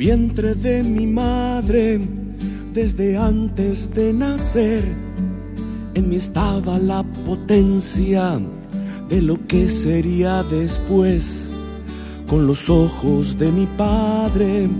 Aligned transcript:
vientre 0.00 0.54
de 0.54 0.82
mi 0.82 1.06
madre, 1.06 2.00
desde 2.72 3.18
antes 3.18 3.90
de 3.90 4.14
nacer, 4.14 4.82
en 5.92 6.08
mí 6.08 6.16
estaba 6.16 6.78
la 6.78 7.02
potencia 7.26 8.40
de 9.10 9.20
lo 9.20 9.36
que 9.46 9.68
sería 9.68 10.42
después, 10.42 11.50
con 12.26 12.46
los 12.46 12.70
ojos 12.70 13.38
de 13.38 13.52
mi 13.52 13.66
padre 13.76 14.70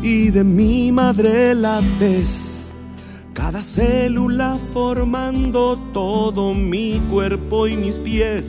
y 0.00 0.30
de 0.30 0.44
mi 0.44 0.92
madre 0.92 1.56
la 1.56 1.80
cada 3.32 3.64
célula 3.64 4.56
formando 4.72 5.76
todo 5.92 6.54
mi 6.54 7.00
cuerpo 7.10 7.66
y 7.66 7.76
mis 7.76 7.98
pies, 7.98 8.46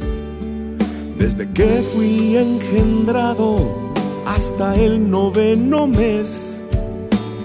desde 1.17 1.49
que 1.53 1.81
fui 1.91 2.37
engendrado 2.37 3.78
hasta 4.29 4.75
el 4.75 5.09
noveno 5.09 5.87
mes. 5.87 6.61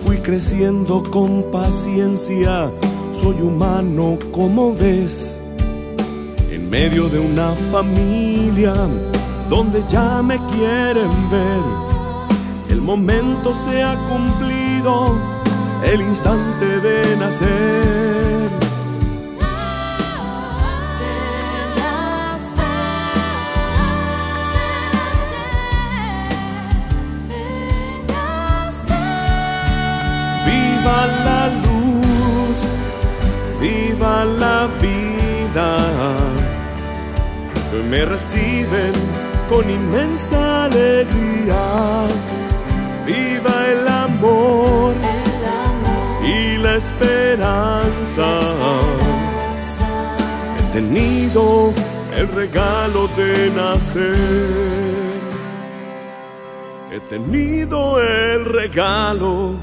Fui 0.05 0.19
creciendo 0.19 1.03
con 1.03 1.51
paciencia, 1.51 2.71
soy 3.23 3.41
humano 3.41 4.19
como 4.33 4.75
ves. 4.75 5.41
En 6.51 6.69
medio 6.69 7.09
de 7.09 7.19
una 7.19 7.53
familia 7.73 8.75
donde 9.49 9.83
ya 9.89 10.23
me 10.23 10.37
quieren 10.53 11.13
ver, 11.31 11.65
el 12.71 12.83
momento 12.83 13.55
se 13.67 13.83
ha 13.83 13.97
cumplido, 14.11 15.17
el 15.91 16.03
instante 16.03 16.67
de 16.81 17.17
nacer. 17.17 18.44
Me 37.83 38.05
reciben 38.05 38.93
con 39.49 39.69
inmensa 39.69 40.65
alegría. 40.65 42.07
Viva 43.07 43.67
el 43.69 43.89
amor, 43.89 44.95
y 46.25 46.57
la 46.59 46.77
esperanza. 46.77 48.29
He 50.59 50.73
tenido 50.73 51.73
el 52.17 52.29
regalo 52.29 53.09
de 53.17 53.51
nacer. 53.51 54.15
He 56.91 57.01
tenido 57.01 58.01
el 58.01 58.45
regalo 58.45 59.57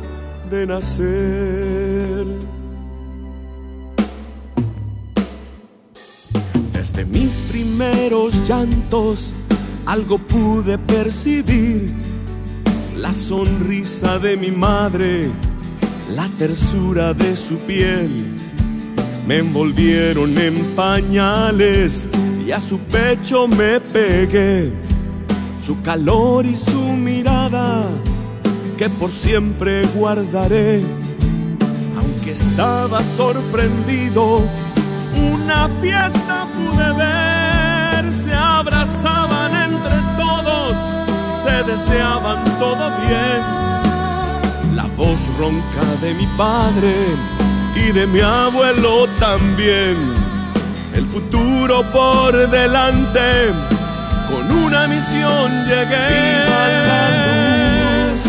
de 0.50 0.68
nacer. 0.68 1.91
De 7.02 7.08
mis 7.08 7.34
primeros 7.50 8.48
llantos 8.48 9.34
algo 9.88 10.20
pude 10.20 10.78
percibir. 10.78 11.92
La 12.96 13.12
sonrisa 13.12 14.20
de 14.20 14.38
mi 14.38 14.52
madre, 14.52 15.32
la 16.16 16.28
tersura 16.38 17.16
de 17.16 17.36
su 17.36 17.56
piel. 17.56 18.12
Me 19.26 19.40
envolvieron 19.40 20.38
en 20.38 20.54
pañales 20.76 22.06
y 22.46 22.52
a 22.52 22.62
su 22.62 22.78
pecho 22.78 23.48
me 23.48 23.80
pegué. 23.80 24.72
Su 25.66 25.82
calor 25.82 26.46
y 26.46 26.56
su 26.56 26.82
mirada 26.82 27.82
que 28.78 28.90
por 28.92 29.10
siempre 29.10 29.88
guardaré. 29.96 30.84
Aunque 31.98 32.34
estaba 32.34 33.02
sorprendido 33.18 34.48
una 35.22 35.68
fiesta 35.82 36.48
pude 36.56 36.94
ver, 36.94 38.04
se 38.26 38.34
abrazaban 38.34 39.56
entre 39.56 39.98
todos, 40.18 40.74
se 41.44 41.64
deseaban 41.72 42.44
todo 42.60 42.92
bien. 43.02 44.76
La 44.76 44.86
voz 44.96 45.20
ronca 45.40 45.86
de 46.02 46.14
mi 46.14 46.28
padre 46.38 46.94
y 47.76 47.92
de 47.92 48.08
mi 48.08 48.22
abuelo 48.22 49.08
también. 49.20 50.14
El 50.94 51.06
futuro 51.06 51.90
por 51.92 52.50
delante, 52.50 53.54
con 54.30 54.52
una 54.52 54.88
misión 54.88 55.52
llegué. 55.66 56.10
Viva 56.44 56.68
la 56.90 57.04
luz, 58.04 58.22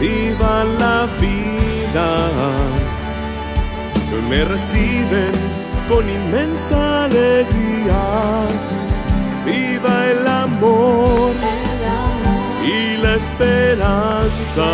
viva 0.00 0.64
la 0.78 1.06
vida, 1.20 2.08
que 4.10 4.22
me 4.28 4.44
reciben 4.44 5.57
con 5.88 6.08
inmensa 6.08 7.04
alegría. 7.04 8.02
Viva 9.44 10.06
el 10.06 10.26
amor, 10.26 11.32
y 12.64 12.96
la 13.02 13.14
esperanza. 13.14 14.68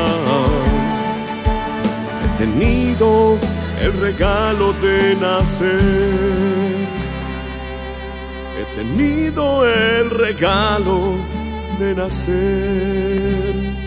He 2.22 2.38
tenido 2.38 3.38
el 3.80 3.92
regalo 4.00 4.72
de 4.74 5.16
nacer. 5.20 6.88
He 8.58 8.64
tenido 8.76 9.66
el 9.66 10.10
regalo 10.10 11.16
de 11.78 11.94
nacer. 11.94 13.84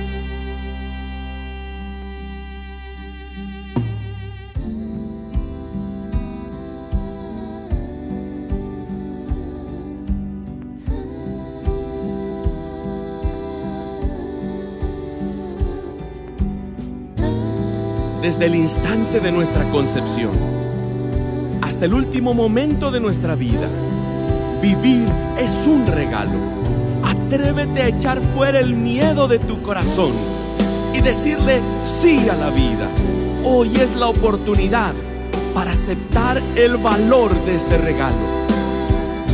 Desde 18.28 18.48
el 18.48 18.56
instante 18.56 19.22
de 19.22 19.32
nuestra 19.32 19.70
concepción 19.70 20.34
hasta 21.62 21.86
el 21.86 21.94
último 21.94 22.34
momento 22.34 22.92
de 22.92 23.00
nuestra 23.00 23.36
vida. 23.36 23.70
Vivir 24.62 25.08
es 25.40 25.66
un 25.66 25.88
regalo. 25.88 26.38
Atrévete 27.06 27.84
a 27.84 27.88
echar 27.88 28.20
fuera 28.36 28.60
el 28.60 28.74
miedo 28.74 29.30
de 29.30 29.40
tu 29.40 29.62
corazón 29.62 30.12
y 30.94 31.00
decirle 31.00 31.62
sí 31.86 32.28
a 32.28 32.36
la 32.36 32.50
vida. 32.50 32.90
Hoy 33.46 33.74
es 33.78 33.96
la 33.96 34.08
oportunidad 34.08 34.94
para 35.54 35.72
aceptar 35.72 36.42
el 36.58 36.76
valor 36.76 37.34
de 37.46 37.56
este 37.56 37.78
regalo, 37.78 38.28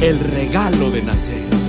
el 0.01 0.19
regalo 0.19 0.91
de 0.91 1.01
nacer. 1.01 1.62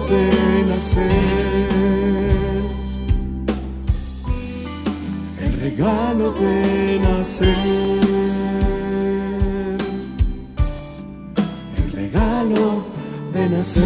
De 0.00 0.64
nacer, 0.68 1.10
el 5.40 5.60
regalo 5.60 6.32
de 6.32 6.98
nacer, 7.00 7.56
el 11.76 11.92
regalo 11.92 12.84
de 13.32 13.50
nacer. 13.50 13.84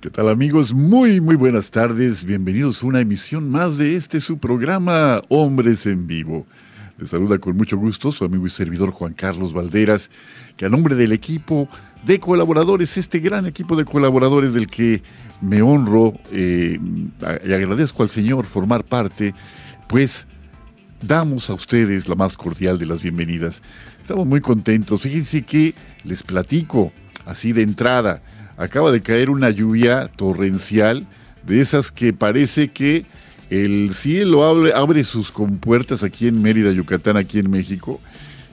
¿Qué 0.00 0.10
tal 0.10 0.28
amigos? 0.28 0.74
Muy, 0.74 1.20
muy 1.20 1.36
buenas 1.36 1.70
tardes. 1.70 2.24
Bienvenidos 2.24 2.82
a 2.82 2.86
una 2.86 3.00
emisión 3.00 3.48
más 3.48 3.78
de 3.78 3.94
este 3.94 4.20
su 4.20 4.38
programa 4.38 5.22
Hombres 5.28 5.86
en 5.86 6.08
Vivo. 6.08 6.46
Les 6.98 7.10
saluda 7.10 7.38
con 7.38 7.56
mucho 7.56 7.76
gusto 7.76 8.10
su 8.10 8.24
amigo 8.24 8.46
y 8.46 8.50
servidor 8.50 8.90
Juan 8.90 9.12
Carlos 9.12 9.52
Valderas, 9.52 10.10
que 10.56 10.64
a 10.64 10.70
nombre 10.70 10.94
del 10.94 11.12
equipo 11.12 11.68
de 12.06 12.18
colaboradores, 12.18 12.96
este 12.96 13.18
gran 13.18 13.44
equipo 13.44 13.76
de 13.76 13.84
colaboradores 13.84 14.54
del 14.54 14.66
que 14.66 15.02
me 15.42 15.60
honro 15.60 16.14
eh, 16.32 16.78
y 17.44 17.52
agradezco 17.52 18.02
al 18.02 18.08
Señor 18.08 18.46
formar 18.46 18.82
parte, 18.82 19.34
pues 19.88 20.26
damos 21.02 21.50
a 21.50 21.54
ustedes 21.54 22.08
la 22.08 22.14
más 22.14 22.34
cordial 22.36 22.78
de 22.78 22.86
las 22.86 23.02
bienvenidas. 23.02 23.60
Estamos 24.00 24.26
muy 24.26 24.40
contentos. 24.40 25.02
Fíjense 25.02 25.42
que 25.42 25.74
les 26.04 26.22
platico 26.22 26.92
así 27.26 27.52
de 27.52 27.60
entrada 27.60 28.22
acaba 28.56 28.90
de 28.90 29.02
caer 29.02 29.28
una 29.28 29.50
lluvia 29.50 30.08
torrencial, 30.16 31.06
de 31.44 31.60
esas 31.60 31.92
que 31.92 32.14
parece 32.14 32.68
que 32.68 33.04
el 33.50 33.94
cielo 33.94 34.44
abre, 34.44 35.04
sus 35.04 35.30
compuertas 35.30 36.02
aquí 36.02 36.26
en 36.26 36.42
Mérida, 36.42 36.72
Yucatán, 36.72 37.16
aquí 37.16 37.38
en 37.38 37.50
México, 37.50 38.00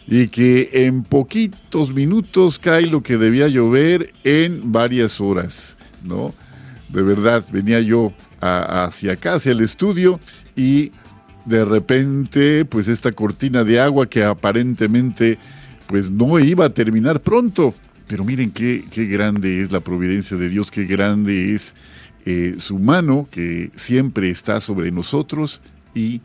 y 0.07 0.27
que 0.27 0.69
en 0.73 1.03
poquitos 1.03 1.93
minutos 1.93 2.59
cae 2.59 2.85
lo 2.85 3.01
que 3.01 3.17
debía 3.17 3.47
llover 3.47 4.13
en 4.23 4.71
varias 4.71 5.19
horas, 5.21 5.77
¿no? 6.03 6.33
De 6.89 7.01
verdad, 7.01 7.43
venía 7.51 7.79
yo 7.79 8.13
hacia 8.39 9.13
acá, 9.13 9.35
hacia 9.35 9.53
el 9.53 9.61
estudio, 9.61 10.19
y 10.55 10.91
de 11.45 11.65
repente, 11.65 12.65
pues 12.65 12.87
esta 12.87 13.11
cortina 13.11 13.63
de 13.63 13.79
agua 13.79 14.07
que 14.07 14.23
aparentemente 14.23 15.37
pues 15.87 16.09
no 16.09 16.39
iba 16.39 16.65
a 16.65 16.73
terminar 16.73 17.21
pronto, 17.21 17.73
pero 18.07 18.23
miren 18.23 18.51
qué, 18.51 18.83
qué 18.91 19.05
grande 19.05 19.61
es 19.61 19.71
la 19.71 19.81
providencia 19.81 20.37
de 20.37 20.49
Dios, 20.49 20.71
qué 20.71 20.85
grande 20.85 21.53
es 21.53 21.73
eh, 22.25 22.55
su 22.59 22.79
mano 22.79 23.27
que 23.29 23.71
siempre 23.75 24.29
está 24.29 24.61
sobre 24.61 24.91
nosotros 24.91 25.61
y 25.93 26.21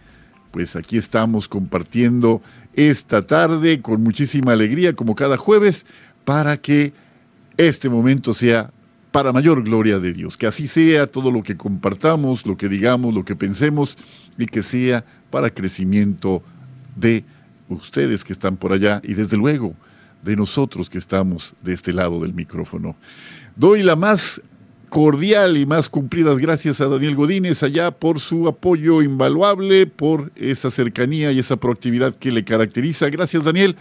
pues 0.50 0.76
aquí 0.76 0.96
estamos 0.96 1.48
compartiendo 1.48 2.40
esta 2.74 3.22
tarde 3.22 3.82
con 3.82 4.02
muchísima 4.02 4.52
alegría 4.52 4.94
como 4.94 5.14
cada 5.14 5.36
jueves 5.36 5.86
para 6.24 6.56
que 6.56 6.92
este 7.56 7.88
momento 7.88 8.32
sea 8.32 8.70
para 9.10 9.32
mayor 9.32 9.64
gloria 9.64 9.98
de 9.98 10.12
Dios, 10.12 10.36
que 10.36 10.46
así 10.46 10.68
sea 10.68 11.06
todo 11.06 11.32
lo 11.32 11.42
que 11.42 11.56
compartamos, 11.56 12.46
lo 12.46 12.56
que 12.56 12.68
digamos, 12.68 13.12
lo 13.12 13.24
que 13.24 13.34
pensemos 13.34 13.96
y 14.36 14.46
que 14.46 14.62
sea 14.62 15.04
para 15.30 15.50
crecimiento 15.50 16.42
de 16.94 17.24
ustedes 17.68 18.22
que 18.22 18.32
están 18.32 18.56
por 18.56 18.72
allá 18.72 19.00
y 19.02 19.14
desde 19.14 19.36
luego 19.36 19.74
de 20.22 20.36
nosotros 20.36 20.88
que 20.90 20.98
estamos 20.98 21.54
de 21.62 21.72
este 21.72 21.92
lado 21.92 22.20
del 22.20 22.34
micrófono. 22.34 22.96
Doy 23.56 23.82
la 23.82 23.96
más 23.96 24.40
cordial 24.88 25.56
y 25.56 25.66
más 25.66 25.88
cumplidas 25.88 26.38
gracias 26.38 26.80
a 26.80 26.88
Daniel 26.88 27.14
Godínez 27.14 27.62
allá 27.62 27.90
por 27.90 28.20
su 28.20 28.48
apoyo 28.48 29.02
invaluable, 29.02 29.86
por 29.86 30.32
esa 30.36 30.70
cercanía 30.70 31.32
y 31.32 31.38
esa 31.38 31.56
proactividad 31.56 32.14
que 32.14 32.32
le 32.32 32.44
caracteriza. 32.44 33.08
Gracias 33.08 33.44
Daniel. 33.44 33.76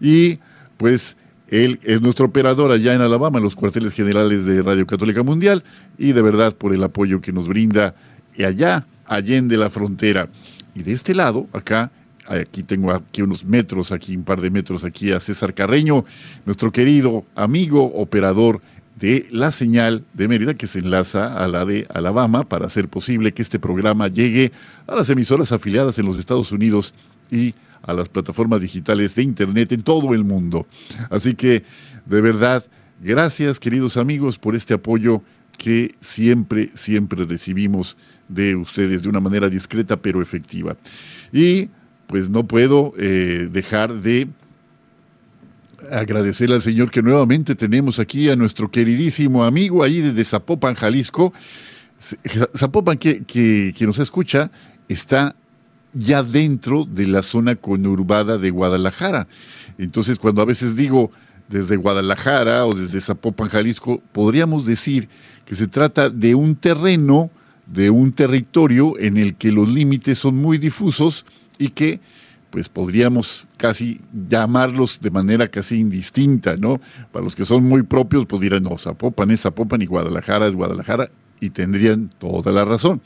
Y 0.00 0.38
pues 0.76 1.16
él 1.48 1.80
es 1.82 2.00
nuestro 2.00 2.26
operador 2.26 2.72
allá 2.72 2.94
en 2.94 3.00
Alabama, 3.00 3.38
en 3.38 3.44
los 3.44 3.56
cuarteles 3.56 3.92
generales 3.92 4.44
de 4.44 4.62
Radio 4.62 4.86
Católica 4.86 5.22
Mundial, 5.22 5.64
y 5.96 6.12
de 6.12 6.22
verdad 6.22 6.54
por 6.54 6.74
el 6.74 6.82
apoyo 6.82 7.20
que 7.20 7.32
nos 7.32 7.48
brinda 7.48 7.94
allá, 8.38 8.86
allende 9.06 9.56
la 9.56 9.70
frontera. 9.70 10.28
Y 10.74 10.82
de 10.82 10.92
este 10.92 11.14
lado, 11.14 11.48
acá, 11.52 11.90
Aquí 12.28 12.62
tengo 12.62 12.92
aquí 12.92 13.22
unos 13.22 13.42
metros, 13.42 13.90
aquí 13.90 14.14
un 14.14 14.22
par 14.22 14.42
de 14.42 14.50
metros 14.50 14.84
aquí 14.84 15.12
a 15.12 15.18
César 15.18 15.54
Carreño, 15.54 16.04
nuestro 16.44 16.70
querido 16.70 17.24
amigo 17.34 17.86
operador 17.94 18.60
de 18.98 19.28
la 19.30 19.52
señal 19.52 20.04
de 20.12 20.26
Mérida 20.26 20.54
que 20.54 20.66
se 20.66 20.80
enlaza 20.80 21.42
a 21.42 21.46
la 21.46 21.64
de 21.64 21.86
Alabama 21.94 22.42
para 22.42 22.66
hacer 22.66 22.88
posible 22.88 23.32
que 23.32 23.42
este 23.42 23.60
programa 23.60 24.08
llegue 24.08 24.50
a 24.86 24.96
las 24.96 25.08
emisoras 25.08 25.52
afiliadas 25.52 25.98
en 25.98 26.06
los 26.06 26.18
Estados 26.18 26.50
Unidos 26.50 26.94
y 27.30 27.54
a 27.82 27.92
las 27.92 28.08
plataformas 28.08 28.60
digitales 28.60 29.14
de 29.14 29.22
Internet 29.22 29.72
en 29.72 29.82
todo 29.82 30.14
el 30.14 30.24
mundo. 30.24 30.66
Así 31.10 31.34
que, 31.34 31.62
de 32.06 32.20
verdad, 32.20 32.64
gracias 33.00 33.60
queridos 33.60 33.96
amigos 33.96 34.36
por 34.36 34.56
este 34.56 34.74
apoyo 34.74 35.22
que 35.56 35.94
siempre, 36.00 36.70
siempre 36.74 37.24
recibimos 37.24 37.96
de 38.28 38.56
ustedes 38.56 39.02
de 39.02 39.08
una 39.08 39.20
manera 39.20 39.48
discreta 39.48 39.96
pero 39.96 40.20
efectiva. 40.20 40.76
Y 41.32 41.68
pues 42.08 42.28
no 42.28 42.44
puedo 42.46 42.94
eh, 42.98 43.48
dejar 43.50 44.00
de 44.00 44.28
agradecerle 45.90 46.56
al 46.56 46.62
Señor 46.62 46.90
que 46.90 47.02
nuevamente 47.02 47.54
tenemos 47.54 47.98
aquí 47.98 48.28
a 48.28 48.36
nuestro 48.36 48.70
queridísimo 48.70 49.44
amigo 49.44 49.82
ahí 49.82 50.00
desde 50.00 50.24
Zapopan, 50.24 50.74
Jalisco. 50.74 51.32
Zapopan, 52.56 52.98
que, 52.98 53.24
que, 53.24 53.74
que 53.76 53.86
nos 53.86 53.98
escucha, 53.98 54.50
está 54.88 55.34
ya 55.92 56.22
dentro 56.22 56.84
de 56.84 57.06
la 57.06 57.22
zona 57.22 57.56
conurbada 57.56 58.38
de 58.38 58.50
Guadalajara. 58.50 59.26
Entonces, 59.78 60.18
cuando 60.18 60.42
a 60.42 60.44
veces 60.44 60.76
digo 60.76 61.10
desde 61.48 61.76
Guadalajara 61.76 62.66
o 62.66 62.74
desde 62.74 63.00
Zapopan, 63.00 63.48
Jalisco, 63.48 64.02
podríamos 64.12 64.66
decir 64.66 65.08
que 65.46 65.54
se 65.54 65.66
trata 65.66 66.10
de 66.10 66.34
un 66.34 66.56
terreno, 66.56 67.30
de 67.66 67.90
un 67.90 68.12
territorio 68.12 68.98
en 68.98 69.16
el 69.16 69.34
que 69.34 69.50
los 69.50 69.68
límites 69.68 70.18
son 70.18 70.36
muy 70.36 70.58
difusos 70.58 71.24
y 71.58 71.70
que 71.70 72.00
pues 72.50 72.68
podríamos 72.68 73.47
casi 73.58 74.00
llamarlos 74.28 75.00
de 75.02 75.10
manera 75.10 75.48
casi 75.48 75.78
indistinta, 75.78 76.56
¿no? 76.56 76.80
Para 77.12 77.24
los 77.24 77.36
que 77.36 77.44
son 77.44 77.64
muy 77.64 77.82
propios, 77.82 78.24
pues 78.24 78.40
dirán, 78.40 78.62
no, 78.62 78.78
Zapopan 78.78 79.30
es 79.30 79.42
Zapopan 79.42 79.82
y 79.82 79.86
Guadalajara 79.86 80.46
es 80.46 80.54
Guadalajara, 80.54 81.10
y 81.40 81.50
tendrían 81.50 82.10
toda 82.18 82.52
la 82.52 82.64
razón. 82.64 83.00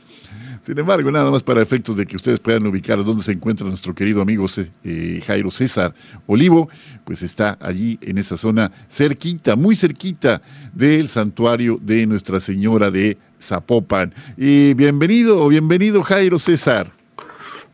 Sin 0.63 0.79
embargo, 0.79 1.11
nada 1.11 1.29
más 1.31 1.43
para 1.43 1.61
efectos 1.61 1.97
de 1.97 2.07
que 2.07 2.15
ustedes 2.15 2.39
puedan 2.39 2.65
ubicar 2.67 3.03
dónde 3.03 3.25
se 3.25 3.33
encuentra 3.33 3.67
nuestro 3.67 3.97
querido 3.97 4.23
amigo 4.23 4.47
eh, 4.85 5.21
Jairo 5.27 5.51
César 5.51 5.93
Olivo, 6.29 6.69
pues 7.05 7.23
está 7.23 7.59
allí 7.61 7.99
en 8.01 8.17
esa 8.19 8.37
zona 8.37 8.71
cerquita, 8.89 9.57
muy 9.57 9.75
cerquita 9.75 10.41
del 10.73 11.09
santuario 11.09 11.81
de 11.83 12.07
Nuestra 12.07 12.39
Señora 12.39 12.93
de 12.93 13.19
Zapopan. 13.41 14.15
Y 14.37 14.75
bienvenido, 14.75 15.49
bienvenido 15.49 16.05
Jairo 16.05 16.39
César. 16.39 17.02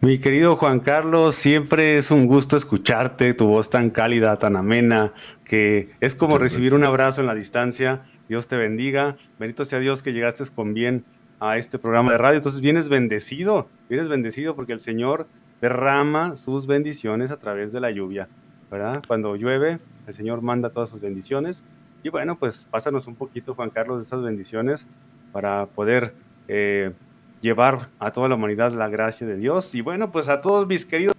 Mi 0.01 0.21
querido 0.21 0.55
Juan 0.55 0.79
Carlos, 0.79 1.35
siempre 1.35 1.99
es 1.99 2.13
un 2.13 2.29
gusto 2.29 2.57
escucharte, 2.57 3.35
tu 3.35 3.49
voz 3.49 3.69
tan 3.69 3.91
cálida, 3.91 4.39
tan 4.39 4.55
amena, 4.55 5.13
que 5.43 5.91
es 5.99 6.15
como 6.15 6.39
recibir 6.39 6.73
un 6.73 6.85
abrazo 6.85 7.21
en 7.21 7.27
la 7.27 7.35
distancia. 7.35 8.05
Dios 8.29 8.47
te 8.47 8.57
bendiga. 8.57 9.17
Bendito 9.41 9.65
sea 9.65 9.81
Dios 9.81 10.05
que 10.05 10.13
llegaste 10.13 10.45
con 10.55 10.73
bien 10.73 11.05
a 11.41 11.57
este 11.57 11.81
programa 11.81 12.13
de 12.13 12.19
radio. 12.19 12.37
Entonces 12.37 12.61
vienes 12.61 12.89
bendecido, 12.89 13.69
vienes 13.89 14.09
bendecido 14.09 14.55
porque 14.55 14.73
el 14.73 14.79
Señor 14.79 15.27
derrama 15.61 16.37
sus 16.37 16.69
bendiciones 16.69 17.33
a 17.33 17.41
través 17.41 17.73
de 17.73 17.81
la 17.81 17.91
lluvia, 17.91 18.29
¿verdad? 18.71 19.03
Cuando 19.05 19.35
llueve, 19.35 19.81
el 20.07 20.15
Señor 20.15 20.43
manda 20.43 20.71
todas 20.71 20.91
sus 20.91 21.01
bendiciones. 21.01 21.61
Y 22.05 22.11
bueno, 22.11 22.39
pues 22.39 22.69
pásanos 22.71 23.09
un 23.09 23.17
poquito, 23.17 23.57
Juan 23.57 23.71
Carlos, 23.71 23.99
de 23.99 24.05
esas 24.05 24.23
bendiciones 24.23 24.87
para 25.33 25.67
poder 25.67 26.15
eh, 26.47 26.93
llevar 27.41 27.89
a 27.99 28.13
toda 28.13 28.29
la 28.29 28.35
humanidad 28.35 28.73
la 28.73 28.89
gracia 28.89 29.27
de 29.27 29.37
Dios. 29.37 29.75
Y 29.75 29.81
bueno, 29.81 30.11
pues 30.11 30.29
a 30.29 30.41
todos 30.41 30.67
mis 30.67 30.85
queridos 30.85 31.15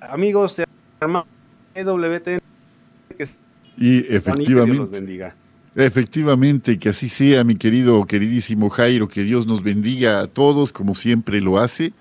amigos, 0.00 0.60
hermanos 1.00 1.26
EWTN, 1.74 2.40
que 3.16 3.28
y 3.76 3.98
efectivamente, 4.14 4.84
bendiga. 4.84 5.34
Efectivamente, 5.74 6.78
que 6.78 6.90
así 6.90 7.08
sea, 7.08 7.42
mi 7.42 7.56
querido, 7.56 8.04
queridísimo 8.06 8.70
Jairo, 8.70 9.08
que 9.08 9.24
Dios 9.24 9.46
nos 9.46 9.62
bendiga 9.62 10.20
a 10.20 10.26
todos, 10.28 10.72
como 10.72 10.94
siempre 10.94 11.40
lo 11.40 11.58
hace. 11.58 11.92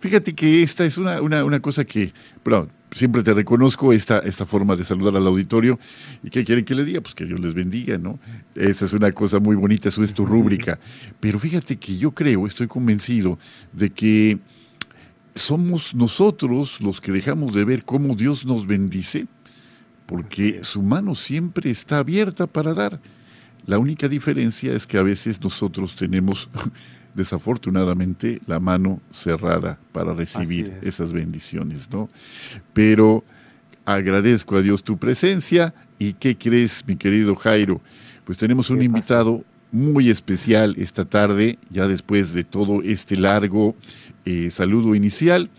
Fíjate 0.00 0.34
que 0.34 0.62
esta 0.62 0.84
es 0.86 0.96
una, 0.96 1.20
una, 1.20 1.44
una 1.44 1.60
cosa 1.60 1.84
que, 1.84 2.14
perdón, 2.42 2.70
siempre 2.92 3.22
te 3.22 3.34
reconozco 3.34 3.92
esta, 3.92 4.18
esta 4.20 4.46
forma 4.46 4.76
de 4.76 4.84
saludar 4.84 5.16
al 5.16 5.26
auditorio. 5.26 5.78
¿Y 6.22 6.30
qué 6.30 6.44
quieren 6.44 6.64
que 6.64 6.74
les 6.74 6.86
diga? 6.86 7.00
Pues 7.00 7.14
que 7.14 7.24
Dios 7.24 7.40
les 7.40 7.54
bendiga, 7.54 7.98
¿no? 7.98 8.18
Esa 8.54 8.86
es 8.86 8.92
una 8.92 9.12
cosa 9.12 9.38
muy 9.38 9.56
bonita, 9.56 9.88
eso 9.88 10.02
es 10.02 10.14
tu 10.14 10.26
rúbrica. 10.26 10.78
Pero 11.20 11.38
fíjate 11.38 11.76
que 11.76 11.96
yo 11.96 12.12
creo, 12.12 12.46
estoy 12.46 12.66
convencido 12.66 13.38
de 13.72 13.90
que 13.90 14.38
somos 15.34 15.94
nosotros 15.94 16.80
los 16.80 17.00
que 17.00 17.12
dejamos 17.12 17.54
de 17.54 17.64
ver 17.64 17.84
cómo 17.84 18.14
Dios 18.14 18.44
nos 18.44 18.66
bendice, 18.66 19.26
porque 20.06 20.60
su 20.62 20.82
mano 20.82 21.14
siempre 21.14 21.70
está 21.70 21.98
abierta 21.98 22.46
para 22.46 22.74
dar. 22.74 23.00
La 23.66 23.78
única 23.78 24.08
diferencia 24.08 24.72
es 24.72 24.86
que 24.86 24.98
a 24.98 25.02
veces 25.02 25.40
nosotros 25.40 25.94
tenemos 25.94 26.48
desafortunadamente 27.14 28.40
la 28.46 28.60
mano 28.60 29.00
cerrada 29.12 29.78
para 29.92 30.14
recibir 30.14 30.78
esas 30.82 31.12
bendiciones, 31.12 31.88
¿no? 31.90 32.08
Pero 32.72 33.24
agradezco 33.84 34.56
a 34.56 34.62
Dios 34.62 34.82
tu 34.82 34.98
presencia 34.98 35.74
¿Y 35.98 36.12
qué 36.12 36.36
crees, 36.36 36.84
mi 36.86 36.96
querido 36.96 37.34
Jairo? 37.34 37.80
Pues 38.24 38.38
tenemos 38.38 38.70
un 38.70 38.82
invitado 38.82 39.44
muy 39.72 40.10
especial 40.10 40.76
esta 40.78 41.04
tarde, 41.04 41.58
ya 41.70 41.88
después 41.88 42.32
de 42.32 42.44
todo 42.44 42.82
este 42.82 43.16
largo 43.16 43.74
eh, 44.24 44.50
saludo 44.50 44.94
inicial, 44.94 45.50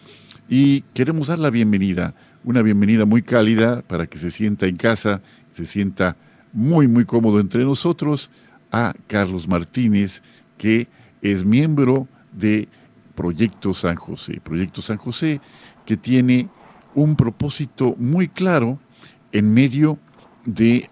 y 0.47 0.81
queremos 0.93 1.27
dar 1.27 1.39
la 1.39 1.49
bienvenida, 1.49 2.15
una 2.43 2.61
bienvenida 2.61 3.05
muy 3.05 3.21
cálida 3.21 3.81
para 3.81 4.07
que 4.07 4.17
se 4.17 4.31
sienta 4.31 4.65
en 4.67 4.77
casa, 4.77 5.21
se 5.51 5.65
sienta 5.65 6.15
muy, 6.53 6.87
muy 6.87 7.03
cómodo 7.03 7.39
entre 7.39 7.65
nosotros, 7.65 8.29
a 8.71 8.93
Carlos 9.07 9.47
Martínez, 9.47 10.21
que 10.57 10.87
es 11.21 11.43
miembro 11.45 12.07
de 12.31 12.67
Proyecto 13.15 13.73
San 13.73 13.95
José. 13.95 14.39
Proyecto 14.43 14.81
San 14.81 14.97
José 14.97 15.41
que 15.85 15.97
tiene 15.97 16.49
un 16.95 17.15
propósito 17.15 17.95
muy 17.97 18.27
claro 18.27 18.79
en 19.31 19.53
medio 19.53 19.99
de 20.45 20.89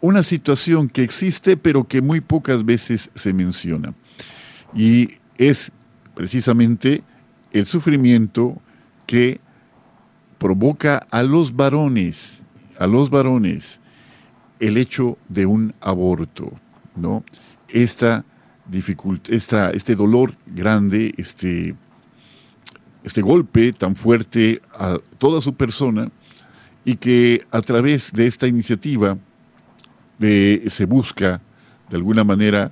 una 0.00 0.22
situación 0.22 0.88
que 0.88 1.02
existe 1.02 1.56
pero 1.56 1.84
que 1.84 2.00
muy 2.00 2.20
pocas 2.20 2.64
veces 2.64 3.10
se 3.14 3.32
menciona. 3.32 3.94
Y 4.74 5.16
es 5.36 5.72
precisamente 6.14 7.02
el 7.52 7.66
sufrimiento 7.66 8.60
que 9.06 9.40
provoca 10.38 10.98
a 11.10 11.22
los 11.22 11.54
varones, 11.54 12.42
a 12.78 12.86
los 12.86 13.10
varones, 13.10 13.80
el 14.60 14.76
hecho 14.76 15.18
de 15.28 15.46
un 15.46 15.74
aborto, 15.80 16.52
¿no? 16.96 17.24
Esta 17.68 18.24
esta, 19.28 19.70
este 19.70 19.94
dolor 19.94 20.34
grande, 20.46 21.14
este, 21.16 21.74
este 23.04 23.20
golpe 23.22 23.72
tan 23.72 23.96
fuerte 23.96 24.60
a 24.74 24.98
toda 25.18 25.40
su 25.40 25.54
persona 25.54 26.10
y 26.84 26.96
que 26.96 27.46
a 27.50 27.60
través 27.60 28.12
de 28.12 28.26
esta 28.26 28.46
iniciativa 28.46 29.16
eh, 30.20 30.64
se 30.68 30.84
busca 30.84 31.40
de 31.88 31.96
alguna 31.96 32.24
manera 32.24 32.70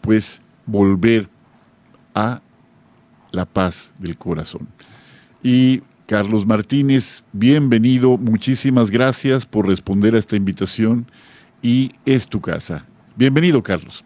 pues 0.00 0.40
volver 0.66 1.28
a 2.14 2.40
la 3.32 3.44
paz 3.44 3.92
del 3.98 4.16
corazón. 4.16 4.68
Y 5.42 5.82
Carlos 6.06 6.44
Martínez, 6.44 7.22
bienvenido, 7.32 8.18
muchísimas 8.18 8.90
gracias 8.90 9.46
por 9.46 9.68
responder 9.68 10.14
a 10.14 10.18
esta 10.18 10.36
invitación 10.36 11.06
y 11.62 11.92
es 12.04 12.26
tu 12.26 12.40
casa. 12.40 12.84
Bienvenido, 13.16 13.62
Carlos. 13.62 14.04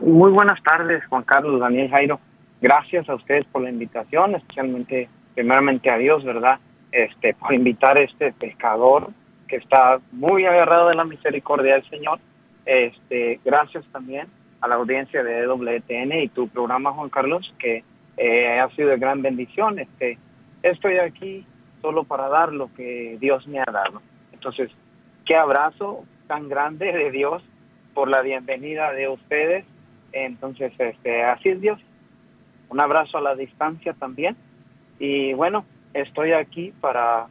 Muy 0.00 0.30
buenas 0.30 0.62
tardes, 0.62 1.04
Juan 1.06 1.24
Carlos, 1.24 1.60
Daniel 1.60 1.90
Jairo. 1.90 2.20
Gracias 2.62 3.06
a 3.10 3.16
ustedes 3.16 3.44
por 3.44 3.60
la 3.60 3.68
invitación, 3.68 4.34
especialmente, 4.34 5.10
primeramente 5.34 5.90
a 5.90 5.98
Dios, 5.98 6.24
¿verdad? 6.24 6.58
Este, 6.90 7.34
por 7.34 7.52
invitar 7.52 7.98
a 7.98 8.00
este 8.00 8.32
pescador 8.32 9.10
que 9.46 9.56
está 9.56 10.00
muy 10.12 10.46
agarrado 10.46 10.88
de 10.88 10.94
la 10.94 11.04
misericordia 11.04 11.74
del 11.74 11.90
Señor. 11.90 12.18
Este, 12.64 13.40
gracias 13.44 13.84
también 13.92 14.26
a 14.62 14.68
la 14.68 14.76
audiencia 14.76 15.22
de 15.22 15.46
WTN 15.46 16.12
y 16.22 16.28
tu 16.28 16.48
programa, 16.48 16.92
Juan 16.92 17.10
Carlos, 17.10 17.54
que 17.58 17.84
eh, 18.16 18.58
ha 18.58 18.70
sido 18.70 18.88
de 18.88 18.96
gran 18.96 19.20
bendición. 19.20 19.78
Este, 19.78 20.16
estoy 20.62 20.96
aquí 20.96 21.44
solo 21.82 22.04
para 22.04 22.28
dar 22.28 22.54
lo 22.54 22.72
que 22.74 23.18
Dios 23.20 23.46
me 23.46 23.60
ha 23.60 23.70
dado. 23.70 24.00
Entonces, 24.32 24.70
qué 25.26 25.36
abrazo 25.36 26.06
tan 26.26 26.48
grande 26.48 26.90
de 26.90 27.10
Dios 27.10 27.42
por 27.92 28.08
la 28.08 28.22
bienvenida 28.22 28.92
de 28.92 29.08
ustedes. 29.08 29.66
Entonces, 30.12 30.72
este, 30.78 31.22
así 31.22 31.50
es 31.50 31.60
Dios. 31.60 31.80
Un 32.68 32.80
abrazo 32.80 33.18
a 33.18 33.20
la 33.20 33.34
distancia 33.34 33.94
también. 33.94 34.36
Y 34.98 35.32
bueno, 35.34 35.64
estoy 35.94 36.32
aquí 36.32 36.72
para, 36.80 37.26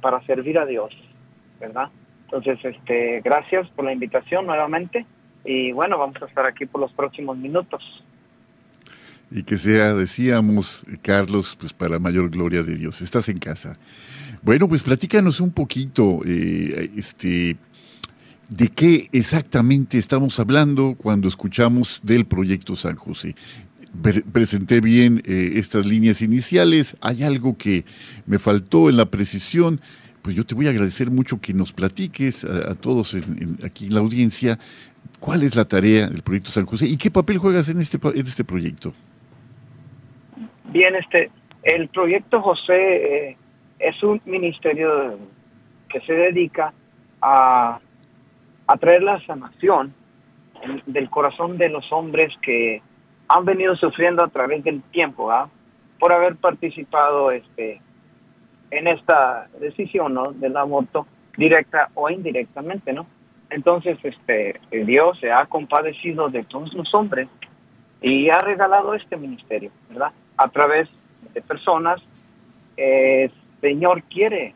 para 0.00 0.24
servir 0.26 0.58
a 0.58 0.66
Dios, 0.66 0.90
¿verdad? 1.58 1.90
Entonces, 2.24 2.58
este, 2.64 3.20
gracias 3.24 3.68
por 3.70 3.84
la 3.84 3.92
invitación 3.92 4.46
nuevamente. 4.46 5.04
Y 5.44 5.72
bueno, 5.72 5.98
vamos 5.98 6.20
a 6.22 6.26
estar 6.26 6.46
aquí 6.46 6.66
por 6.66 6.80
los 6.80 6.92
próximos 6.92 7.36
minutos. 7.36 7.82
Y 9.30 9.44
que 9.44 9.56
sea, 9.56 9.94
decíamos, 9.94 10.84
Carlos, 11.02 11.56
pues 11.58 11.72
para 11.72 11.98
mayor 11.98 12.30
gloria 12.30 12.62
de 12.62 12.74
Dios. 12.74 13.00
Estás 13.00 13.28
en 13.28 13.38
casa. 13.38 13.76
Bueno, 14.42 14.68
pues 14.68 14.82
platícanos 14.82 15.40
un 15.40 15.52
poquito, 15.52 16.20
eh, 16.26 16.90
este, 16.96 17.56
de 18.50 18.68
qué 18.68 19.08
exactamente 19.12 19.96
estamos 19.96 20.38
hablando 20.40 20.96
cuando 20.98 21.28
escuchamos 21.28 22.00
del 22.02 22.26
proyecto 22.26 22.76
San 22.76 22.96
José. 22.96 23.36
presenté 24.32 24.80
bien 24.80 25.22
eh, 25.24 25.52
estas 25.54 25.86
líneas 25.86 26.20
iniciales. 26.20 26.96
Hay 27.00 27.22
algo 27.22 27.56
que 27.56 27.84
me 28.26 28.38
faltó 28.38 28.90
en 28.90 28.96
la 28.96 29.06
precisión. 29.06 29.80
Pues 30.22 30.36
yo 30.36 30.44
te 30.44 30.54
voy 30.54 30.66
a 30.66 30.70
agradecer 30.70 31.10
mucho 31.10 31.40
que 31.40 31.54
nos 31.54 31.72
platiques 31.72 32.44
a, 32.44 32.74
todos 32.74 33.16
aquí 33.64 33.86
en 33.86 33.94
la 33.94 34.00
audiencia 34.00 34.58
cuál 35.18 35.42
es 35.42 35.54
la 35.54 35.64
tarea 35.64 36.08
del 36.08 36.22
proyecto 36.22 36.50
San 36.50 36.66
José 36.66 36.86
y 36.86 36.96
qué 36.96 37.10
papel 37.10 37.38
juegas 37.38 37.68
en 37.68 37.80
este, 37.80 37.98
en 38.02 38.26
este 38.26 38.44
proyecto. 38.44 38.92
Bien, 40.72 40.94
este, 40.96 41.30
el 41.62 41.88
proyecto 41.88 42.42
José 42.42 43.28
eh, 43.28 43.36
es 43.78 44.02
un 44.02 44.20
ministerio 44.24 45.18
que 45.88 46.00
se 46.00 46.12
dedica 46.12 46.72
a, 47.22 47.80
traer 48.76 49.02
la 49.02 49.20
sanación 49.26 49.94
del 50.86 51.08
corazón 51.10 51.58
de 51.58 51.68
los 51.68 51.90
hombres 51.92 52.32
que 52.42 52.82
han 53.28 53.44
venido 53.44 53.76
sufriendo 53.76 54.24
a 54.24 54.28
través 54.28 54.62
del 54.64 54.82
tiempo, 54.90 55.30
por 55.98 56.12
haber 56.12 56.36
participado 56.36 57.30
este, 57.30 57.80
en 58.70 58.86
esta 58.88 59.48
decisión 59.60 60.14
¿no? 60.14 60.22
del 60.34 60.56
aborto 60.56 61.06
directa 61.36 61.88
o 61.94 62.10
indirectamente, 62.10 62.92
¿no? 62.92 63.06
Entonces, 63.50 63.98
este, 64.02 64.60
Dios 64.70 65.18
se 65.20 65.32
ha 65.32 65.46
compadecido 65.46 66.28
de 66.28 66.44
todos 66.44 66.72
los 66.74 66.94
hombres 66.94 67.28
y 68.00 68.30
ha 68.30 68.38
regalado 68.38 68.94
este 68.94 69.16
ministerio, 69.16 69.70
¿verdad? 69.88 70.12
A 70.36 70.48
través 70.48 70.88
de 71.34 71.42
personas 71.42 72.00
eh, 72.76 73.30
Señor 73.60 74.02
quiere 74.04 74.54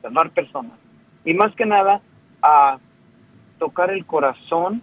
salvar 0.00 0.30
personas. 0.30 0.78
Y 1.24 1.34
más 1.34 1.54
que 1.54 1.66
nada, 1.66 2.00
a 2.42 2.78
tocar 3.58 3.90
el 3.90 4.06
corazón 4.06 4.82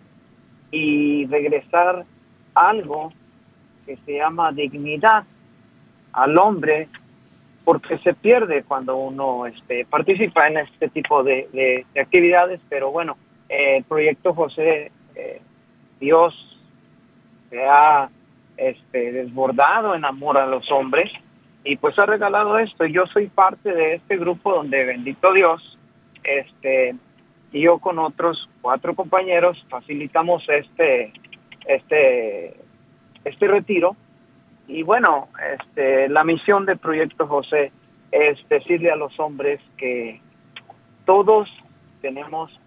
y 0.71 1.25
regresar 1.27 2.05
algo 2.53 3.11
que 3.85 3.97
se 4.05 4.17
llama 4.17 4.51
dignidad 4.51 5.23
al 6.13 6.37
hombre, 6.37 6.87
porque 7.63 7.97
se 7.99 8.13
pierde 8.13 8.63
cuando 8.63 8.95
uno 8.95 9.45
este, 9.45 9.85
participa 9.85 10.47
en 10.47 10.57
este 10.57 10.89
tipo 10.89 11.23
de, 11.23 11.85
actividades, 11.99 12.61
pero 12.69 12.91
bueno, 12.91 13.17
el 13.49 13.83
proyecto 13.83 14.33
José, 14.33 14.91
eh, 15.15 15.41
Dios 15.99 16.33
se 17.49 17.63
ha 17.65 18.09
este, 18.57 19.11
desbordado 19.11 19.95
en 19.95 20.05
amor 20.05 20.37
a 20.37 20.45
los 20.45 20.71
hombres 20.71 21.11
y 21.63 21.75
pues 21.77 21.97
ha 21.99 22.05
regalado 22.05 22.57
esto. 22.59 22.85
Yo 22.85 23.05
soy 23.07 23.27
parte 23.27 23.73
de 23.73 23.95
este 23.95 24.17
grupo 24.17 24.53
donde, 24.53 24.85
bendito 24.85 25.33
Dios, 25.33 25.77
este, 26.23 26.95
y 27.51 27.61
yo 27.61 27.79
con 27.79 27.99
otros 27.99 28.49
cuatro 28.65 28.95
compañeros 28.95 29.63
facilitamos 29.69 30.43
este, 30.49 31.13
este, 31.67 32.55
este 33.23 33.47
retiro. 33.47 33.95
Y 34.67 34.81
bueno, 34.81 35.27
este, 35.53 36.09
la 36.09 36.23
misión 36.23 36.65
del 36.65 36.79
proyecto 36.79 37.27
José 37.27 37.71
es 38.11 38.39
decirle 38.49 38.89
a 38.89 38.95
los 38.95 39.19
hombres 39.19 39.61
que 39.77 40.19
todos 41.05 41.47
tenemos 42.01 42.59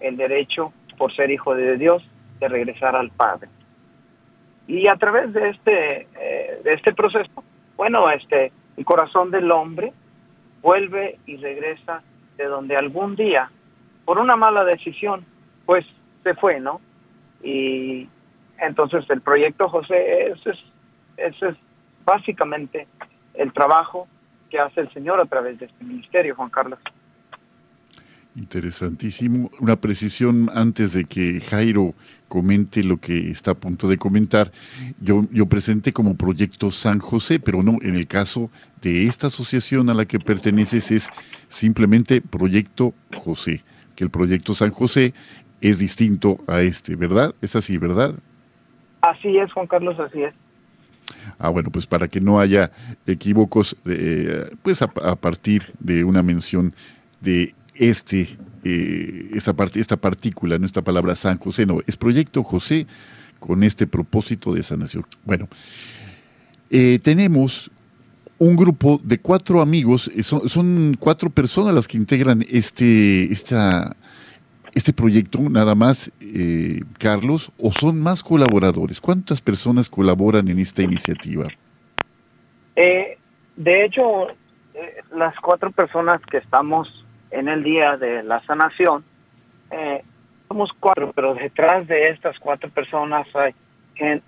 el 0.00 0.16
derecho, 0.16 0.72
por 0.96 1.14
ser 1.14 1.30
hijo 1.30 1.54
de 1.54 1.76
Dios, 1.76 2.02
de 2.40 2.48
regresar 2.48 2.96
al 2.96 3.10
Padre. 3.10 3.50
Y 4.66 4.86
a 4.86 4.96
través 4.96 5.30
de 5.34 5.50
este, 5.50 6.08
eh, 6.18 6.60
de 6.64 6.72
este 6.72 6.94
proceso, 6.94 7.44
bueno, 7.76 8.10
este, 8.10 8.50
el 8.78 8.84
corazón 8.86 9.30
del 9.30 9.52
hombre 9.52 9.92
vuelve 10.62 11.18
y 11.26 11.36
regresa 11.36 12.02
de 12.38 12.44
donde 12.46 12.78
algún 12.78 13.14
día, 13.14 13.50
por 14.06 14.16
una 14.16 14.36
mala 14.36 14.64
decisión, 14.64 15.26
pues 15.66 15.84
se 16.22 16.34
fue, 16.34 16.60
¿no? 16.60 16.80
Y 17.42 18.08
entonces 18.58 19.04
el 19.10 19.20
proyecto 19.20 19.68
José, 19.68 20.32
ese 20.32 20.50
es, 20.50 21.42
es 21.42 21.56
básicamente 22.04 22.86
el 23.34 23.52
trabajo 23.52 24.08
que 24.50 24.58
hace 24.58 24.80
el 24.80 24.92
Señor 24.92 25.20
a 25.20 25.26
través 25.26 25.58
de 25.58 25.66
este 25.66 25.84
ministerio, 25.84 26.34
Juan 26.34 26.50
Carlos. 26.50 26.78
Interesantísimo. 28.36 29.50
Una 29.60 29.76
precisión 29.76 30.50
antes 30.52 30.92
de 30.92 31.04
que 31.04 31.40
Jairo 31.40 31.94
comente 32.28 32.82
lo 32.82 32.96
que 32.96 33.30
está 33.30 33.52
a 33.52 33.54
punto 33.54 33.88
de 33.88 33.96
comentar. 33.96 34.50
Yo, 35.00 35.22
yo 35.30 35.46
presenté 35.46 35.92
como 35.92 36.16
proyecto 36.16 36.72
San 36.72 36.98
José, 36.98 37.38
pero 37.38 37.62
no, 37.62 37.78
en 37.82 37.94
el 37.94 38.08
caso 38.08 38.50
de 38.82 39.04
esta 39.04 39.28
asociación 39.28 39.88
a 39.88 39.94
la 39.94 40.04
que 40.04 40.18
perteneces 40.18 40.90
es 40.90 41.08
simplemente 41.48 42.20
proyecto 42.20 42.92
José, 43.14 43.62
que 43.94 44.02
el 44.02 44.10
proyecto 44.10 44.56
San 44.56 44.72
José 44.72 45.14
es 45.64 45.78
distinto 45.78 46.38
a 46.46 46.60
este, 46.60 46.94
¿verdad? 46.94 47.34
Es 47.40 47.56
así, 47.56 47.78
¿verdad? 47.78 48.14
Así 49.00 49.38
es, 49.38 49.52
Juan 49.52 49.66
Carlos, 49.66 49.98
así 49.98 50.22
es. 50.22 50.34
Ah, 51.38 51.48
bueno, 51.48 51.70
pues 51.70 51.86
para 51.86 52.06
que 52.08 52.20
no 52.20 52.38
haya 52.38 52.70
equívocos, 53.06 53.76
eh, 53.86 54.50
pues 54.62 54.82
a, 54.82 54.92
a 55.02 55.16
partir 55.16 55.72
de 55.80 56.04
una 56.04 56.22
mención 56.22 56.74
de 57.20 57.54
este, 57.74 58.38
eh, 58.62 59.30
esta, 59.34 59.52
parte, 59.54 59.80
esta 59.80 59.96
partícula, 59.96 60.58
no 60.58 60.66
esta 60.66 60.82
palabra 60.82 61.14
San 61.14 61.38
José, 61.38 61.66
no, 61.66 61.80
es 61.86 61.96
Proyecto 61.96 62.42
José 62.42 62.86
con 63.40 63.62
este 63.62 63.86
propósito 63.86 64.54
de 64.54 64.62
sanación. 64.62 65.04
Bueno, 65.24 65.48
eh, 66.70 66.98
tenemos 67.02 67.70
un 68.38 68.56
grupo 68.56 69.00
de 69.02 69.18
cuatro 69.18 69.60
amigos, 69.60 70.10
eh, 70.14 70.22
son, 70.22 70.96
cuatro 70.98 71.30
personas 71.30 71.74
las 71.74 71.88
que 71.88 71.96
integran 71.96 72.44
este, 72.50 73.32
esta, 73.32 73.96
este 74.74 74.92
proyecto, 74.92 75.38
nada 75.48 75.74
más, 75.74 76.10
Carlos, 76.98 77.52
o 77.58 77.70
son 77.72 78.00
más 78.00 78.22
colaboradores. 78.22 79.00
¿Cuántas 79.00 79.40
personas 79.40 79.88
colaboran 79.88 80.48
en 80.48 80.58
esta 80.58 80.82
iniciativa? 80.82 81.48
de 83.56 83.84
hecho, 83.84 84.28
las 85.14 85.34
cuatro 85.40 85.70
personas 85.70 86.18
que 86.30 86.38
estamos 86.38 87.04
en 87.30 87.48
el 87.48 87.62
día 87.62 87.96
de 87.96 88.22
la 88.22 88.40
sanación, 88.46 89.04
eh, 89.70 90.02
somos 90.48 90.70
cuatro, 90.78 91.12
pero 91.14 91.34
detrás 91.34 91.86
de 91.88 92.10
estas 92.10 92.38
cuatro 92.38 92.70
personas 92.70 93.26
hay, 93.34 93.54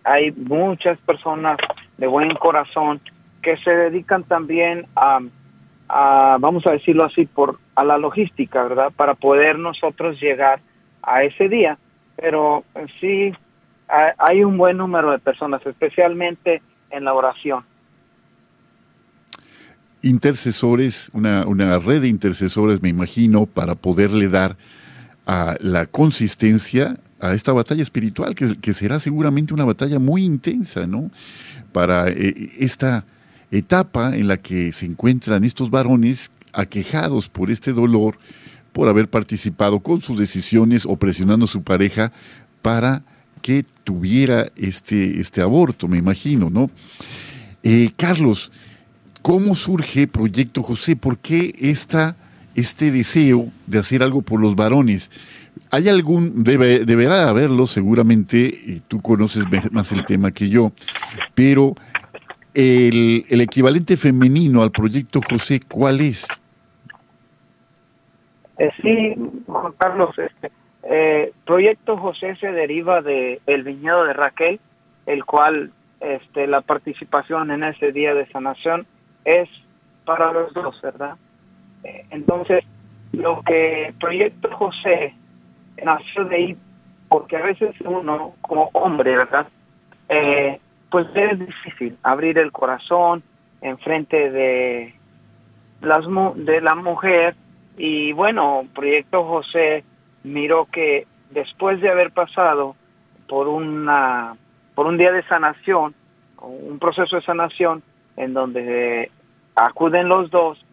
hay 0.03 0.33
muchas 0.33 0.99
personas 0.99 1.57
de 1.99 2.07
buen 2.07 2.35
corazón 2.35 3.01
que 3.43 3.57
se 3.59 3.71
dedican 3.71 4.25
también 4.25 4.87
a, 4.97 5.21
vamos 5.89 6.67
a 6.67 6.73
decirlo 6.73 7.05
así, 7.05 7.27
por 7.27 7.59
a 7.75 7.85
la 7.85 7.99
logística, 7.99 8.63
¿verdad? 8.63 8.93
Para 8.97 9.15
poder 9.15 9.59
nosotros 9.59 10.21
llegar 10.21 10.61
a 11.03 11.23
ese 11.23 11.49
día. 11.49 11.79
Pero 12.17 12.65
eh, 12.75 12.87
sí, 13.01 13.33
hay 14.19 14.43
un 14.43 14.57
buen 14.57 14.79
número 14.79 15.11
de 15.11 15.19
personas, 15.19 15.65
especialmente 15.67 16.63
en 16.91 17.05
la 17.05 17.15
oración 17.15 17.65
intercesores, 20.03 21.11
una, 21.13 21.45
una, 21.47 21.79
red 21.81 22.03
de 22.03 22.09
intercesores, 22.09 22.81
me 22.81 22.89
imagino, 22.89 23.47
para 23.47 23.75
poderle 23.75 24.29
dar 24.29 24.57
a 25.27 25.57
la 25.61 25.87
consistencia 25.87 26.97
a 27.19 27.33
esta 27.33 27.53
batalla 27.53 27.83
espiritual, 27.83 28.35
que, 28.35 28.57
que 28.61 28.73
será 28.73 29.01
seguramente 29.01 29.53
una 29.53 29.65
batalla 29.65 29.99
muy 29.99 30.23
intensa, 30.23 30.87
¿no? 30.87 31.11
Para 31.73 32.09
eh, 32.09 32.53
esta 32.59 33.05
etapa 33.51 34.17
en 34.17 34.29
la 34.29 34.37
que 34.39 34.73
se 34.73 34.87
encuentran 34.87 35.45
estos 35.45 35.71
varones 35.71 36.31
aquejados 36.53 37.29
por 37.29 37.51
este 37.51 37.73
dolor, 37.73 38.19
por 38.73 38.89
haber 38.89 39.09
participado 39.09 39.81
con 39.81 40.01
sus 40.01 40.19
decisiones 40.19 40.85
o 40.87 40.97
presionando 40.97 41.47
a 41.47 41.49
su 41.49 41.63
pareja 41.63 42.13
para 42.63 43.03
que 43.43 43.65
tuviera 43.85 44.51
este, 44.57 45.21
este 45.21 45.41
aborto, 45.41 45.89
me 45.89 45.99
imagino, 45.99 46.51
¿no? 46.51 46.71
Eh, 47.63 47.91
Carlos, 47.97 48.51
¿Cómo 49.27 49.57
surge 49.57 50.07
Proyecto 50.07 50.63
José? 50.63 50.95
¿Por 50.95 51.19
qué 51.19 51.53
esta, 51.59 52.15
este 52.55 52.93
deseo 52.93 53.51
de 53.67 53.81
hacer 53.81 54.05
algo 54.05 54.23
por 54.23 54.41
los 54.41 54.55
varones? 54.55 55.11
Hay 55.73 55.89
algún, 55.89 56.45
debe, 56.45 56.85
deberá 56.85 57.29
haberlo 57.29 57.67
seguramente, 57.67 58.39
y 58.39 58.83
tú 58.87 59.01
conoces 59.01 59.43
más 59.73 59.91
el 59.91 60.07
tema 60.07 60.31
que 60.31 60.49
yo, 60.49 60.71
pero 61.35 61.75
el, 62.57 63.41
equivalente 63.41 63.99
femenino 63.99 64.63
al 64.63 64.71
Proyecto 64.71 65.21
José, 65.21 65.61
¿cuál 65.69 66.01
es? 66.01 66.27
Eh, 68.59 68.71
sí, 68.81 69.15
Juan 69.47 69.75
Carlos, 69.77 70.19
este, 70.19 70.51
eh, 70.85 71.33
Proyecto 71.45 71.99
José 71.99 72.35
se 72.37 72.51
deriva 72.51 73.03
de 73.03 73.43
el 73.47 73.63
viñedo 73.63 74.05
de 74.05 74.15
Raquel, 74.15 74.59
el 75.05 75.25
cual 75.27 75.71
este, 76.01 76.47
la 76.47 76.63
participación 76.63 77.51
en 77.51 77.67
ese 77.67 77.93
día 77.93 78.15
de 78.15 78.27
sanación 78.29 78.87
es 79.27 79.51
para 80.07 80.33
los 80.33 80.55
dos, 80.55 80.81
¿verdad? 80.81 81.17
Eh, 81.85 82.07
entonces, 82.11 82.65
lo 83.13 83.43
que 83.43 83.93
Proyecto 84.01 84.51
José 84.57 85.15
nació 85.85 86.25
de 86.25 86.37
ahí, 86.37 86.57
porque 87.11 87.37
a 87.37 87.43
veces 87.43 87.75
uno, 87.85 88.33
como 88.41 88.71
hombre, 88.73 89.15
¿verdad? 89.15 89.47
Eh, 90.09 90.59
pues 90.97 91.09
es 91.15 91.39
difícil 91.39 91.99
abrir 92.03 92.39
el 92.39 92.53
corazón 92.53 93.23
en 93.61 93.77
frente 93.77 94.31
de, 94.31 94.95
las, 95.83 96.07
de 96.37 96.61
la 96.63 96.75
mujer 96.75 97.37
y 97.77 98.13
bueno, 98.13 98.65
Proyecto 98.75 99.23
José 99.25 99.85
miró 100.23 100.65
que 100.73 101.07
después 101.33 101.83
de 101.83 101.91
haber 101.91 102.13
pasado 102.13 102.77
por 103.29 103.47
una 103.47 104.39
por 104.75 104.87
un 104.87 104.97
día 104.97 105.13
de 105.13 105.23
sanación, 105.25 105.95
un 106.41 106.79
proceso 106.79 107.17
de 107.17 107.23
sanación 107.27 107.83
en 108.17 108.33
donde 108.33 109.11
acuden 109.55 110.09
los 110.09 110.31
dos, 110.31 110.65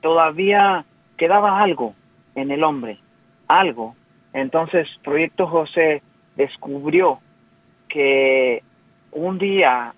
todavía 0.00 0.86
quedaba 1.18 1.60
algo 1.60 1.94
en 2.36 2.52
el 2.52 2.64
hombre, 2.64 2.96
algo. 3.48 3.96
Entonces 4.32 4.88
Proyecto 5.04 5.46
José 5.46 6.00
descubrió 6.36 7.18
que 7.90 8.62
un 9.12 9.38
día 9.38 9.94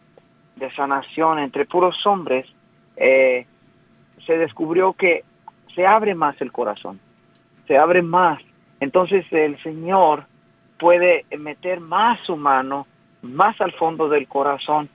de 0.56 0.70
sanación 0.74 1.38
entre 1.38 1.66
puros 1.66 1.96
hombres, 2.06 2.46
eh, 2.96 3.46
se 4.26 4.38
descubrió 4.38 4.92
que 4.92 5.24
se 5.74 5.86
abre 5.86 6.14
más 6.14 6.40
el 6.40 6.52
corazón, 6.52 7.00
se 7.66 7.76
abre 7.76 8.02
más. 8.02 8.40
Entonces 8.80 9.24
el 9.32 9.60
Señor 9.62 10.26
puede 10.78 11.24
meter 11.38 11.80
más 11.80 12.20
su 12.26 12.36
mano, 12.36 12.86
más 13.22 13.60
al 13.60 13.72
fondo 13.72 14.08
del 14.08 14.28
corazón 14.28 14.88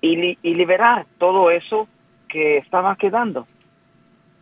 y, 0.00 0.36
liberar 0.54 1.06
todo 1.18 1.50
eso 1.50 1.88
que 2.28 2.58
estaba 2.58 2.96
quedando. 2.96 3.46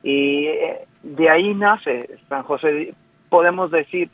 Y 0.02 0.46
eh, 0.46 0.86
de 1.02 1.30
ahí 1.30 1.54
nace 1.54 2.18
San 2.28 2.42
José. 2.44 2.94
Podemos 3.28 3.70
decir 3.70 4.10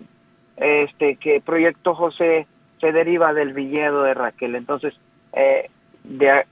este 0.57 1.17
que 1.17 1.41
Proyecto 1.41 1.95
José 1.95 2.47
se 2.85 2.93
deriva 2.93 3.33
del 3.33 3.55
viñedo 3.55 4.03
de 4.03 4.13
Raquel. 4.13 4.55
Entonces, 4.55 4.93
eh, 5.33 5.71
de, 6.03 6.45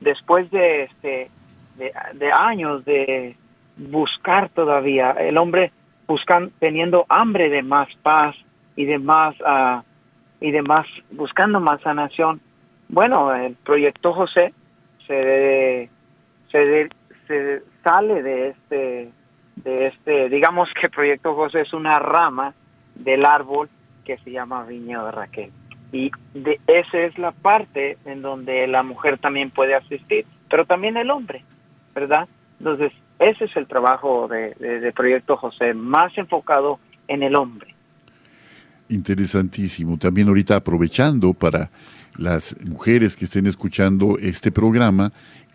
después 0.00 0.50
de, 0.50 0.82
este, 0.82 1.30
de, 1.76 2.32
años 2.36 2.84
de 2.84 3.36
buscar 3.76 4.48
todavía, 4.48 5.12
el 5.12 5.38
hombre 5.38 5.70
buscan, 6.08 6.50
teniendo 6.58 7.06
hambre 7.08 7.48
de 7.48 7.62
más 7.62 7.86
paz 8.02 8.34
y 8.74 8.86
de 8.86 8.98
más, 8.98 9.36
uh, 9.40 9.82
y 10.40 10.50
de 10.50 10.62
más, 10.62 10.84
buscando 11.12 11.60
más 11.60 11.80
sanación, 11.82 12.40
bueno, 12.88 13.32
el 13.32 13.54
Proyecto 13.54 14.12
José 14.14 14.52
se 15.06 15.88
se, 16.50 16.88
se 17.28 17.62
sale 17.84 18.22
de 18.22 18.48
este, 18.48 19.12
de 19.56 19.86
este, 19.86 20.28
digamos 20.28 20.68
que 20.80 20.88
Proyecto 20.88 21.36
José 21.36 21.60
es 21.60 21.72
una 21.72 22.00
rama 22.00 22.52
del 22.96 23.24
árbol 23.24 23.68
que 24.04 24.18
se 24.18 24.32
llama 24.32 24.64
Viñedo 24.64 25.04
de 25.04 25.12
Raquel. 25.12 25.52
Y 25.92 26.10
de, 26.34 26.60
esa 26.66 26.98
es 26.98 27.16
la 27.18 27.32
parte 27.32 27.96
en 28.04 28.22
donde 28.22 28.66
la 28.66 28.82
mujer 28.82 29.18
también 29.18 29.50
puede 29.50 29.74
asistir, 29.74 30.26
pero 30.50 30.66
también 30.66 30.96
el 30.96 31.10
hombre, 31.10 31.44
¿verdad? 31.94 32.28
Entonces, 32.58 32.92
ese 33.18 33.46
es 33.46 33.56
el 33.56 33.66
trabajo 33.66 34.28
de, 34.28 34.54
de 34.54 34.92
Proyecto 34.92 35.36
José, 35.36 35.74
más 35.74 36.16
enfocado 36.18 36.78
en 37.06 37.22
el 37.22 37.36
hombre. 37.36 37.74
Interesantísimo. 38.88 39.98
También 39.98 40.28
ahorita 40.28 40.56
aprovechando 40.56 41.32
para 41.32 41.70
las 42.16 42.56
mujeres 42.64 43.16
que 43.16 43.24
estén 43.24 43.46
escuchando 43.46 44.18
este 44.18 44.50
programa, 44.50 45.10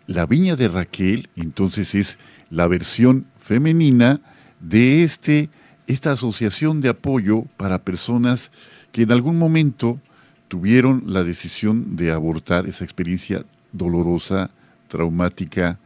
la 0.06 0.26
viña 0.26 0.56
de 0.56 0.68
Raquel, 0.68 1.28
entonces, 1.36 1.94
es 1.94 2.18
la 2.50 2.66
versión 2.66 3.26
femenina 3.38 4.20
de 4.60 5.02
este, 5.02 5.48
esta 5.86 6.12
asociación 6.12 6.80
de 6.80 6.90
apoyo 6.90 7.44
para 7.56 7.82
personas 7.82 8.50
que 8.92 9.02
en 9.02 9.12
algún 9.12 9.38
momento 9.38 9.98
tuvieron 10.48 11.04
la 11.06 11.24
decisión 11.24 11.96
de 11.96 12.12
abortar 12.12 12.66
esa 12.66 12.84
experiencia 12.84 13.44
dolorosa, 13.72 14.50
traumática, 14.88 15.78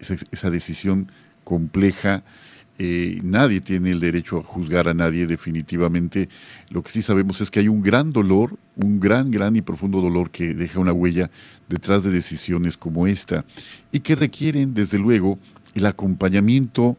esa 0.00 0.50
decisión 0.50 1.10
compleja 1.44 2.22
eh, 2.80 3.18
nadie 3.24 3.60
tiene 3.60 3.90
el 3.90 3.98
derecho 3.98 4.38
a 4.38 4.44
juzgar 4.44 4.88
a 4.88 4.94
nadie 4.94 5.26
definitivamente. 5.26 6.28
Lo 6.70 6.82
que 6.82 6.92
sí 6.92 7.02
sabemos 7.02 7.40
es 7.40 7.50
que 7.50 7.58
hay 7.58 7.66
un 7.66 7.82
gran 7.82 8.12
dolor, 8.12 8.56
un 8.76 9.00
gran, 9.00 9.32
gran 9.32 9.56
y 9.56 9.62
profundo 9.62 10.00
dolor 10.00 10.30
que 10.30 10.54
deja 10.54 10.78
una 10.78 10.92
huella 10.92 11.28
detrás 11.68 12.04
de 12.04 12.12
decisiones 12.12 12.76
como 12.76 13.08
esta 13.08 13.44
y 13.90 14.00
que 14.00 14.14
requieren, 14.14 14.74
desde 14.74 14.98
luego, 14.98 15.40
el 15.74 15.86
acompañamiento 15.86 16.96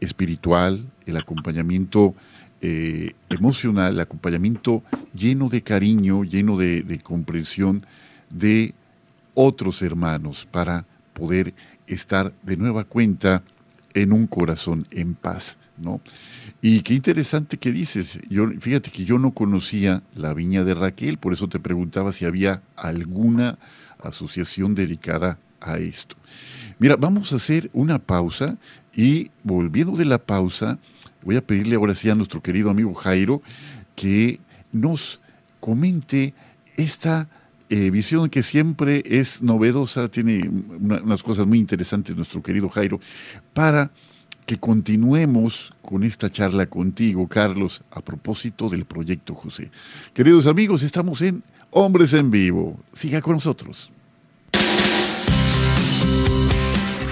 espiritual, 0.00 0.86
el 1.04 1.18
acompañamiento 1.18 2.14
eh, 2.60 3.12
emocional, 3.28 4.00
acompañamiento 4.00 4.82
lleno 5.14 5.48
de 5.48 5.62
cariño, 5.62 6.24
lleno 6.24 6.56
de, 6.56 6.82
de 6.82 6.98
comprensión 6.98 7.86
de 8.30 8.74
otros 9.34 9.82
hermanos 9.82 10.46
para 10.50 10.84
poder 11.12 11.54
estar 11.86 12.32
de 12.42 12.56
nueva 12.56 12.84
cuenta 12.84 13.42
en 13.94 14.12
un 14.12 14.26
corazón 14.26 14.86
en 14.90 15.14
paz, 15.14 15.56
¿no? 15.76 16.00
Y 16.60 16.80
qué 16.82 16.94
interesante 16.94 17.56
que 17.56 17.72
dices. 17.72 18.18
Yo, 18.28 18.48
fíjate 18.60 18.90
que 18.90 19.04
yo 19.04 19.18
no 19.18 19.30
conocía 19.32 20.02
la 20.14 20.34
viña 20.34 20.64
de 20.64 20.74
Raquel, 20.74 21.18
por 21.18 21.32
eso 21.32 21.48
te 21.48 21.60
preguntaba 21.60 22.12
si 22.12 22.24
había 22.24 22.62
alguna 22.76 23.58
asociación 24.02 24.74
dedicada 24.74 25.38
a 25.60 25.78
esto. 25.78 26.16
Mira, 26.78 26.96
vamos 26.96 27.32
a 27.32 27.36
hacer 27.36 27.70
una 27.72 27.98
pausa 27.98 28.56
Y 28.94 29.30
volviendo 29.44 29.96
de 29.96 30.04
la 30.04 30.18
pausa, 30.18 30.78
voy 31.22 31.36
a 31.36 31.40
pedirle 31.40 31.76
ahora 31.76 31.94
sí 31.94 32.10
a 32.10 32.14
nuestro 32.14 32.40
querido 32.42 32.70
amigo 32.70 32.94
Jairo 32.94 33.42
que 33.94 34.40
nos 34.72 35.20
comente 35.60 36.34
esta 36.76 37.28
eh, 37.70 37.90
visión 37.90 38.30
que 38.30 38.42
siempre 38.42 39.02
es 39.04 39.42
novedosa, 39.42 40.08
tiene 40.08 40.48
unas 40.48 41.22
cosas 41.22 41.46
muy 41.46 41.58
interesantes 41.58 42.16
nuestro 42.16 42.42
querido 42.42 42.68
Jairo, 42.68 43.00
para 43.52 43.90
que 44.46 44.58
continuemos 44.58 45.74
con 45.82 46.02
esta 46.02 46.30
charla 46.30 46.64
contigo, 46.66 47.28
Carlos, 47.28 47.82
a 47.90 48.00
propósito 48.00 48.70
del 48.70 48.86
proyecto 48.86 49.34
José. 49.34 49.70
Queridos 50.14 50.46
amigos, 50.46 50.82
estamos 50.82 51.20
en 51.20 51.42
Hombres 51.70 52.14
en 52.14 52.30
Vivo. 52.30 52.80
Siga 52.94 53.20
con 53.20 53.34
nosotros. 53.34 53.90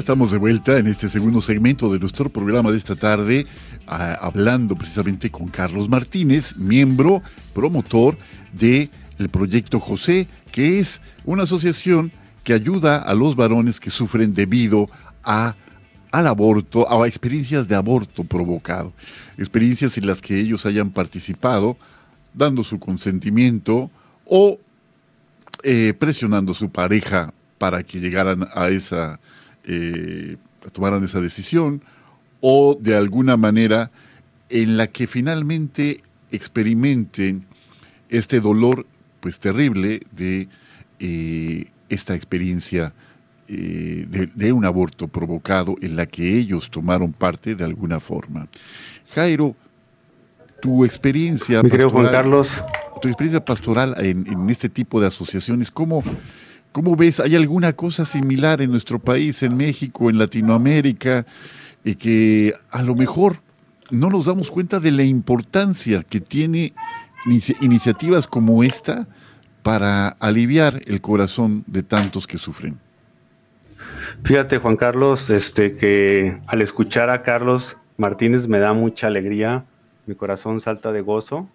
Estamos 0.00 0.30
de 0.30 0.38
vuelta 0.38 0.78
en 0.78 0.86
este 0.86 1.10
segundo 1.10 1.42
segmento 1.42 1.92
de 1.92 1.98
nuestro 1.98 2.30
programa 2.30 2.70
de 2.70 2.78
esta 2.78 2.96
tarde, 2.96 3.46
hablando 3.86 4.74
precisamente 4.74 5.30
con 5.30 5.48
Carlos 5.48 5.90
Martínez, 5.90 6.56
miembro, 6.56 7.22
promotor 7.52 8.16
del 8.52 8.88
el 9.18 9.28
proyecto 9.28 9.78
José, 9.78 10.26
que 10.52 10.78
es 10.78 11.02
una 11.26 11.42
asociación 11.42 12.10
que 12.44 12.54
ayuda 12.54 12.96
a 12.96 13.14
los 13.14 13.36
varones 13.36 13.78
que 13.78 13.90
sufren 13.90 14.32
debido 14.34 14.88
a 15.22 15.54
al 16.12 16.26
aborto, 16.26 16.90
a 16.90 17.06
experiencias 17.06 17.68
de 17.68 17.76
aborto 17.76 18.24
provocado, 18.24 18.94
experiencias 19.36 19.98
en 19.98 20.06
las 20.06 20.22
que 20.22 20.40
ellos 20.40 20.64
hayan 20.64 20.90
participado, 20.90 21.76
dando 22.32 22.64
su 22.64 22.80
consentimiento 22.80 23.90
o 24.24 24.58
eh, 25.62 25.92
presionando 25.98 26.52
a 26.52 26.54
su 26.54 26.70
pareja 26.70 27.34
para 27.58 27.82
que 27.82 28.00
llegaran 28.00 28.48
a 28.54 28.68
esa, 28.68 29.20
eh, 29.72 30.36
tomaran 30.72 31.04
esa 31.04 31.20
decisión, 31.20 31.80
o 32.40 32.76
de 32.80 32.96
alguna 32.96 33.36
manera 33.36 33.92
en 34.48 34.76
la 34.76 34.88
que 34.88 35.06
finalmente 35.06 36.02
experimenten 36.32 37.46
este 38.08 38.40
dolor 38.40 38.84
pues 39.20 39.38
terrible 39.38 40.00
de 40.10 40.48
eh, 40.98 41.66
esta 41.88 42.16
experiencia 42.16 42.92
eh, 43.46 44.06
de, 44.34 44.52
un 44.52 44.64
aborto 44.64 45.06
provocado 45.06 45.76
en 45.80 45.94
la 45.94 46.06
que 46.06 46.36
ellos 46.36 46.68
tomaron 46.68 47.12
parte 47.12 47.54
de 47.54 47.64
alguna 47.64 48.00
forma. 48.00 48.48
Jairo, 49.14 49.54
tu 50.60 50.84
experiencia... 50.84 51.62
Mi 51.62 51.70
Juan 51.70 52.06
Carlos. 52.10 52.62
Tu 53.00 53.08
experiencia 53.08 53.44
pastoral 53.44 53.94
en, 53.98 54.26
en 54.26 54.50
este 54.50 54.68
tipo 54.68 55.00
de 55.00 55.06
asociaciones, 55.06 55.70
¿cómo, 55.70 56.02
¿cómo 56.72 56.96
ves? 56.96 57.20
¿Hay 57.20 57.36
alguna 57.36 57.72
cosa 57.72 58.04
similar 58.04 58.60
en 58.60 58.70
nuestro 58.70 58.98
país, 58.98 59.42
en 59.42 59.56
México, 59.56 60.10
en 60.10 60.18
Latinoamérica? 60.18 61.26
y 61.84 61.94
que 61.94 62.54
a 62.70 62.82
lo 62.82 62.94
mejor 62.94 63.36
no 63.90 64.08
nos 64.08 64.26
damos 64.26 64.50
cuenta 64.50 64.80
de 64.80 64.92
la 64.92 65.02
importancia 65.02 66.04
que 66.08 66.20
tiene 66.20 66.74
iniciativas 67.60 68.26
como 68.26 68.62
esta 68.62 69.06
para 69.62 70.08
aliviar 70.08 70.82
el 70.86 71.00
corazón 71.00 71.64
de 71.66 71.82
tantos 71.82 72.26
que 72.26 72.38
sufren. 72.38 72.78
Fíjate, 74.24 74.58
Juan 74.58 74.76
Carlos, 74.76 75.30
este 75.30 75.76
que 75.76 76.38
al 76.46 76.62
escuchar 76.62 77.10
a 77.10 77.22
Carlos 77.22 77.76
Martínez 77.96 78.46
me 78.46 78.58
da 78.58 78.72
mucha 78.72 79.06
alegría, 79.06 79.64
mi 80.06 80.14
corazón 80.14 80.60
salta 80.60 80.92
de 80.92 81.00
gozo. 81.00 81.48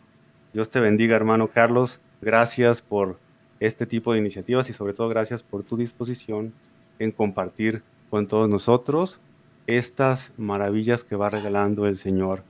Dios 0.53 0.69
te 0.69 0.79
bendiga, 0.79 1.15
hermano 1.15 1.47
Carlos. 1.47 1.99
Gracias 2.21 2.81
por 2.81 3.19
este 3.59 3.85
tipo 3.85 4.13
de 4.13 4.19
iniciativas 4.19 4.69
y 4.69 4.73
sobre 4.73 4.93
todo 4.93 5.09
gracias 5.09 5.43
por 5.43 5.63
tu 5.63 5.77
disposición 5.77 6.53
en 6.99 7.11
compartir 7.11 7.83
con 8.09 8.27
todos 8.27 8.49
nosotros 8.49 9.19
estas 9.67 10.31
maravillas 10.37 11.03
que 11.03 11.15
va 11.15 11.29
regalando 11.29 11.87
el 11.87 11.97
Señor. 11.97 12.43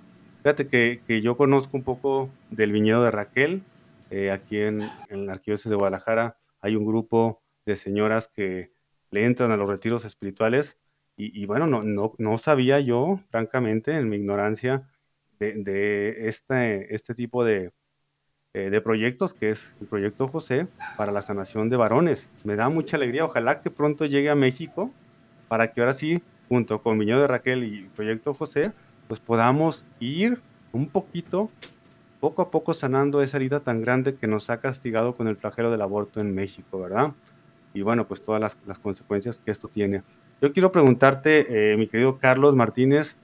Fíjate 0.43 0.67
que, 0.67 1.21
yo 1.21 1.37
conozco 1.37 1.77
un 1.77 1.83
poco 1.83 2.29
del 2.51 2.71
viñedo 2.71 3.03
de 3.03 3.11
Raquel. 3.11 3.63
Eh, 4.11 4.31
aquí 4.31 4.59
en, 4.59 4.87
en 5.09 5.25
la 5.25 5.33
Arquidiócesis 5.33 5.69
de 5.69 5.75
Guadalajara 5.75 6.37
hay 6.61 6.75
un 6.75 6.85
grupo 6.85 7.41
de 7.65 7.75
señoras 7.75 8.27
que 8.27 8.71
le 9.09 9.25
entran 9.25 9.51
a 9.51 9.57
los 9.57 9.69
retiros 9.69 10.05
espirituales 10.05 10.77
y, 11.17 11.45
bueno, 11.45 11.65
no, 11.65 11.81
no, 11.81 12.13
no, 12.17 12.37
sabía 12.37 12.81
yo, 12.81 13.21
francamente, 13.29 13.95
en 13.95 14.09
mi 14.09 14.17
ignorancia, 14.17 14.89
de, 15.39 16.27
este, 16.27 16.93
este 16.93 17.15
tipo 17.15 17.45
de, 17.45 17.71
eh, 18.55 18.69
de 18.69 18.79
proyectos, 18.79 19.33
que 19.33 19.49
es 19.49 19.75
el 19.81 19.87
proyecto 19.87 20.29
José 20.29 20.67
para 20.95 21.11
la 21.11 21.21
sanación 21.21 21.69
de 21.69 21.75
varones. 21.75 22.25
Me 22.45 22.55
da 22.55 22.69
mucha 22.69 22.95
alegría, 22.95 23.25
ojalá 23.25 23.59
que 23.59 23.69
pronto 23.69 24.05
llegue 24.05 24.29
a 24.29 24.35
México 24.35 24.93
para 25.49 25.73
que 25.73 25.81
ahora 25.81 25.91
sí 25.91 26.23
junto 26.47 26.81
con 26.81 26.97
Viñedo 26.97 27.19
de 27.19 27.27
Raquel 27.27 27.65
y 27.65 27.89
Proyecto 27.97 28.33
José, 28.33 28.71
pues 29.09 29.19
podamos 29.19 29.85
ir 29.99 30.39
un 30.71 30.87
poquito, 30.87 31.49
poco 32.21 32.43
a 32.43 32.49
poco 32.49 32.73
sanando 32.73 33.21
esa 33.21 33.35
herida 33.35 33.59
tan 33.59 33.81
grande 33.81 34.15
que 34.15 34.25
nos 34.25 34.49
ha 34.49 34.61
castigado 34.61 35.17
con 35.17 35.27
el 35.27 35.35
flagelo 35.35 35.69
del 35.69 35.81
aborto 35.81 36.21
en 36.21 36.33
México, 36.33 36.79
¿verdad? 36.79 37.11
Y 37.73 37.81
bueno, 37.81 38.07
pues 38.07 38.23
todas 38.23 38.39
las, 38.39 38.79
consecuencias 38.79 39.41
que 39.43 39.51
esto 39.51 39.67
tiene. 39.67 40.01
Yo 40.41 40.53
quiero 40.53 40.71
preguntarte, 40.71 41.73
eh, 41.73 41.75
mi 41.75 41.87
querido 41.87 42.19
Carlos 42.19 42.55
Martínez, 42.55 43.17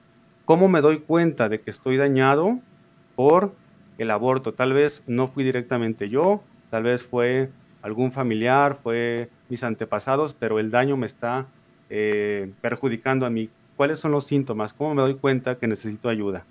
¿cómo 0.44 0.68
me 0.68 0.82
doy 0.82 0.98
cuenta 0.98 1.48
de 1.48 1.58
que 1.62 1.70
estoy 1.70 1.96
dañado 1.96 2.60
por 3.16 3.54
el 3.98 4.10
aborto? 4.10 4.54
Tal 4.54 4.72
vez 4.72 5.02
no 5.06 5.28
fui 5.28 5.44
directamente 5.44 6.08
yo, 6.08 6.42
tal 6.70 6.84
vez 6.84 7.02
fue 7.02 7.50
algún 7.82 8.12
familiar, 8.12 8.78
fue 8.82 9.28
mis 9.48 9.64
antepasados, 9.64 10.34
pero 10.34 10.58
el 10.58 10.70
daño 10.70 10.96
me 10.96 11.06
está 11.06 11.46
eh, 11.94 12.50
perjudicando 12.62 13.26
a 13.26 13.30
mí? 13.30 13.50
¿Cuáles 13.76 13.98
son 13.98 14.12
los 14.12 14.26
síntomas? 14.26 14.72
¿Cómo 14.72 14.94
me 14.94 15.02
doy 15.02 15.14
cuenta 15.16 15.58
que 15.58 15.66
necesito 15.66 16.08
ayuda? 16.08 16.44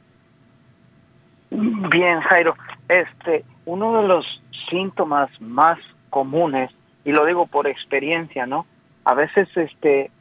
Bien, 1.49 2.19
Jairo. 2.21 2.53
Este, 2.87 3.43
uno 3.65 4.01
de 4.01 4.07
los 4.07 4.25
síntomas 4.69 5.29
más 5.41 5.79
comunes, 6.11 6.69
y 7.03 7.11
lo 7.11 7.25
digo 7.25 7.47
por 7.47 7.67
experiencia, 7.67 8.45
¿no? 8.45 8.67
A 9.05 9.15
veces, 9.15 9.49
este, 9.55 10.11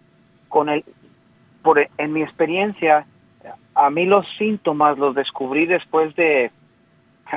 con 0.48 0.70
el, 0.70 0.84
por, 1.62 1.86
en 1.98 2.12
mi 2.12 2.22
experiencia, 2.22 3.04
a 3.74 3.90
mí 3.90 4.06
los 4.06 4.26
síntomas 4.38 4.96
los 4.98 5.14
descubrí 5.14 5.66
después 5.66 6.14
de, 6.16 6.50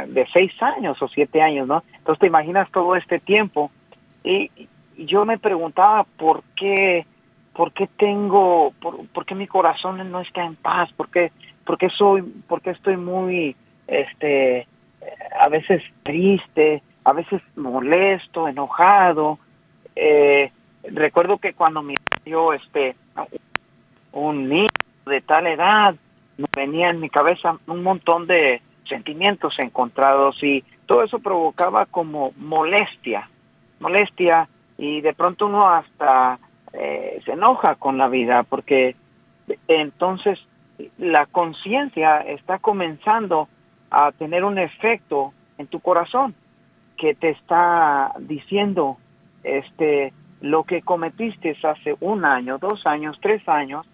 de 0.07 0.25
seis 0.31 0.51
años 0.61 1.01
o 1.01 1.07
siete 1.07 1.41
años, 1.41 1.67
¿no? 1.67 1.83
Entonces 1.97 2.19
te 2.19 2.27
imaginas 2.27 2.69
todo 2.71 2.95
este 2.95 3.19
tiempo 3.19 3.71
y 4.23 4.49
yo 4.97 5.25
me 5.25 5.37
preguntaba 5.37 6.05
por 6.17 6.43
qué 6.55 7.05
¿por 7.53 7.71
qué 7.71 7.87
tengo, 7.97 8.73
por, 8.81 9.25
qué 9.25 9.35
mi 9.35 9.47
corazón 9.47 10.11
no 10.11 10.19
está 10.21 10.43
en 10.43 10.55
paz? 10.55 10.91
¿Por 10.93 11.09
qué, 11.09 11.31
soy, 11.97 12.21
por 12.47 12.61
estoy 12.67 12.97
muy, 12.97 13.55
este, 13.87 14.67
a 15.39 15.49
veces 15.49 15.81
triste, 16.03 16.81
a 17.03 17.13
veces 17.13 17.41
molesto, 17.55 18.47
enojado? 18.47 19.39
Eh, 19.95 20.51
recuerdo 20.83 21.37
que 21.37 21.53
cuando 21.53 21.81
me 21.83 21.95
yo, 22.25 22.53
este, 22.53 22.95
un 24.13 24.49
niño 24.49 24.67
de 25.05 25.21
tal 25.21 25.47
edad, 25.47 25.95
me 26.37 26.47
venía 26.55 26.87
en 26.87 26.99
mi 26.99 27.09
cabeza 27.09 27.57
un 27.67 27.83
montón 27.83 28.25
de, 28.25 28.61
sentimientos 28.87 29.55
encontrados 29.59 30.41
y 30.43 30.63
todo 30.85 31.03
eso 31.03 31.19
provocaba 31.19 31.85
como 31.85 32.33
molestia, 32.37 33.29
molestia 33.79 34.47
y 34.77 35.01
de 35.01 35.13
pronto 35.13 35.47
uno 35.47 35.67
hasta 35.67 36.39
eh, 36.73 37.21
se 37.25 37.33
enoja 37.33 37.75
con 37.75 37.97
la 37.97 38.07
vida 38.07 38.43
porque 38.43 38.95
entonces 39.67 40.39
la 40.97 41.25
conciencia 41.27 42.19
está 42.21 42.59
comenzando 42.59 43.47
a 43.91 44.11
tener 44.11 44.43
un 44.43 44.57
efecto 44.57 45.33
en 45.57 45.67
tu 45.67 45.79
corazón 45.79 46.33
que 46.97 47.13
te 47.15 47.29
está 47.29 48.13
diciendo 48.19 48.97
este 49.43 50.13
lo 50.41 50.63
que 50.65 50.81
cometiste 50.81 51.55
hace 51.63 51.95
un 52.01 52.25
año, 52.25 52.57
dos 52.57 52.85
años, 52.85 53.17
tres 53.21 53.47
años, 53.47 53.85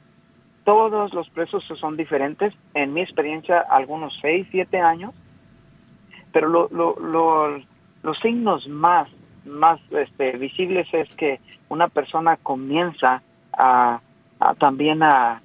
todos 0.70 1.12
los 1.16 1.28
presos 1.32 1.64
son 1.80 1.98
diferentes. 1.98 2.54
En 2.76 2.94
mi 2.94 3.02
experiencia, 3.02 3.62
algunos 3.72 4.16
seis, 4.22 4.46
siete 4.52 4.80
años. 4.80 5.16
Pero 6.32 6.48
los 6.48 8.20
signos 8.22 8.68
más, 8.68 9.10
más 9.46 9.80
este, 9.90 10.34
visibles 10.38 10.88
es 10.94 11.10
que 11.16 11.40
una 11.70 11.88
persona 11.88 12.38
comienza 12.38 13.24
a, 13.52 14.00
también 14.60 15.02
a, 15.02 15.42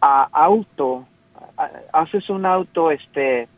a 0.00 0.28
auto, 0.30 1.04
haces 1.92 2.30
un 2.30 2.46
auto, 2.46 2.92
este, 2.92 3.48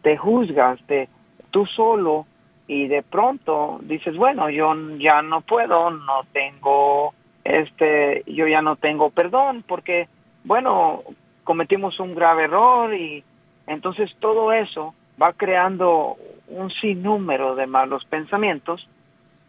te 0.00 0.16
juzgas, 0.16 0.80
te, 0.86 1.10
tú 1.50 1.66
solo 1.66 2.24
y 2.66 2.88
de 2.88 3.02
pronto 3.02 3.78
dices, 3.82 4.16
bueno, 4.16 4.48
yo 4.48 4.74
ya 4.96 5.20
no 5.20 5.42
puedo, 5.42 5.90
no 5.90 6.22
tengo, 6.32 7.12
este, 7.44 8.24
yo 8.26 8.46
ya 8.46 8.62
no 8.62 8.76
tengo 8.76 9.10
perdón 9.10 9.64
porque, 9.66 10.08
bueno, 10.44 11.02
cometimos 11.44 12.00
un 12.00 12.14
grave 12.14 12.44
error 12.44 12.94
y 12.94 13.22
entonces 13.66 14.10
todo 14.18 14.52
eso 14.52 14.94
va 15.20 15.32
creando 15.32 16.16
un 16.48 16.70
sinnúmero 16.70 17.54
de 17.54 17.66
malos 17.66 18.04
pensamientos 18.06 18.88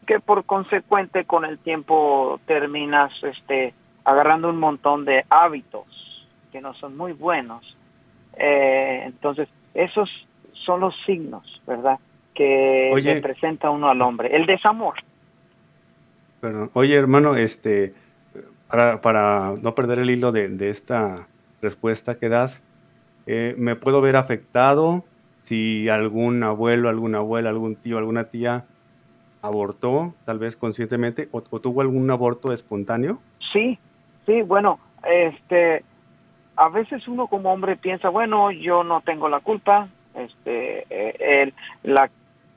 que 0.05 0.19
por 0.19 0.45
consecuente 0.45 1.25
con 1.25 1.45
el 1.45 1.57
tiempo 1.57 2.39
terminas, 2.45 3.11
este, 3.23 3.73
agarrando 4.03 4.49
un 4.49 4.59
montón 4.59 5.03
de 5.03 5.25
hábitos 5.29 6.27
que 6.51 6.61
no 6.61 6.73
son 6.75 6.95
muy 6.95 7.13
buenos. 7.13 7.75
Eh, 8.37 9.03
entonces, 9.05 9.49
esos 9.73 10.09
son 10.53 10.81
los 10.81 10.93
signos, 11.05 11.61
¿verdad? 11.65 11.97
que 12.35 12.91
le 13.01 13.21
presenta 13.21 13.71
uno 13.71 13.89
al 13.89 14.01
hombre, 14.01 14.35
el 14.35 14.45
desamor. 14.45 14.95
Oye, 16.73 16.95
hermano, 16.95 17.35
este, 17.35 17.93
para, 18.69 19.01
para 19.01 19.55
no 19.61 19.75
perder 19.75 19.99
el 19.99 20.09
hilo 20.09 20.31
de, 20.31 20.69
esta 20.69 21.27
respuesta 21.61 22.17
que 22.17 22.29
das, 22.29 22.61
eh, 23.25 23.55
¿me 23.57 23.75
puedo 23.75 24.01
ver 24.01 24.15
afectado 24.15 25.03
si 25.41 25.89
algún 25.89 26.43
abuelo, 26.43 26.89
alguna 26.89 27.19
abuela, 27.19 27.49
algún 27.49 27.75
tío, 27.75 27.97
alguna 27.97 28.25
tía 28.25 28.65
abortó, 29.41 30.13
tal 30.25 30.39
vez 30.39 30.55
conscientemente, 30.55 31.29
o, 31.31 31.41
tuvo 31.41 31.81
algún 31.81 32.09
aborto 32.09 32.51
espontáneo? 32.51 33.19
Sí, 33.53 33.77
sí, 34.25 34.41
bueno, 34.41 34.79
este, 35.03 35.83
a 36.55 36.69
veces 36.69 37.07
uno 37.07 37.27
como 37.27 37.53
hombre 37.53 37.75
piensa, 37.75 38.09
bueno, 38.09 38.51
yo 38.51 38.83
no 38.83 39.01
tengo 39.01 39.29
la 39.29 39.39
culpa, 39.39 39.87
este, 40.15 40.85
eh, 40.89 41.53
la 41.83 42.09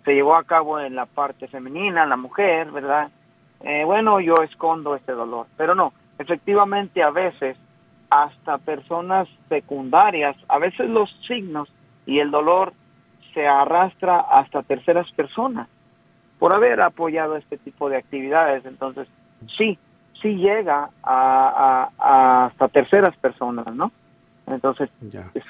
se 0.09 0.15
llevó 0.15 0.37
a 0.37 0.45
cabo 0.45 0.81
en 0.81 0.95
la 0.95 1.05
parte 1.05 1.49
femenina, 1.49 2.07
la 2.07 2.17
mujer, 2.17 2.71
¿verdad? 2.71 3.11
Eh, 3.61 3.85
bueno, 3.85 4.21
yo 4.21 4.35
escondo 4.43 4.95
este 4.95 5.13
dolor, 5.13 5.47
pero 5.57 5.75
no, 5.75 5.93
efectivamente 6.19 7.03
a 7.03 7.11
veces 7.11 7.57
hasta 8.11 8.59
personas 8.59 9.29
secundarias, 9.49 10.37
a 10.49 10.59
veces 10.59 10.89
los 10.89 11.11
signos 11.27 11.69
y 12.07 12.21
el 12.21 12.31
dolor 12.31 12.73
se 13.35 13.47
arrastra 13.47 14.21
hasta 14.21 14.63
terceras 14.63 15.11
personas 15.13 15.69
por 16.39 16.55
haber 16.55 16.81
apoyado 16.81 17.37
este 17.37 17.59
tipo 17.59 17.91
de 17.91 17.97
actividades. 17.97 18.65
Entonces, 18.65 19.09
sí, 19.57 19.79
sí 20.23 20.37
llega 20.37 20.89
a, 21.03 22.47
hasta 22.47 22.69
terceras 22.69 23.17
personas, 23.17 23.75
¿no? 23.75 23.93
Entonces, 24.47 24.89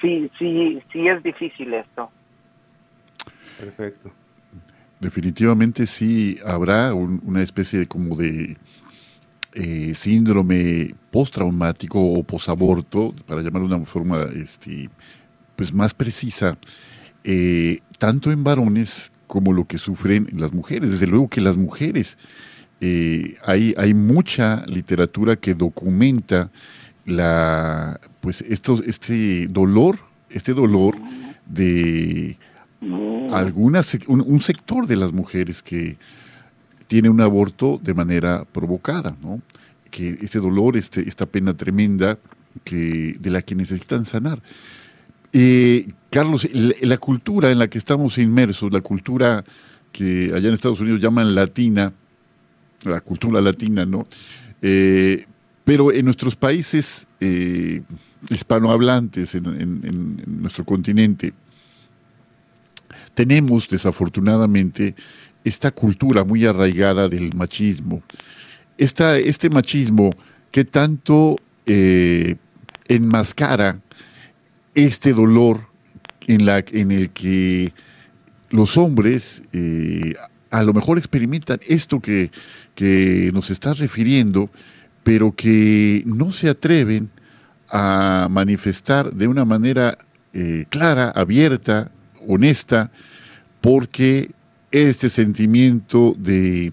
sí, 0.01 0.29
sí, 0.37 0.83
sí 0.91 1.07
es 1.07 1.23
difícil 1.23 1.73
esto. 1.73 2.09
Perfecto 3.57 4.11
definitivamente 4.99 5.87
sí 5.87 6.37
habrá 6.45 6.93
una 6.93 7.41
especie 7.41 7.79
de 7.79 7.87
como 7.87 8.15
de 8.15 8.57
eh, 9.53 9.93
síndrome 9.95 10.93
postraumático 11.11 11.99
o 11.99 12.23
posaborto, 12.23 13.15
para 13.25 13.41
llamarlo 13.41 13.67
de 13.67 13.75
una 13.75 13.85
forma 13.85 14.27
este, 14.35 14.89
pues 15.55 15.73
más 15.73 15.93
precisa, 15.93 16.57
eh, 17.23 17.79
tanto 17.97 18.31
en 18.31 18.43
varones 18.43 19.11
como 19.27 19.53
lo 19.53 19.65
que 19.65 19.77
sufren 19.77 20.27
las 20.37 20.53
mujeres. 20.53 20.91
Desde 20.91 21.07
luego 21.07 21.29
que 21.29 21.41
las 21.41 21.57
mujeres, 21.57 22.17
eh, 22.81 23.37
hay, 23.43 23.73
hay 23.77 23.93
mucha 23.93 24.65
literatura 24.67 25.35
que 25.35 25.55
documenta 25.55 26.51
la, 27.05 27.99
pues 28.21 28.41
esto, 28.47 28.81
este 28.85 29.47
dolor, 29.47 29.99
este 30.29 30.53
dolor 30.53 30.95
de 31.47 32.37
algunas, 33.31 33.97
un, 34.07 34.41
sector 34.41 34.87
de 34.87 34.95
las 34.95 35.11
mujeres 35.11 35.61
que 35.61 35.97
tiene 36.87 37.09
un 37.09 37.21
aborto 37.21 37.79
de 37.83 37.93
manera 37.93 38.45
provocada, 38.45 39.15
¿no? 39.21 39.41
que 39.91 40.17
este 40.21 40.39
dolor, 40.39 40.77
este, 40.77 41.07
esta 41.07 41.25
pena 41.25 41.55
tremenda 41.55 42.17
que, 42.63 43.17
de 43.19 43.29
la 43.29 43.41
que 43.41 43.55
necesitan 43.55 44.05
sanar. 44.05 44.41
Eh, 45.33 45.89
Carlos, 46.09 46.47
la, 46.53 46.97
cultura 46.97 47.51
en 47.51 47.59
la 47.59 47.67
que 47.67 47.77
estamos 47.77 48.17
inmersos, 48.17 48.71
la 48.71 48.81
cultura 48.81 49.43
que 49.91 50.31
allá 50.33 50.47
en 50.47 50.53
Estados 50.53 50.79
Unidos 50.79 51.01
llaman 51.01 51.35
latina, 51.35 51.91
la 52.83 53.01
cultura 53.01 53.41
latina, 53.41 53.85
¿no? 53.85 54.07
Eh, 54.61 55.25
pero 55.63 55.91
en 55.91 56.05
nuestros 56.05 56.35
países 56.35 57.05
eh, 57.19 57.81
hispanohablantes, 58.29 59.35
en 59.35 60.23
nuestro 60.41 60.65
continente, 60.65 61.33
tenemos 63.19 63.67
desafortunadamente 63.67 64.95
esta 65.43 65.71
cultura 65.71 66.23
muy 66.23 66.45
arraigada 66.45 67.09
del 67.09 67.35
machismo. 67.35 68.01
este 68.77 69.49
machismo 69.49 70.15
que 70.51 70.63
tanto 70.63 71.35
eh, 71.65 72.37
enmascara 72.87 73.81
este 74.73 75.11
dolor 75.11 75.67
en, 76.27 76.45
la, 76.45 76.63
en 76.71 76.93
el 76.93 77.09
que 77.09 77.73
los 78.51 78.77
hombres 78.77 79.43
eh, 79.51 80.13
a 80.49 80.63
lo 80.63 80.73
mejor 80.73 80.97
experimentan 80.97 81.59
esto 81.67 81.99
que, 81.99 82.31
nos 83.33 83.49
estás 83.49 83.79
refiriendo, 83.79 84.49
pero 85.03 85.35
que 85.35 86.03
no 86.05 86.31
se 86.31 86.47
atreven 86.47 87.09
a 87.69 88.29
manifestar 88.31 89.11
de 89.11 89.27
una 89.27 89.43
manera 89.43 89.97
eh, 90.31 90.63
clara, 90.69 91.09
abierta, 91.09 91.91
honesta, 92.25 92.91
porque 93.61 94.31
este 94.71 95.09
sentimiento 95.09 96.15
de, 96.17 96.71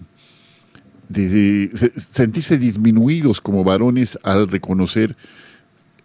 sentirse 1.95 2.57
disminuidos 2.57 3.41
como 3.41 3.63
varones 3.63 4.19
al 4.23 4.47
reconocer 4.47 5.15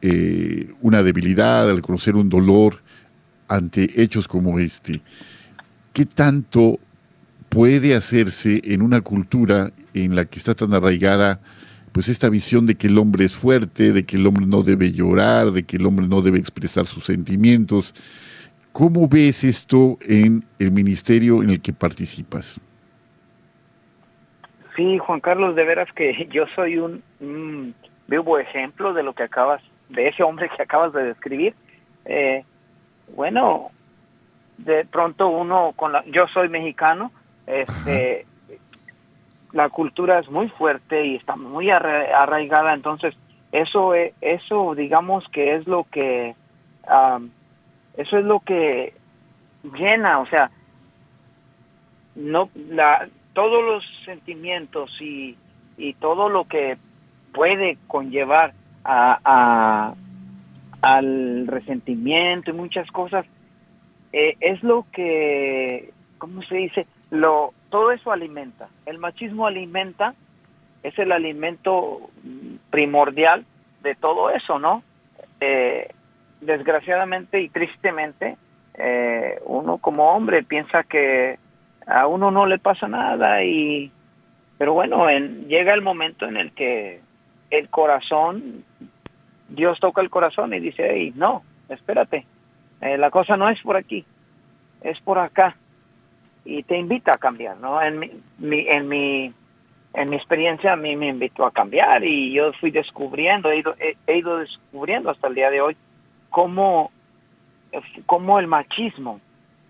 eh, 0.00 0.72
una 0.80 1.02
debilidad, 1.02 1.68
al 1.68 1.76
reconocer 1.76 2.16
un 2.16 2.28
dolor 2.28 2.82
ante 3.48 4.02
hechos 4.02 4.26
como 4.26 4.58
este, 4.58 5.02
¿qué 5.92 6.06
tanto 6.06 6.78
puede 7.48 7.94
hacerse 7.94 8.62
en 8.64 8.80
una 8.80 9.02
cultura 9.02 9.72
en 9.92 10.16
la 10.16 10.24
que 10.24 10.38
está 10.38 10.54
tan 10.54 10.72
arraigada 10.72 11.40
pues 11.92 12.08
esta 12.08 12.30
visión 12.30 12.64
de 12.64 12.76
que 12.76 12.86
el 12.86 12.96
hombre 12.96 13.26
es 13.26 13.34
fuerte, 13.34 13.92
de 13.92 14.04
que 14.04 14.16
el 14.16 14.26
hombre 14.26 14.46
no 14.46 14.62
debe 14.62 14.92
llorar, 14.92 15.52
de 15.52 15.64
que 15.64 15.76
el 15.76 15.84
hombre 15.84 16.08
no 16.08 16.22
debe 16.22 16.38
expresar 16.38 16.86
sus 16.86 17.04
sentimientos, 17.04 17.94
¿Cómo 18.72 19.06
ves 19.06 19.44
esto 19.44 19.98
en 20.00 20.44
el 20.58 20.70
ministerio 20.72 21.42
en 21.42 21.50
el 21.50 21.60
que 21.60 21.74
participas? 21.74 22.58
Sí, 24.74 24.96
Juan 24.96 25.20
Carlos, 25.20 25.54
de 25.54 25.64
veras 25.64 25.92
que 25.92 26.26
yo 26.32 26.46
soy 26.54 26.78
un, 26.78 27.74
vivo 28.08 28.38
ejemplo 28.38 28.94
de 28.94 29.02
lo 29.02 29.12
que 29.12 29.24
acabas, 29.24 29.62
de 29.90 30.08
ese 30.08 30.22
hombre 30.22 30.50
que 30.56 30.62
acabas 30.62 30.92
de 30.94 31.04
describir. 31.04 31.54
Eh, 32.06 32.44
bueno, 33.14 33.70
de 34.56 34.86
pronto 34.86 35.28
uno 35.28 35.72
con 35.76 35.92
la, 35.92 36.04
yo 36.06 36.26
soy 36.28 36.48
mexicano, 36.48 37.12
este, 37.46 38.24
la 39.52 39.68
cultura 39.68 40.18
es 40.18 40.30
muy 40.30 40.48
fuerte 40.48 41.04
y 41.04 41.16
está 41.16 41.36
muy 41.36 41.70
arraigada, 41.70 42.72
entonces 42.72 43.14
eso, 43.50 43.92
eso 44.20 44.74
digamos 44.74 45.28
que 45.28 45.56
es 45.56 45.66
lo 45.66 45.84
que 45.90 46.34
eso 47.96 48.18
es 48.18 48.24
lo 48.24 48.40
que 48.40 48.94
llena, 49.62 50.20
o 50.20 50.26
sea, 50.26 50.50
no 52.14 52.50
la 52.54 53.08
todos 53.32 53.64
los 53.64 53.84
sentimientos 54.04 54.90
y, 55.00 55.36
y 55.78 55.94
todo 55.94 56.28
lo 56.28 56.44
que 56.44 56.76
puede 57.32 57.78
conllevar 57.86 58.52
a, 58.84 59.94
al 60.82 61.46
resentimiento 61.46 62.50
y 62.50 62.54
muchas 62.54 62.90
cosas, 62.90 63.24
eh, 64.12 64.36
es 64.40 64.62
lo 64.62 64.84
que, 64.92 65.92
¿cómo 66.18 66.42
se 66.42 66.56
dice? 66.56 66.86
Lo, 67.10 67.54
todo 67.70 67.92
eso 67.92 68.10
alimenta. 68.10 68.68
El 68.84 68.98
machismo 68.98 69.46
alimenta, 69.46 70.14
es 70.82 70.98
el 70.98 71.12
alimento 71.12 72.10
primordial 72.70 73.46
de 73.82 73.94
todo 73.94 74.30
eso, 74.30 74.58
¿no? 74.58 74.82
Eh, 75.40 75.88
desgraciadamente 76.42 77.40
y 77.40 77.48
tristemente, 77.48 78.36
eh, 78.74 79.40
uno 79.46 79.78
como 79.78 80.12
hombre 80.12 80.42
piensa 80.42 80.82
que 80.82 81.38
a 81.86 82.06
uno 82.06 82.30
no 82.30 82.46
le 82.46 82.58
pasa 82.58 82.88
nada 82.88 83.42
y 83.44 83.90
pero 84.58 84.72
bueno 84.72 85.08
en, 85.08 85.48
llega 85.48 85.74
el 85.74 85.82
momento 85.82 86.26
en 86.26 86.36
el 86.36 86.52
que 86.52 87.00
el 87.50 87.68
corazón 87.68 88.64
Dios 89.48 89.78
toca 89.80 90.00
el 90.00 90.08
corazón 90.08 90.54
y 90.54 90.60
dice 90.60 90.88
hey 90.88 91.12
no 91.16 91.42
espérate 91.68 92.24
eh, 92.80 92.96
la 92.96 93.10
cosa 93.10 93.36
no 93.36 93.48
es 93.48 93.60
por 93.60 93.76
aquí 93.76 94.04
es 94.80 94.98
por 95.00 95.18
acá 95.18 95.56
y 96.44 96.62
te 96.62 96.78
invita 96.78 97.12
a 97.12 97.18
cambiar 97.18 97.56
no 97.58 97.82
en 97.82 97.98
mi, 97.98 98.66
en 98.68 98.88
mi 98.88 99.34
en 99.94 100.08
mi 100.08 100.16
experiencia 100.16 100.72
a 100.72 100.76
mí 100.76 100.96
me 100.96 101.08
invitó 101.08 101.44
a 101.44 101.52
cambiar 101.52 102.04
y 102.04 102.32
yo 102.32 102.52
fui 102.54 102.70
descubriendo 102.70 103.50
he 103.50 103.58
ido, 103.58 103.74
he 104.06 104.16
ido 104.16 104.38
descubriendo 104.38 105.10
hasta 105.10 105.28
el 105.28 105.34
día 105.34 105.50
de 105.50 105.60
hoy 105.60 105.76
cómo 106.32 106.90
como 108.06 108.38
el 108.38 108.46
machismo, 108.46 109.20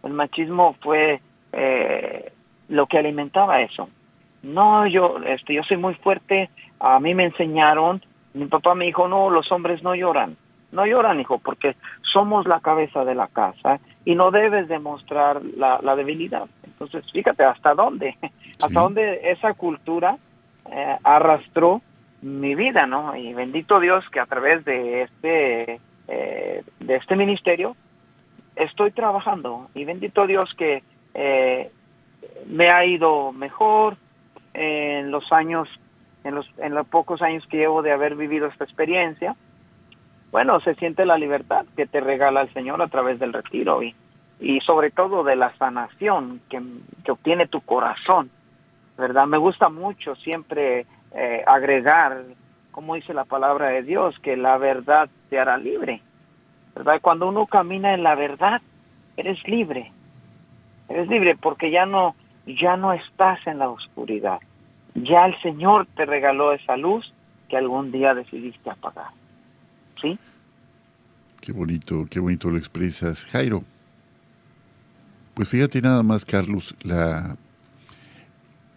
el 0.03 0.13
machismo 0.13 0.75
fue 0.81 1.21
eh, 1.53 2.33
lo 2.69 2.87
que 2.87 2.99
alimentaba 2.99 3.61
eso. 3.61 3.89
No, 4.43 4.87
yo, 4.87 5.19
este, 5.25 5.55
yo 5.55 5.63
soy 5.63 5.77
muy 5.77 5.95
fuerte, 5.95 6.51
a 6.81 6.99
mí 6.99 7.15
me 7.15 7.27
enseñaron, 7.27 8.03
mi 8.35 8.47
papá 8.47 8.75
me 8.75 8.87
dijo, 8.87 9.07
no, 9.07 9.31
los 9.31 9.53
hombres 9.53 9.83
no 9.83 9.95
lloran, 9.95 10.37
no 10.73 10.85
lloran, 10.85 11.21
hijo, 11.21 11.39
porque 11.39 11.77
somos 12.13 12.47
la 12.49 12.61
cabeza 12.61 13.05
de 13.05 13.15
la 13.15 13.29
casa 13.29 13.79
y 14.05 14.17
no 14.17 14.31
debes 14.33 14.67
demostrar 14.67 15.41
la, 15.57 15.79
la 15.81 15.95
debilidad. 15.95 16.47
Entonces, 16.65 17.05
fíjate 17.13 17.45
hasta 17.45 17.75
dónde, 17.75 18.17
hasta 18.63 18.81
dónde 18.81 19.31
esa 19.31 19.55
cultura 19.55 20.17
eh, 20.71 20.97
arrastró 21.05 21.83
mi 22.23 22.55
vida, 22.55 22.87
¿no? 22.87 23.15
Y 23.17 23.33
bendito 23.35 23.79
Dios 23.79 24.05
que 24.11 24.21
a 24.21 24.27
través 24.27 24.65
de 24.65 25.03
este, 25.03 25.81
eh, 26.13 26.63
de 26.81 26.97
este 26.97 27.17
ministerio, 27.17 27.75
estoy 28.55 28.91
trabajando 28.91 29.71
y 29.75 29.85
bendito 29.87 30.27
Dios 30.27 30.45
que 30.59 30.83
eh, 31.15 31.71
me 32.47 32.67
ha 32.71 32.85
ido 32.85 33.33
mejor 33.33 33.97
en 34.53 35.11
los 35.11 35.33
años, 35.33 35.69
en 36.25 36.35
los, 36.35 36.47
en 36.59 36.75
los 36.75 36.87
pocos 36.87 37.23
años 37.23 37.47
que 37.47 37.57
llevo 37.57 37.81
de 37.81 37.93
haber 37.93 38.15
vivido 38.15 38.47
esta 38.47 38.65
experiencia. 38.65 39.35
Bueno, 40.31 40.61
se 40.61 40.75
siente 40.75 41.07
la 41.07 41.17
libertad 41.17 41.65
que 41.77 41.87
te 41.87 42.01
regala 42.01 42.43
el 42.43 42.53
Señor 42.53 42.83
a 42.83 42.89
través 42.89 43.19
del 43.19 43.33
retiro 43.33 43.83
y, 43.83 43.95
y 44.39 44.61
sobre 44.61 44.91
todo 44.91 45.25
de 45.25 45.37
la 45.37 45.57
sanación 45.57 46.43
que, 46.51 46.61
que 47.05 47.13
obtiene 47.13 47.47
tu 47.47 47.61
corazón, 47.63 48.31
¿verdad? 48.99 49.27
Me 49.27 49.39
gusta 49.39 49.71
mucho 49.71 50.15
siempre 50.17 50.85
eh, 51.15 51.43
agregar, 51.47 52.23
como 52.73 52.97
dice 52.97 53.15
la 53.15 53.25
palabra 53.25 53.69
de 53.69 53.83
Dios, 53.83 54.19
que 54.21 54.37
la 54.37 54.59
verdad 54.59 55.09
te 55.31 55.39
hará 55.39 55.57
libre 55.57 56.03
¿verdad? 56.75 57.01
Cuando 57.01 57.29
uno 57.29 57.47
camina 57.47 57.95
en 57.95 58.03
la 58.03 58.15
verdad, 58.15 58.61
eres 59.17 59.39
libre. 59.47 59.93
Eres 60.89 61.09
libre 61.09 61.37
porque 61.37 61.71
ya 61.71 61.87
no 61.87 62.15
ya 62.47 62.77
no 62.77 62.93
estás 62.93 63.39
en 63.47 63.59
la 63.59 63.69
oscuridad. 63.69 64.41
Ya 64.95 65.27
el 65.27 65.41
Señor 65.43 65.87
te 65.95 66.05
regaló 66.05 66.53
esa 66.53 66.77
luz 66.77 67.13
que 67.49 67.57
algún 67.57 67.93
día 67.93 68.15
decidiste 68.15 68.69
apagar. 68.69 69.11
¿Sí? 70.01 70.19
Qué 71.41 71.53
bonito, 71.53 72.07
qué 72.11 72.19
bonito 72.19 72.51
lo 72.51 72.59
expresas, 72.59 73.25
Jairo. 73.27 73.63
Pues 75.35 75.49
fíjate 75.49 75.81
nada 75.81 76.03
más, 76.03 76.25
Carlos, 76.25 76.75
la 76.83 77.37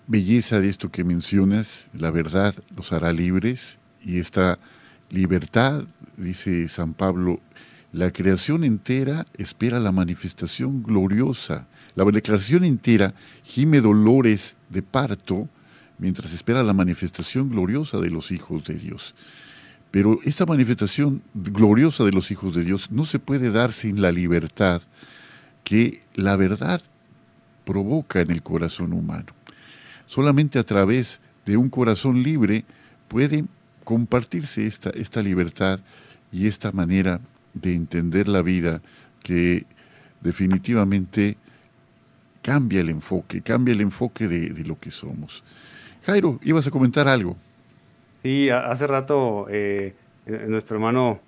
belleza 0.07 0.59
de 0.59 0.69
esto 0.69 0.91
que 0.91 1.03
mencionas, 1.03 1.89
la 1.91 2.11
verdad 2.11 2.53
los 2.75 2.93
hará 2.93 3.11
libres 3.11 3.79
y 4.05 4.19
esta 4.19 4.59
libertad, 5.09 5.83
dice 6.15 6.67
San 6.67 6.93
Pablo, 6.93 7.41
la 7.91 8.11
creación 8.11 8.63
entera 8.63 9.25
espera 9.37 9.79
la 9.79 9.91
manifestación 9.91 10.83
gloriosa. 10.83 11.67
La 11.95 12.03
declaración 12.05 12.63
entera 12.63 13.13
gime 13.43 13.81
dolores 13.81 14.55
de 14.69 14.81
parto 14.81 15.49
mientras 15.97 16.33
espera 16.33 16.61
la 16.61 16.73
manifestación 16.73 17.49
gloriosa 17.49 17.99
de 17.99 18.09
los 18.09 18.31
hijos 18.31 18.65
de 18.65 18.75
Dios. 18.75 19.15
Pero 19.91 20.19
esta 20.25 20.45
manifestación 20.45 21.21
gloriosa 21.33 22.03
de 22.03 22.11
los 22.11 22.31
hijos 22.31 22.53
de 22.53 22.63
Dios 22.63 22.91
no 22.91 23.05
se 23.05 23.17
puede 23.17 23.49
dar 23.49 23.71
sin 23.71 24.01
la 24.01 24.11
libertad 24.11 24.81
que 25.63 26.01
la 26.13 26.35
verdad 26.35 26.81
provoca 27.63 28.21
en 28.21 28.29
el 28.29 28.43
corazón 28.43 28.91
humano. 28.91 29.27
Solamente 30.05 30.59
a 30.59 30.65
través 30.65 31.21
de 31.45 31.55
un 31.57 31.69
corazón 31.69 32.21
libre 32.21 32.65
puede 33.07 33.45
compartirse 33.85 34.67
esta, 34.67 34.89
esta 34.89 35.21
libertad 35.21 35.79
y 36.33 36.47
esta 36.47 36.73
manera 36.73 37.21
de 37.53 37.73
entender 37.73 38.27
la 38.27 38.41
vida 38.41 38.81
que 39.23 39.65
definitivamente 40.19 41.37
cambia 42.41 42.81
el 42.81 42.89
enfoque, 42.89 43.41
cambia 43.41 43.73
el 43.73 43.81
enfoque 43.81 44.27
de, 44.27 44.63
lo 44.65 44.77
que 44.77 44.91
somos. 44.91 45.43
Jairo, 46.05 46.39
ibas 46.43 46.67
a 46.67 46.71
comentar 46.71 47.07
algo. 47.07 47.37
Sí, 48.21 48.49
hace 48.49 48.85
rato 48.85 49.47
eh, 49.49 49.95
eh, 50.25 50.45
nuestro 50.47 50.75
hermano 50.75 51.21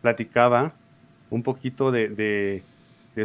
platicaba 0.00 0.74
un 1.30 1.42
poquito 1.42 1.90
de, 1.90 2.62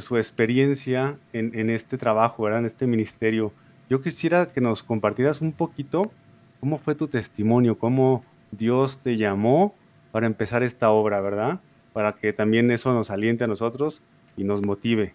su 0.01 0.17
experiencia 0.17 1.17
en, 1.33 1.51
en, 1.53 1.69
este 1.69 1.97
trabajo, 1.97 2.43
¿verdad? 2.43 2.59
en 2.59 2.65
este 2.65 2.87
ministerio. 2.87 3.53
Yo 3.89 4.01
quisiera 4.01 4.47
que 4.47 4.61
nos 4.61 4.83
compartieras 4.83 5.41
un 5.41 5.51
poquito 5.51 6.11
cómo 6.59 6.77
fue 6.77 6.95
tu 6.95 7.07
testimonio, 7.07 7.77
cómo 7.77 8.23
Dios 8.51 8.99
te 8.99 9.17
llamó 9.17 9.75
para 10.12 10.25
empezar 10.25 10.63
esta 10.63 10.91
obra, 10.91 11.21
¿verdad? 11.21 11.59
para 11.93 12.13
que 12.13 12.33
también 12.33 12.71
eso 12.71 12.93
nos 12.93 13.12
aliente 13.12 13.43
a 13.43 13.47
nosotros 13.47 14.01
y 14.38 14.43
nos 14.43 14.65
motive. 14.65 15.13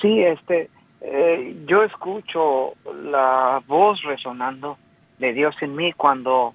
Sí, 0.00 0.20
este, 0.22 0.68
eh, 1.00 1.56
yo 1.66 1.82
escucho 1.82 2.74
la 3.04 3.62
voz 3.66 4.02
resonando 4.02 4.76
de 5.18 5.32
Dios 5.32 5.54
en 5.60 5.76
mí 5.76 5.92
cuando 5.92 6.54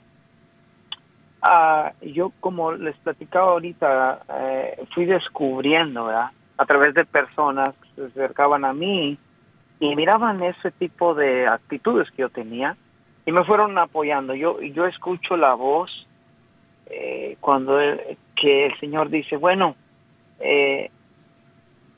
ah, 1.41 1.93
yo, 2.01 2.31
como 2.39 2.73
les 2.73 2.95
platicaba 2.97 3.53
ahorita, 3.53 4.19
eh, 4.39 4.85
fui 4.93 5.05
descubriendo, 5.05 6.09
A 6.09 6.65
través 6.65 6.93
de 6.93 7.03
personas 7.05 7.69
que 7.81 7.89
se 7.95 8.05
acercaban 8.05 8.65
a 8.65 8.73
mí 8.73 9.17
y 9.79 9.95
miraban 9.95 10.41
ese 10.43 10.71
tipo 10.71 11.13
de 11.13 11.47
actitudes 11.47 12.09
que 12.11 12.21
yo 12.21 12.29
tenía 12.29 12.77
y 13.25 13.31
me 13.31 13.43
fueron 13.43 13.77
apoyando. 13.77 14.33
Yo, 14.33 14.61
yo 14.61 14.85
escucho 14.85 15.35
la 15.35 15.53
voz 15.53 16.07
eh, 16.87 17.37
cuando 17.39 17.77
que 18.35 18.67
el 18.67 18.79
Señor 18.79 19.09
dice, 19.09 19.37
bueno, 19.37 19.75
eh, 20.39 20.91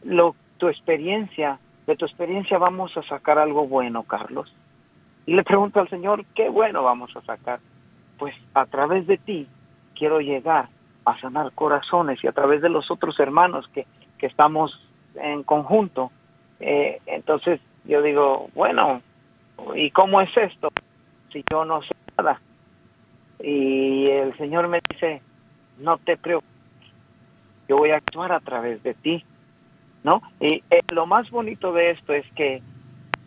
lo, 0.04 0.36
tu 0.58 0.68
experiencia, 0.70 1.60
de 1.86 1.96
tu 1.96 2.06
experiencia 2.06 2.58
vamos 2.58 2.96
a 2.96 3.04
sacar 3.04 3.38
algo 3.38 3.68
bueno, 3.68 4.04
Carlos. 4.04 4.54
Y 5.26 5.36
le 5.36 5.44
pregunto 5.44 5.80
al 5.80 5.90
Señor, 5.90 6.24
¿qué 6.36 6.48
bueno 6.50 6.84
vamos 6.84 7.16
a 7.16 7.22
sacar? 7.22 7.60
Pues 8.18 8.34
a 8.54 8.66
través 8.66 9.06
de 9.08 9.18
ti 9.18 9.48
quiero 9.96 10.22
llegar 10.22 10.70
a 11.06 11.20
sanar 11.20 11.52
corazones 11.54 12.24
y 12.24 12.28
a 12.28 12.32
través 12.32 12.62
de 12.62 12.70
los 12.70 12.90
otros 12.90 13.20
hermanos 13.20 13.68
que, 13.74 13.86
que 14.18 14.28
estamos 14.28 14.80
en 15.16 15.44
conjunto. 15.44 16.12
Eh, 16.60 17.02
entonces 17.06 17.60
yo 17.84 18.02
digo, 18.02 18.50
bueno, 18.54 19.02
¿y 19.76 19.92
cómo 19.92 20.22
es 20.22 20.36
esto? 20.38 20.70
Si 21.32 21.44
yo 21.52 21.66
no 21.66 21.82
sé 21.82 21.94
nada. 22.18 22.40
Y 23.40 24.08
el 24.08 24.36
Señor 24.38 24.68
me 24.68 24.80
dice, 24.90 25.22
no 25.78 25.98
te 25.98 26.18
preocupes, 26.18 26.50
yo 27.68 27.76
voy 27.76 27.92
a 27.92 27.98
actuar 27.98 28.32
a 28.32 28.40
través 28.40 28.82
de 28.84 28.94
ti, 28.94 29.24
¿no? 30.04 30.22
Y 30.40 30.64
eh, 30.70 30.82
lo 30.90 31.06
más 31.06 31.30
bonito 31.30 31.74
de 31.74 31.92
esto 31.92 32.14
es 32.14 32.26
que 32.34 32.62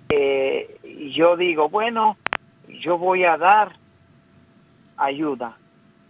eh, 0.09 1.11
yo 1.15 1.37
digo, 1.37 1.69
bueno, 1.69 2.17
yo 2.85 2.99
voy 2.99 3.25
a 3.25 3.37
dar 3.37 3.73
ayuda, 4.97 5.57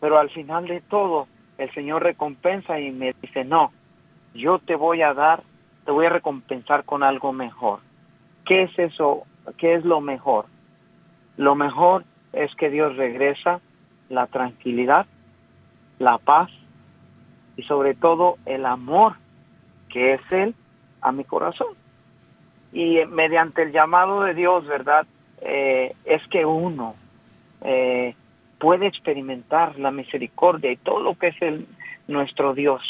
pero 0.00 0.18
al 0.18 0.30
final 0.30 0.66
de 0.66 0.80
todo 0.80 1.26
el 1.58 1.72
Señor 1.74 2.02
recompensa 2.02 2.80
y 2.80 2.90
me 2.90 3.14
dice, 3.20 3.44
no, 3.44 3.72
yo 4.34 4.58
te 4.58 4.76
voy 4.76 5.02
a 5.02 5.12
dar, 5.12 5.42
te 5.84 5.90
voy 5.90 6.06
a 6.06 6.10
recompensar 6.10 6.84
con 6.84 7.02
algo 7.02 7.32
mejor. 7.32 7.80
¿Qué 8.46 8.62
es 8.62 8.78
eso? 8.78 9.24
¿Qué 9.58 9.74
es 9.74 9.84
lo 9.84 10.00
mejor? 10.00 10.46
Lo 11.36 11.54
mejor 11.54 12.04
es 12.32 12.54
que 12.56 12.70
Dios 12.70 12.96
regresa 12.96 13.60
la 14.08 14.26
tranquilidad 14.26 15.06
la 16.00 16.18
paz 16.18 16.50
y 17.56 17.62
sobre 17.62 17.94
todo 17.94 18.38
el 18.46 18.66
amor 18.66 19.14
que 19.88 20.14
es 20.14 20.20
Él 20.32 20.54
a 21.02 21.12
mi 21.12 21.24
corazón. 21.24 21.74
Y 22.72 23.04
mediante 23.06 23.62
el 23.62 23.72
llamado 23.72 24.22
de 24.22 24.34
Dios, 24.34 24.66
¿verdad? 24.66 25.06
Eh, 25.40 25.94
es 26.04 26.26
que 26.28 26.44
uno 26.44 26.94
eh, 27.62 28.14
puede 28.58 28.86
experimentar 28.86 29.78
la 29.78 29.90
misericordia 29.90 30.72
y 30.72 30.76
todo 30.76 31.00
lo 31.00 31.18
que 31.18 31.28
es 31.28 31.42
el, 31.42 31.66
nuestro 32.08 32.54
Dios, 32.54 32.82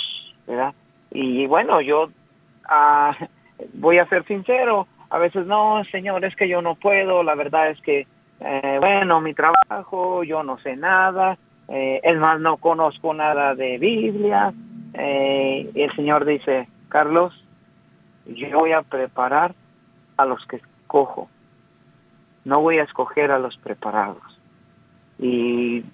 ¿verdad? 0.46 0.74
Y 1.10 1.46
bueno, 1.46 1.80
yo 1.80 2.10
ah, 2.68 3.16
voy 3.74 3.98
a 3.98 4.08
ser 4.08 4.24
sincero, 4.26 4.86
a 5.08 5.18
veces 5.18 5.46
no, 5.46 5.82
Señor, 5.90 6.24
es 6.24 6.36
que 6.36 6.48
yo 6.48 6.62
no 6.62 6.76
puedo, 6.76 7.24
la 7.24 7.34
verdad 7.34 7.70
es 7.70 7.80
que, 7.80 8.06
eh, 8.40 8.78
bueno, 8.80 9.20
mi 9.20 9.34
trabajo, 9.34 10.24
yo 10.24 10.42
no 10.42 10.58
sé 10.58 10.76
nada, 10.76 11.36
eh, 11.68 12.00
es 12.02 12.18
más, 12.18 12.40
no 12.40 12.56
conozco 12.56 13.14
nada 13.14 13.54
de 13.54 13.78
Biblia. 13.78 14.52
Eh, 14.94 15.70
y 15.72 15.82
el 15.82 15.94
Señor 15.94 16.24
dice, 16.24 16.68
Carlos, 16.88 17.32
yo 18.26 18.48
voy 18.58 18.72
a 18.72 18.82
preparar 18.82 19.54
a 20.16 20.24
los 20.24 20.44
que 20.46 20.56
escojo, 20.56 21.28
no 22.44 22.60
voy 22.60 22.78
a 22.78 22.84
escoger 22.84 23.30
a 23.30 23.38
los 23.38 23.56
preparados. 23.58 24.22
Y 25.18 25.84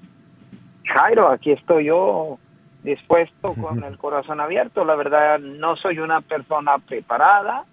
Jairo, 0.85 1.31
aquí 1.31 1.53
estoy 1.53 1.87
yo 1.87 2.39
dispuesto 2.83 3.55
con 3.61 3.83
el 3.83 3.99
corazón 3.99 4.41
abierto. 4.41 4.85
La 4.85 4.95
verdad, 4.95 5.41
no 5.41 5.77
soy 5.77 5.99
una 5.99 6.21
persona 6.21 6.73
preparada, 6.87 7.65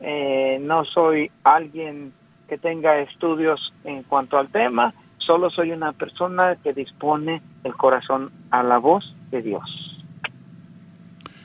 eh, 0.00 0.58
no 0.60 0.84
soy 0.84 1.30
alguien 1.42 2.12
que 2.50 2.58
tenga 2.58 2.98
estudios 2.98 3.72
en 3.84 4.02
cuanto 4.02 4.36
al 4.36 4.48
tema, 4.48 4.92
solo 5.18 5.50
soy 5.50 5.70
una 5.70 5.92
persona 5.92 6.56
que 6.56 6.72
dispone 6.72 7.40
el 7.62 7.74
corazón 7.74 8.32
a 8.50 8.64
la 8.64 8.78
voz 8.78 9.14
de 9.30 9.40
Dios. 9.40 9.62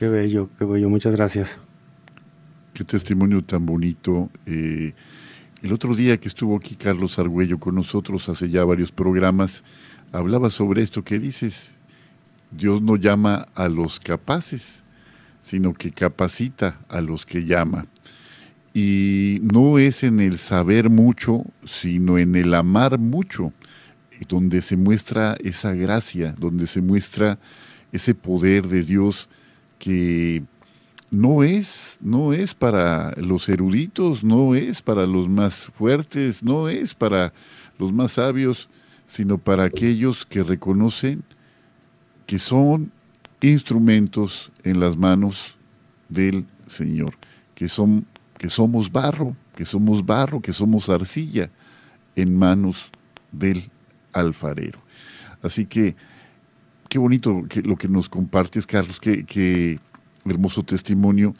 Qué 0.00 0.08
bello, 0.08 0.48
qué 0.58 0.64
bello, 0.64 0.88
muchas 0.90 1.14
gracias. 1.14 1.60
Qué 2.74 2.82
testimonio 2.82 3.44
tan 3.44 3.64
bonito. 3.64 4.30
Eh, 4.46 4.94
el 5.62 5.72
otro 5.72 5.94
día 5.94 6.18
que 6.18 6.26
estuvo 6.26 6.56
aquí 6.56 6.74
Carlos 6.74 7.20
Argüello 7.20 7.60
con 7.60 7.76
nosotros 7.76 8.28
hace 8.28 8.50
ya 8.50 8.64
varios 8.64 8.90
programas, 8.90 9.62
hablaba 10.12 10.50
sobre 10.50 10.82
esto 10.82 11.04
que 11.04 11.20
dices. 11.20 11.72
Dios 12.50 12.82
no 12.82 12.96
llama 12.96 13.46
a 13.54 13.68
los 13.68 14.00
capaces, 14.00 14.82
sino 15.40 15.72
que 15.72 15.92
capacita 15.92 16.80
a 16.88 17.00
los 17.00 17.24
que 17.24 17.44
llama. 17.44 17.86
Y 18.78 19.38
no 19.40 19.78
es 19.78 20.02
en 20.02 20.20
el 20.20 20.36
saber 20.36 20.90
mucho, 20.90 21.46
sino 21.64 22.18
en 22.18 22.34
el 22.34 22.52
amar 22.52 22.98
mucho, 22.98 23.54
donde 24.28 24.60
se 24.60 24.76
muestra 24.76 25.34
esa 25.42 25.72
gracia, 25.72 26.34
donde 26.36 26.66
se 26.66 26.82
muestra 26.82 27.38
ese 27.90 28.14
poder 28.14 28.68
de 28.68 28.82
Dios 28.82 29.30
que 29.78 30.42
no 31.10 31.42
es, 31.42 31.96
no 32.02 32.34
es 32.34 32.52
para 32.52 33.14
los 33.16 33.48
eruditos, 33.48 34.22
no 34.22 34.54
es 34.54 34.82
para 34.82 35.06
los 35.06 35.26
más 35.26 35.70
fuertes, 35.72 36.42
no 36.42 36.68
es 36.68 36.92
para 36.92 37.32
los 37.78 37.94
más 37.94 38.12
sabios, 38.12 38.68
sino 39.08 39.38
para 39.38 39.64
aquellos 39.64 40.26
que 40.26 40.42
reconocen 40.42 41.24
que 42.26 42.38
son 42.38 42.92
instrumentos 43.40 44.52
en 44.64 44.80
las 44.80 44.98
manos 44.98 45.56
del 46.10 46.44
Señor, 46.66 47.14
que 47.54 47.68
son 47.68 48.04
que 48.38 48.50
somos 48.50 48.90
barro, 48.90 49.36
que 49.54 49.64
somos 49.64 50.04
barro, 50.04 50.40
que 50.40 50.52
somos 50.52 50.88
arcilla 50.88 51.50
en 52.14 52.36
manos 52.36 52.90
del 53.32 53.70
alfarero. 54.12 54.80
Así 55.42 55.66
que 55.66 55.96
qué 56.88 56.98
bonito 56.98 57.44
que, 57.48 57.62
lo 57.62 57.76
que 57.76 57.88
nos 57.88 58.08
compartes, 58.08 58.66
Carlos, 58.66 59.00
qué, 59.00 59.24
qué 59.24 59.78
hermoso 60.24 60.62
testimonio. 60.62 61.34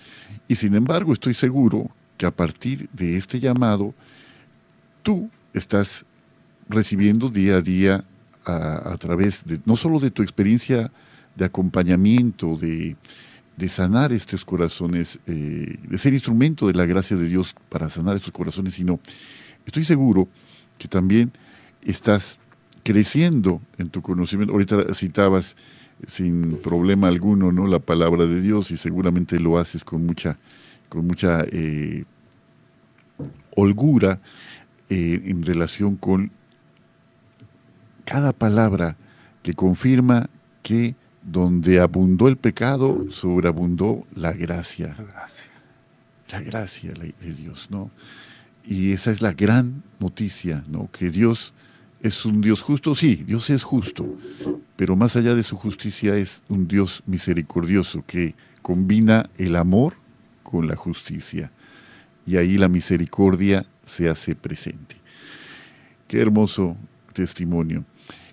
Y 0.48 0.56
sin 0.56 0.74
embargo, 0.74 1.12
estoy 1.12 1.34
seguro 1.34 1.90
que 2.16 2.26
a 2.26 2.30
partir 2.30 2.88
de 2.92 3.16
este 3.16 3.40
llamado, 3.40 3.94
tú 5.02 5.30
estás 5.52 6.04
recibiendo 6.68 7.28
día 7.30 7.56
a 7.56 7.60
día 7.60 8.04
a, 8.44 8.96
través 8.98 9.44
de 9.44 9.60
no 9.64 9.76
solo 9.76 9.98
de 9.98 10.10
tu 10.10 10.22
experiencia 10.22 10.92
de 11.34 11.44
acompañamiento, 11.44 12.56
de, 12.56 12.96
sanar 13.68 14.12
estos 14.12 14.44
corazones, 14.44 15.18
eh, 15.26 15.78
de 15.82 15.98
ser 15.98 16.12
instrumento 16.12 16.66
de 16.66 16.74
la 16.74 16.86
gracia 16.86 17.16
de 17.16 17.26
Dios 17.26 17.54
para 17.68 17.90
sanar 17.90 18.16
estos 18.16 18.32
corazones, 18.32 18.74
sino 18.74 19.00
estoy 19.64 19.84
seguro 19.84 20.28
que 20.78 20.88
también 20.88 21.32
estás 21.82 22.38
creciendo 22.82 23.60
en 23.78 23.88
tu 23.88 24.02
conocimiento. 24.02 24.52
Ahorita 24.52 24.94
citabas 24.94 25.56
sin 26.06 26.58
problema 26.58 27.08
alguno 27.08 27.52
no 27.52 27.66
la 27.66 27.78
palabra 27.78 28.26
de 28.26 28.40
Dios 28.40 28.70
y 28.70 28.76
seguramente 28.76 29.38
lo 29.38 29.58
haces 29.58 29.82
con 29.82 30.04
mucha 30.04 30.38
con 30.88 31.06
mucha 31.06 31.42
eh, 31.50 32.04
holgura 33.56 34.20
eh, 34.88 35.22
en 35.24 35.42
relación 35.42 35.96
con 35.96 36.30
cada 38.04 38.32
palabra 38.32 38.96
que 39.42 39.54
confirma 39.54 40.28
que 40.62 40.94
donde 41.26 41.80
abundó 41.80 42.28
el 42.28 42.36
pecado, 42.36 43.06
sobreabundó 43.10 44.06
la 44.14 44.32
gracia. 44.32 44.94
La 44.96 45.04
gracia. 45.04 45.50
La 46.30 46.40
gracia 46.40 46.92
de 46.92 47.32
Dios, 47.32 47.68
¿no? 47.70 47.90
Y 48.64 48.92
esa 48.92 49.10
es 49.10 49.20
la 49.20 49.32
gran 49.32 49.82
noticia, 49.98 50.64
¿no? 50.68 50.88
Que 50.92 51.10
Dios 51.10 51.52
es 52.00 52.24
un 52.24 52.40
Dios 52.40 52.62
justo, 52.62 52.94
sí, 52.94 53.24
Dios 53.26 53.50
es 53.50 53.64
justo, 53.64 54.06
pero 54.76 54.96
más 54.96 55.16
allá 55.16 55.34
de 55.34 55.42
su 55.42 55.56
justicia 55.56 56.16
es 56.16 56.42
un 56.48 56.68
Dios 56.68 57.02
misericordioso 57.06 58.04
que 58.06 58.34
combina 58.62 59.28
el 59.36 59.56
amor 59.56 59.94
con 60.42 60.68
la 60.68 60.76
justicia. 60.76 61.50
Y 62.24 62.36
ahí 62.36 62.58
la 62.58 62.68
misericordia 62.68 63.66
se 63.84 64.08
hace 64.08 64.34
presente. 64.34 64.96
Qué 66.08 66.20
hermoso 66.20 66.76
testimonio. 67.12 67.84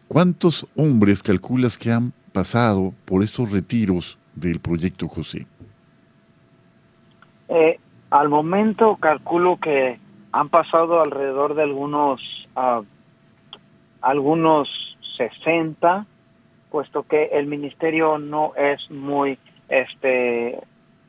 ¿Cuántos 0.07 0.67
hombres 0.75 1.23
calculas 1.23 1.77
que 1.77 1.91
han 1.91 2.13
pasado 2.33 2.93
por 3.05 3.23
estos 3.23 3.51
retiros 3.51 4.17
del 4.35 4.59
proyecto 4.59 5.07
José? 5.07 5.45
Eh, 7.47 7.79
al 8.09 8.29
momento 8.29 8.97
calculo 8.97 9.57
que 9.57 9.99
han 10.31 10.49
pasado 10.49 10.99
alrededor 11.01 11.53
de 11.53 11.63
algunos 11.63 12.19
uh, 12.55 12.83
algunos 14.01 14.67
60, 15.17 16.05
puesto 16.69 17.03
que 17.03 17.25
el 17.33 17.45
ministerio 17.45 18.17
no 18.17 18.53
es 18.55 18.89
muy 18.91 19.37
este 19.69 20.59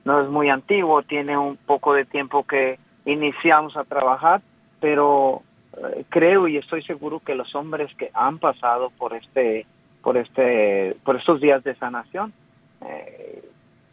no 0.04 0.20
es 0.20 0.28
muy 0.28 0.50
antiguo, 0.50 1.02
tiene 1.02 1.36
un 1.36 1.56
poco 1.56 1.94
de 1.94 2.04
tiempo 2.04 2.44
que 2.44 2.78
iniciamos 3.06 3.74
a 3.76 3.84
trabajar, 3.84 4.42
pero 4.80 5.42
eh, 5.76 6.04
creo 6.10 6.46
y 6.46 6.58
estoy 6.58 6.82
seguro 6.82 7.20
que 7.20 7.34
los 7.34 7.54
hombres 7.54 7.90
que 7.96 8.10
han 8.12 8.38
pasado 8.38 8.90
por 8.90 9.14
este 9.14 9.66
por 10.04 10.18
este 10.18 10.96
por 11.02 11.16
estos 11.16 11.40
días 11.40 11.64
de 11.64 11.74
sanación 11.76 12.32
eh, 12.86 13.42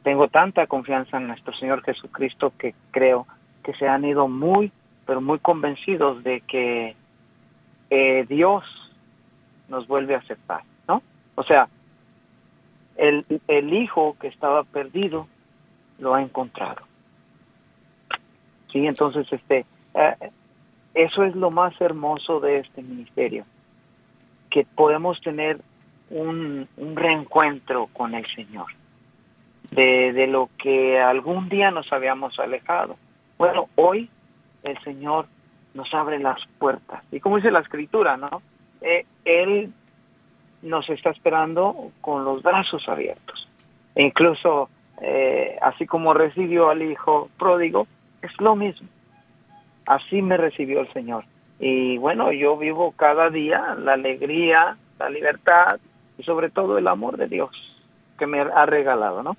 tengo 0.03 0.27
tanta 0.27 0.67
confianza 0.67 1.17
en 1.17 1.27
nuestro 1.27 1.53
Señor 1.53 1.81
Jesucristo 1.83 2.53
que 2.59 2.75
creo 2.91 3.25
que 3.63 3.73
se 3.75 3.87
han 3.87 4.03
ido 4.03 4.27
muy 4.27 4.71
pero 5.05 5.21
muy 5.21 5.39
convencidos 5.39 6.21
de 6.23 6.41
que 6.41 6.95
eh, 7.89 8.25
Dios 8.27 8.63
nos 9.69 9.87
vuelve 9.87 10.15
a 10.15 10.19
aceptar, 10.19 10.61
¿no? 10.87 11.01
O 11.35 11.43
sea, 11.43 11.67
el, 12.97 13.25
el 13.47 13.73
hijo 13.73 14.15
que 14.19 14.27
estaba 14.27 14.63
perdido 14.63 15.27
lo 15.97 16.13
ha 16.13 16.21
encontrado. 16.21 16.81
Sí, 18.71 18.85
entonces 18.85 19.27
este 19.31 19.65
eso 20.93 21.23
es 21.23 21.35
lo 21.35 21.51
más 21.51 21.79
hermoso 21.79 22.39
de 22.41 22.59
este 22.59 22.81
ministerio, 22.81 23.45
que 24.49 24.65
podemos 24.75 25.19
tener 25.21 25.61
un, 26.11 26.67
reencuentro 26.95 27.87
con 27.93 28.13
el 28.15 28.25
Señor, 28.35 28.67
de, 29.71 30.13
de 30.13 30.27
lo 30.27 30.49
que 30.57 30.99
algún 30.99 31.49
día 31.49 31.71
nos 31.71 31.91
habíamos 31.91 32.37
alejado. 32.39 32.97
Bueno, 33.37 33.69
hoy 33.75 34.09
el 34.63 34.77
Señor 34.83 35.25
nos 35.73 35.93
abre 35.93 36.19
las 36.19 36.39
puertas. 36.59 37.03
Y 37.11 37.19
como 37.19 37.37
dice 37.37 37.51
la 37.51 37.59
escritura, 37.59 38.17
¿no? 38.17 38.41
Eh, 38.81 39.05
él 39.25 39.71
nos 40.61 40.89
está 40.89 41.11
esperando 41.11 41.91
con 42.01 42.25
los 42.25 42.43
brazos 42.43 42.87
abiertos. 42.87 43.47
E 43.95 44.05
incluso, 44.05 44.69
eh, 45.01 45.57
así 45.61 45.85
como 45.85 46.13
recibió 46.13 46.69
al 46.69 46.81
hijo 46.81 47.29
pródigo, 47.37 47.87
es 48.21 48.31
lo 48.39 48.55
mismo. 48.55 48.87
Así 49.85 50.21
me 50.21 50.37
recibió 50.37 50.81
el 50.81 50.93
Señor. 50.93 51.25
Y 51.59 51.97
bueno, 51.97 52.31
yo 52.31 52.57
vivo 52.57 52.93
cada 52.95 53.29
día 53.29 53.75
la 53.75 53.93
alegría, 53.93 54.77
la 54.99 55.09
libertad 55.09 55.79
y 56.17 56.23
sobre 56.23 56.49
todo 56.49 56.77
el 56.77 56.87
amor 56.87 57.17
de 57.17 57.27
Dios 57.27 57.49
que 58.17 58.27
me 58.27 58.39
ha 58.41 58.65
regalado, 58.65 59.23
¿no? 59.23 59.35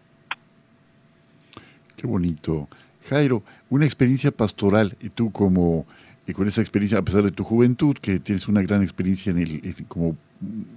Qué 1.96 2.06
bonito. 2.06 2.68
Jairo, 3.08 3.42
una 3.70 3.84
experiencia 3.84 4.30
pastoral 4.30 4.96
y 5.00 5.10
tú 5.10 5.30
como 5.30 5.86
y 6.26 6.32
con 6.32 6.46
esa 6.46 6.60
experiencia, 6.60 6.98
a 6.98 7.02
pesar 7.02 7.22
de 7.22 7.32
tu 7.32 7.42
juventud, 7.42 7.96
que 8.00 8.20
tienes 8.20 8.46
una 8.46 8.62
gran 8.62 8.82
experiencia 8.82 9.30
en 9.32 9.38
el, 9.38 9.74
como 9.88 10.16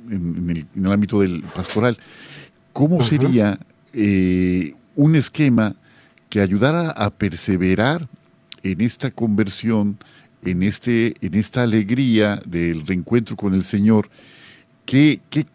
en, 0.10 0.68
el, 0.76 0.92
ámbito 0.92 1.20
del 1.20 1.44
pastoral, 1.56 1.98
¿cómo 2.74 3.04
sería 3.04 3.60
eh, 3.94 4.74
un 4.96 5.16
esquema 5.16 5.76
que 6.30 6.42
ayudara 6.42 6.90
a 6.90 7.12
perseverar 7.12 8.08
en 8.64 8.82
esta 8.82 9.12
conversión, 9.12 9.98
en, 10.44 10.64
este, 10.64 11.14
en 11.22 11.36
esta 11.36 11.62
alegría 11.62 12.42
del 12.46 12.86
reencuentro 12.86 13.36
con 13.36 13.54
el 13.54 13.64
Señor, 13.64 14.10
¿qué, 14.86 15.20
qué, 15.30 15.46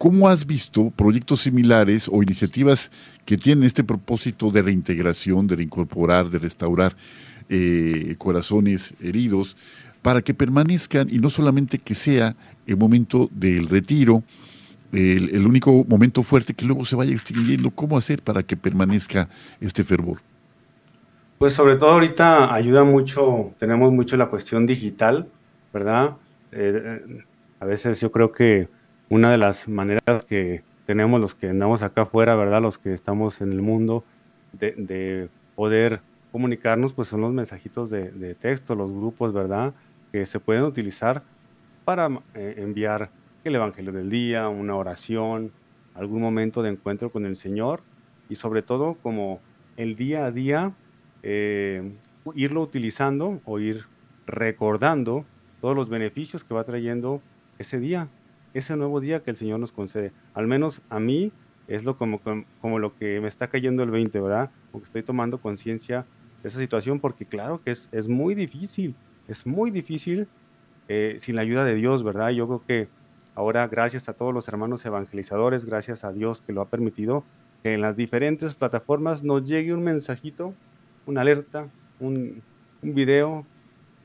¿cómo 0.00 0.30
has 0.30 0.46
visto 0.46 0.88
proyectos 0.96 1.42
similares 1.42 2.08
o 2.10 2.22
iniciativas 2.22 2.90
que 3.26 3.36
tienen 3.36 3.64
este 3.64 3.84
propósito 3.84 4.50
de 4.50 4.62
reintegración, 4.62 5.46
de 5.46 5.56
reincorporar, 5.56 6.30
de 6.30 6.38
restaurar 6.38 6.96
eh, 7.50 8.14
corazones 8.16 8.94
heridos, 9.02 9.58
para 10.00 10.22
que 10.22 10.32
permanezcan 10.32 11.08
y 11.10 11.18
no 11.18 11.28
solamente 11.28 11.78
que 11.78 11.94
sea 11.94 12.34
el 12.66 12.78
momento 12.78 13.28
del 13.30 13.68
retiro, 13.68 14.24
el, 14.90 15.46
único 15.46 15.84
momento 15.86 16.22
fuerte 16.22 16.54
que 16.54 16.64
luego 16.64 16.86
se 16.86 16.96
vaya 16.96 17.12
extinguiendo. 17.12 17.70
¿Cómo 17.70 17.98
hacer 17.98 18.22
para 18.22 18.42
que 18.42 18.56
permanezca 18.56 19.28
este 19.60 19.84
fervor? 19.84 20.22
Pues 21.36 21.52
sobre 21.52 21.76
todo 21.76 21.90
ahorita 21.90 22.54
ayuda 22.54 22.84
mucho, 22.84 23.52
tenemos 23.58 23.92
mucho 23.92 24.16
la 24.16 24.30
cuestión 24.30 24.64
digital, 24.64 25.28
¿verdad? 25.74 26.16
Eh, 26.52 27.22
a 27.60 27.66
veces 27.66 28.00
yo 28.00 28.10
creo 28.10 28.32
que 28.32 28.79
una 29.10 29.30
de 29.30 29.38
las 29.38 29.68
maneras 29.68 30.24
que 30.26 30.62
tenemos 30.86 31.20
los 31.20 31.34
que 31.34 31.48
andamos 31.48 31.82
acá 31.82 32.02
afuera, 32.02 32.36
¿verdad? 32.36 32.62
Los 32.62 32.78
que 32.78 32.94
estamos 32.94 33.40
en 33.40 33.52
el 33.52 33.60
mundo, 33.60 34.04
de, 34.52 34.72
de 34.72 35.28
poder 35.56 36.00
comunicarnos, 36.32 36.92
pues 36.92 37.08
son 37.08 37.20
los 37.20 37.32
mensajitos 37.32 37.90
de, 37.90 38.12
de, 38.12 38.34
texto, 38.34 38.74
los 38.76 38.92
grupos, 38.92 39.32
¿verdad? 39.32 39.74
Que 40.12 40.26
se 40.26 40.38
pueden 40.38 40.62
utilizar 40.62 41.24
para 41.84 42.08
eh, 42.34 42.54
enviar 42.58 43.10
el 43.42 43.56
Evangelio 43.56 43.92
del 43.92 44.10
día, 44.10 44.48
una 44.48 44.76
oración, 44.76 45.50
algún 45.94 46.20
momento 46.22 46.62
de 46.62 46.70
encuentro 46.70 47.10
con 47.10 47.26
el 47.26 47.34
Señor 47.34 47.82
y 48.28 48.36
sobre 48.36 48.62
todo 48.62 48.94
como 48.94 49.40
el 49.76 49.96
día 49.96 50.26
a 50.26 50.30
día, 50.30 50.72
eh, 51.24 51.92
irlo 52.34 52.62
utilizando 52.62 53.40
o 53.44 53.58
ir 53.58 53.86
recordando 54.26 55.24
todos 55.60 55.74
los 55.74 55.88
beneficios 55.88 56.44
que 56.44 56.54
va 56.54 56.62
trayendo 56.62 57.20
ese 57.58 57.80
día, 57.80 58.08
ese 58.54 58.76
nuevo 58.76 59.00
día 59.00 59.22
que 59.22 59.30
el 59.30 59.36
Señor 59.36 59.60
nos 59.60 59.72
concede. 59.72 60.12
Al 60.34 60.46
menos 60.46 60.82
a 60.88 61.00
mí 61.00 61.32
es 61.68 61.84
lo 61.84 61.96
como, 61.96 62.20
como 62.60 62.78
lo 62.78 62.96
que 62.96 63.20
me 63.20 63.28
está 63.28 63.48
cayendo 63.48 63.82
el 63.82 63.90
20, 63.90 64.20
¿verdad? 64.20 64.50
Porque 64.72 64.86
estoy 64.86 65.02
tomando 65.02 65.40
conciencia 65.40 66.04
de 66.42 66.48
esa 66.48 66.58
situación 66.58 67.00
porque 67.00 67.26
claro 67.26 67.62
que 67.62 67.70
es, 67.70 67.88
es 67.92 68.08
muy 68.08 68.34
difícil, 68.34 68.94
es 69.28 69.46
muy 69.46 69.70
difícil 69.70 70.26
eh, 70.88 71.16
sin 71.18 71.36
la 71.36 71.42
ayuda 71.42 71.64
de 71.64 71.76
Dios, 71.76 72.02
¿verdad? 72.02 72.30
Yo 72.30 72.46
creo 72.46 72.64
que 72.66 72.88
ahora 73.34 73.68
gracias 73.68 74.08
a 74.08 74.14
todos 74.14 74.34
los 74.34 74.48
hermanos 74.48 74.84
evangelizadores, 74.84 75.64
gracias 75.64 76.02
a 76.02 76.12
Dios 76.12 76.42
que 76.42 76.52
lo 76.52 76.60
ha 76.60 76.68
permitido, 76.68 77.24
que 77.62 77.74
en 77.74 77.80
las 77.80 77.96
diferentes 77.96 78.54
plataformas 78.54 79.22
nos 79.22 79.44
llegue 79.44 79.72
un 79.72 79.84
mensajito, 79.84 80.54
una 81.06 81.20
alerta, 81.20 81.68
un, 82.00 82.42
un 82.82 82.94
video 82.94 83.46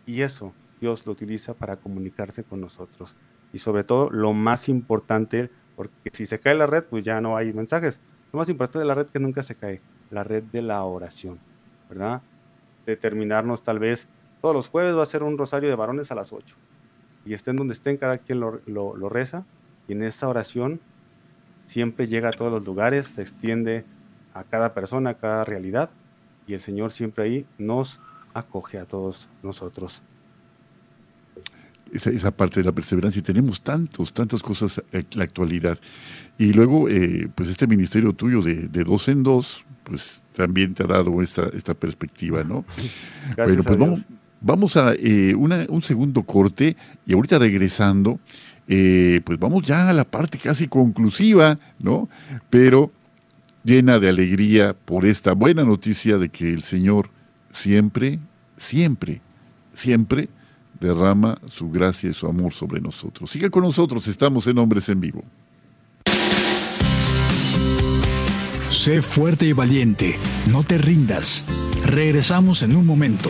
y 0.05 0.21
eso 0.21 0.53
Dios 0.79 1.05
lo 1.05 1.13
utiliza 1.13 1.53
para 1.53 1.77
comunicarse 1.77 2.43
con 2.43 2.61
nosotros. 2.61 3.15
Y 3.55 3.59
sobre 3.59 3.85
todo, 3.85 4.09
lo 4.09 4.33
más 4.33 4.67
importante, 4.67 5.49
porque 5.77 6.09
si 6.11 6.25
se 6.25 6.41
cae 6.41 6.55
la 6.55 6.67
red, 6.67 6.83
pues 6.83 7.05
ya 7.05 7.21
no 7.21 7.37
hay 7.37 7.53
mensajes. 7.53 8.01
Lo 8.33 8.39
más 8.39 8.49
importante 8.49 8.79
de 8.79 8.85
la 8.85 8.95
red 8.95 9.07
que 9.07 9.17
nunca 9.17 9.43
se 9.43 9.55
cae, 9.55 9.79
la 10.11 10.25
red 10.25 10.43
de 10.43 10.61
la 10.61 10.83
oración, 10.83 11.39
¿verdad? 11.87 12.21
Determinarnos 12.85 13.63
tal 13.63 13.79
vez, 13.79 14.09
todos 14.41 14.53
los 14.53 14.67
jueves 14.67 14.93
va 14.93 15.03
a 15.03 15.05
ser 15.05 15.23
un 15.23 15.37
rosario 15.37 15.69
de 15.69 15.75
varones 15.75 16.11
a 16.11 16.15
las 16.15 16.33
8. 16.33 16.53
Y 17.23 17.33
estén 17.33 17.55
donde 17.55 17.75
estén, 17.75 17.95
cada 17.95 18.17
quien 18.17 18.41
lo, 18.41 18.59
lo, 18.65 18.97
lo 18.97 19.07
reza. 19.07 19.45
Y 19.87 19.93
en 19.93 20.03
esa 20.03 20.27
oración 20.27 20.81
siempre 21.65 22.07
llega 22.07 22.27
a 22.27 22.33
todos 22.33 22.51
los 22.51 22.65
lugares, 22.65 23.07
se 23.07 23.21
extiende 23.21 23.85
a 24.33 24.43
cada 24.43 24.73
persona, 24.73 25.11
a 25.11 25.17
cada 25.17 25.45
realidad. 25.45 25.91
Y 26.45 26.55
el 26.55 26.59
Señor 26.59 26.91
siempre 26.91 27.23
ahí 27.23 27.47
nos 27.57 28.01
acoge 28.33 28.79
a 28.79 28.85
todos 28.85 29.29
nosotros 29.43 30.01
esa, 31.91 32.09
esa, 32.09 32.31
parte 32.31 32.59
de 32.59 32.65
la 32.65 32.71
perseverancia 32.71 33.19
y 33.19 33.23
tenemos 33.23 33.61
tantos, 33.61 34.13
tantas 34.13 34.41
cosas 34.41 34.81
en 34.91 35.05
la 35.11 35.23
actualidad. 35.23 35.77
Y 36.38 36.53
luego, 36.53 36.89
eh, 36.89 37.29
pues 37.33 37.49
este 37.49 37.67
ministerio 37.67 38.13
tuyo 38.13 38.41
de, 38.41 38.67
de, 38.67 38.83
dos 38.83 39.07
en 39.07 39.23
dos, 39.23 39.63
pues 39.83 40.23
también 40.33 40.73
te 40.73 40.83
ha 40.83 40.88
dado 40.88 41.21
esta, 41.21 41.49
esta 41.53 41.73
perspectiva, 41.73 42.43
¿no? 42.43 42.65
Gracias 43.36 43.47
bueno, 43.47 43.63
pues 43.63 43.77
vamos, 43.77 44.01
vamos, 44.41 44.77
a 44.77 44.93
eh, 44.95 45.36
una, 45.36 45.65
un 45.69 45.81
segundo 45.81 46.23
corte 46.23 46.75
y 47.05 47.13
ahorita 47.13 47.39
regresando, 47.39 48.19
eh, 48.67 49.21
pues 49.23 49.39
vamos 49.39 49.63
ya 49.63 49.89
a 49.89 49.93
la 49.93 50.03
parte 50.03 50.38
casi 50.38 50.67
conclusiva, 50.67 51.59
¿no? 51.79 52.09
Pero 52.49 52.91
llena 53.63 53.99
de 53.99 54.09
alegría 54.09 54.73
por 54.73 55.05
esta 55.05 55.33
buena 55.33 55.63
noticia 55.63 56.17
de 56.17 56.29
que 56.29 56.51
el 56.51 56.63
Señor 56.63 57.09
siempre, 57.51 58.19
siempre, 58.57 59.21
siempre 59.73 60.29
derrama 60.80 61.38
su 61.47 61.69
gracia 61.69 62.09
y 62.09 62.13
su 62.13 62.28
amor 62.28 62.53
sobre 62.53 62.82
nosotros. 62.82 63.32
Siga 63.32 63.49
con 63.49 63.63
nosotros, 63.63 64.07
estamos 64.07 64.47
en 64.47 64.57
Hombres 64.57 64.89
en 64.89 64.99
Vivo. 64.99 65.23
Sé 68.69 69.01
fuerte 69.01 69.45
y 69.45 69.53
valiente, 69.53 70.17
no 70.51 70.63
te 70.63 70.78
rindas. 70.78 71.43
Regresamos 71.86 72.61
en 72.61 72.76
un 72.76 72.86
momento. 72.86 73.30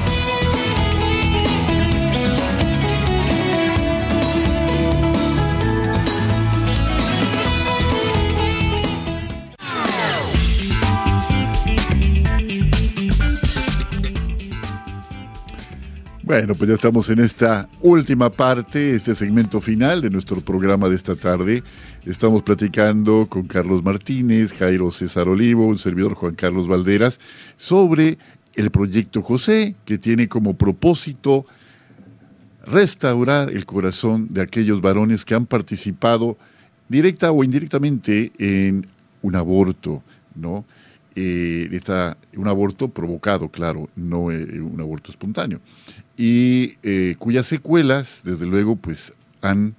Bueno, 16.31 16.55
pues 16.55 16.69
ya 16.69 16.75
estamos 16.75 17.09
en 17.09 17.19
esta 17.19 17.67
última 17.81 18.29
parte, 18.29 18.95
este 18.95 19.15
segmento 19.15 19.59
final 19.59 19.99
de 19.99 20.09
nuestro 20.09 20.39
programa 20.39 20.87
de 20.87 20.95
esta 20.95 21.13
tarde. 21.13 21.61
Estamos 22.05 22.41
platicando 22.41 23.27
con 23.29 23.47
Carlos 23.47 23.83
Martínez, 23.83 24.53
Jairo 24.53 24.91
César 24.91 25.27
Olivo, 25.27 25.67
un 25.67 25.77
servidor 25.77 26.13
Juan 26.13 26.35
Carlos 26.35 26.69
Valderas, 26.69 27.19
sobre 27.57 28.17
el 28.55 28.71
proyecto 28.71 29.21
José, 29.21 29.75
que 29.83 29.97
tiene 29.97 30.29
como 30.29 30.53
propósito 30.55 31.45
restaurar 32.65 33.49
el 33.49 33.65
corazón 33.65 34.27
de 34.29 34.39
aquellos 34.39 34.79
varones 34.79 35.25
que 35.25 35.35
han 35.35 35.45
participado 35.45 36.37
directa 36.87 37.33
o 37.33 37.43
indirectamente 37.43 38.31
en 38.37 38.87
un 39.21 39.35
aborto, 39.35 40.01
¿no? 40.35 40.63
Eh, 41.13 41.67
está 41.73 42.15
un 42.37 42.47
aborto 42.47 42.87
provocado, 42.87 43.49
claro, 43.49 43.89
no 43.97 44.31
eh, 44.31 44.61
un 44.61 44.79
aborto 44.79 45.11
espontáneo, 45.11 45.59
y 46.17 46.77
eh, 46.83 47.15
cuyas 47.17 47.47
secuelas, 47.47 48.21
desde 48.23 48.45
luego, 48.45 48.75
pues 48.75 49.13
han 49.41 49.75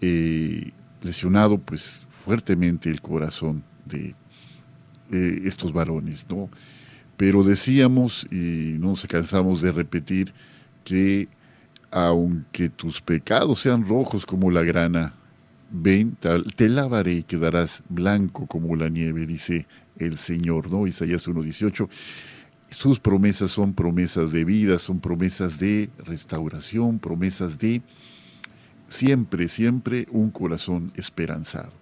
eh, 0.00 0.72
lesionado 1.02 1.58
pues 1.58 2.06
fuertemente 2.24 2.90
el 2.90 3.00
corazón 3.00 3.62
de 3.84 4.14
eh, 5.12 5.42
estos 5.44 5.72
varones, 5.72 6.26
¿no? 6.28 6.50
Pero 7.16 7.44
decíamos, 7.44 8.26
y 8.30 8.76
no 8.78 8.88
nos 8.88 9.06
cansamos 9.06 9.62
de 9.62 9.72
repetir, 9.72 10.34
que 10.84 11.28
aunque 11.90 12.68
tus 12.68 13.00
pecados 13.00 13.60
sean 13.60 13.86
rojos 13.86 14.26
como 14.26 14.50
la 14.50 14.62
grana, 14.62 15.14
ven, 15.70 16.16
te 16.56 16.68
lavaré 16.68 17.14
y 17.14 17.22
quedarás 17.22 17.82
blanco 17.88 18.46
como 18.46 18.76
la 18.76 18.88
nieve, 18.88 19.24
dice 19.24 19.66
el 19.98 20.18
Señor, 20.18 20.70
¿no? 20.70 20.86
Isaías 20.86 21.26
1.18. 21.26 21.88
Sus 22.76 23.00
promesas 23.00 23.52
son 23.52 23.72
promesas 23.72 24.32
de 24.32 24.44
vida, 24.44 24.78
son 24.78 25.00
promesas 25.00 25.58
de 25.58 25.88
restauración, 26.04 26.98
promesas 26.98 27.58
de 27.58 27.80
siempre, 28.86 29.48
siempre 29.48 30.06
un 30.10 30.30
corazón 30.30 30.92
esperanzado. 30.94 31.72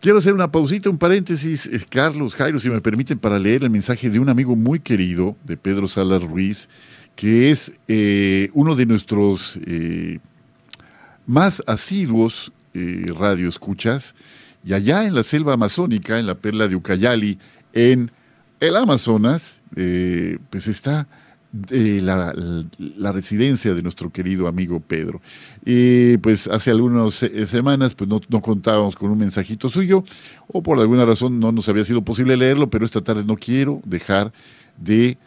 Quiero 0.00 0.16
hacer 0.16 0.32
una 0.32 0.50
pausita, 0.50 0.88
un 0.88 0.96
paréntesis, 0.96 1.66
eh, 1.66 1.84
Carlos, 1.90 2.34
Jairo, 2.34 2.58
si 2.58 2.70
me 2.70 2.80
permiten, 2.80 3.18
para 3.18 3.38
leer 3.38 3.64
el 3.64 3.70
mensaje 3.70 4.08
de 4.08 4.18
un 4.18 4.30
amigo 4.30 4.56
muy 4.56 4.80
querido, 4.80 5.36
de 5.44 5.58
Pedro 5.58 5.88
Salas 5.88 6.22
Ruiz, 6.22 6.70
que 7.14 7.50
es 7.50 7.70
eh, 7.86 8.48
uno 8.54 8.76
de 8.76 8.86
nuestros 8.86 9.58
eh, 9.66 10.20
más 11.26 11.62
asiduos 11.66 12.50
eh, 12.72 13.12
radio 13.14 13.46
escuchas, 13.46 14.14
y 14.64 14.72
allá 14.72 15.04
en 15.04 15.14
la 15.14 15.22
selva 15.22 15.52
amazónica, 15.52 16.18
en 16.18 16.26
la 16.26 16.36
perla 16.36 16.66
de 16.66 16.76
Ucayali, 16.76 17.38
en 17.74 18.10
el 18.60 18.76
Amazonas, 18.76 19.60
eh, 19.74 20.38
pues 20.50 20.68
está 20.68 21.06
eh, 21.70 22.00
la, 22.02 23.12
residencia 23.12 23.72
de 23.72 23.82
nuestro 23.82 24.10
querido 24.10 24.46
amigo 24.46 24.80
Pedro. 24.80 25.20
Y 25.64 26.18
pues 26.18 26.46
hace 26.48 26.70
algunas 26.70 27.14
semanas 27.46 27.94
pues 27.94 28.08
no, 28.08 28.42
contábamos 28.42 28.96
con 28.96 29.10
un 29.10 29.18
mensajito 29.18 29.68
suyo 29.68 30.04
o 30.48 30.62
por 30.62 30.78
alguna 30.78 31.04
razón 31.04 31.40
no 31.40 31.52
nos 31.52 31.68
había 31.68 31.84
sido 31.84 32.02
posible 32.02 32.36
leerlo, 32.36 32.68
pero 32.68 32.84
esta 32.84 33.00
tarde 33.00 33.24
no 33.24 33.36
quiero 33.36 33.80
dejar 33.84 34.32
de 34.76 35.18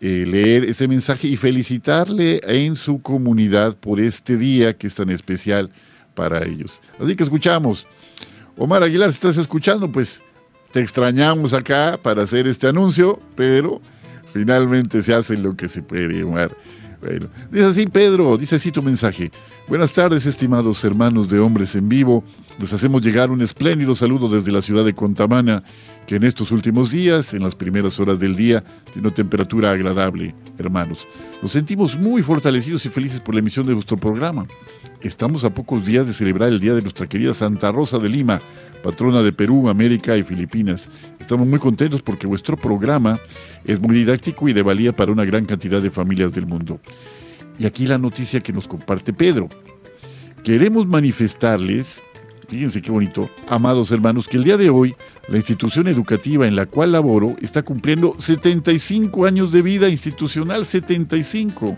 eh, 0.00 0.24
leer 0.26 0.64
ese 0.64 0.86
mensaje 0.86 1.26
y 1.28 1.36
felicitarle 1.36 2.40
en 2.44 2.76
su 2.76 3.00
comunidad 3.00 3.76
por 3.76 4.00
este 4.00 4.36
día 4.36 4.76
que 4.76 4.86
es 4.86 4.94
tan 4.94 5.10
especial 5.10 5.70
para 6.14 6.44
ellos. 6.44 6.82
Así 7.00 7.16
que 7.16 7.24
escuchamos. 7.24 7.86
Omar 8.56 8.82
Aguilar, 8.82 9.08
estás 9.08 9.36
escuchando, 9.36 9.90
pues 9.90 10.20
te 10.72 10.80
extrañamos 10.80 11.52
acá 11.52 11.98
para 12.02 12.22
hacer 12.22 12.46
este 12.46 12.66
anuncio, 12.68 13.18
pero 13.34 13.80
finalmente 14.32 15.02
se 15.02 15.14
hace 15.14 15.36
lo 15.36 15.56
que 15.56 15.68
se 15.68 15.82
puede, 15.82 16.22
Omar. 16.22 16.56
Bueno, 17.00 17.28
dice 17.50 17.66
así 17.66 17.86
Pedro, 17.86 18.36
dice 18.36 18.56
así 18.56 18.72
tu 18.72 18.82
mensaje. 18.82 19.30
Buenas 19.68 19.92
tardes, 19.92 20.26
estimados 20.26 20.82
hermanos 20.84 21.28
de 21.28 21.38
Hombres 21.38 21.74
en 21.76 21.88
Vivo. 21.88 22.24
Les 22.58 22.72
hacemos 22.72 23.02
llegar 23.02 23.30
un 23.30 23.40
espléndido 23.40 23.94
saludo 23.94 24.28
desde 24.28 24.50
la 24.50 24.62
ciudad 24.62 24.84
de 24.84 24.94
Contamana 24.94 25.62
que 26.08 26.16
en 26.16 26.24
estos 26.24 26.50
últimos 26.52 26.90
días, 26.90 27.34
en 27.34 27.42
las 27.42 27.54
primeras 27.54 28.00
horas 28.00 28.18
del 28.18 28.34
día, 28.34 28.64
tiene 28.94 29.10
temperatura 29.10 29.72
agradable, 29.72 30.34
hermanos. 30.56 31.06
Nos 31.42 31.52
sentimos 31.52 31.98
muy 31.98 32.22
fortalecidos 32.22 32.86
y 32.86 32.88
felices 32.88 33.20
por 33.20 33.34
la 33.34 33.40
emisión 33.40 33.66
de 33.66 33.74
nuestro 33.74 33.98
programa. 33.98 34.46
Estamos 35.02 35.44
a 35.44 35.52
pocos 35.52 35.84
días 35.84 36.06
de 36.06 36.14
celebrar 36.14 36.48
el 36.48 36.60
día 36.60 36.72
de 36.72 36.80
nuestra 36.80 37.06
querida 37.06 37.34
Santa 37.34 37.70
Rosa 37.72 37.98
de 37.98 38.08
Lima, 38.08 38.40
patrona 38.82 39.20
de 39.20 39.34
Perú, 39.34 39.68
América 39.68 40.16
y 40.16 40.22
Filipinas. 40.22 40.88
Estamos 41.20 41.46
muy 41.46 41.58
contentos 41.58 42.00
porque 42.00 42.26
vuestro 42.26 42.56
programa 42.56 43.20
es 43.66 43.78
muy 43.78 43.94
didáctico 43.94 44.48
y 44.48 44.54
de 44.54 44.62
valía 44.62 44.96
para 44.96 45.12
una 45.12 45.26
gran 45.26 45.44
cantidad 45.44 45.82
de 45.82 45.90
familias 45.90 46.32
del 46.32 46.46
mundo. 46.46 46.80
Y 47.58 47.66
aquí 47.66 47.86
la 47.86 47.98
noticia 47.98 48.40
que 48.40 48.54
nos 48.54 48.66
comparte 48.66 49.12
Pedro. 49.12 49.50
Queremos 50.42 50.86
manifestarles, 50.86 52.00
fíjense 52.48 52.80
qué 52.80 52.90
bonito, 52.90 53.28
amados 53.46 53.90
hermanos, 53.90 54.26
que 54.26 54.38
el 54.38 54.44
día 54.44 54.56
de 54.56 54.70
hoy 54.70 54.96
la 55.28 55.36
institución 55.36 55.88
educativa 55.88 56.46
en 56.46 56.56
la 56.56 56.66
cual 56.66 56.92
laboro 56.92 57.36
está 57.42 57.62
cumpliendo 57.62 58.16
75 58.18 59.26
años 59.26 59.52
de 59.52 59.62
vida 59.62 59.88
institucional, 59.88 60.64
75. 60.64 61.76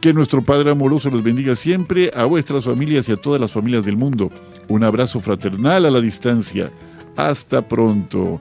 Que 0.00 0.12
nuestro 0.12 0.42
Padre 0.42 0.72
amoroso 0.72 1.10
los 1.10 1.22
bendiga 1.22 1.56
siempre, 1.56 2.10
a 2.14 2.24
vuestras 2.24 2.64
familias 2.64 3.08
y 3.08 3.12
a 3.12 3.16
todas 3.16 3.40
las 3.40 3.52
familias 3.52 3.84
del 3.84 3.96
mundo. 3.96 4.30
Un 4.68 4.84
abrazo 4.84 5.20
fraternal 5.20 5.86
a 5.86 5.90
la 5.90 6.00
distancia. 6.00 6.70
Hasta 7.16 7.66
pronto. 7.66 8.40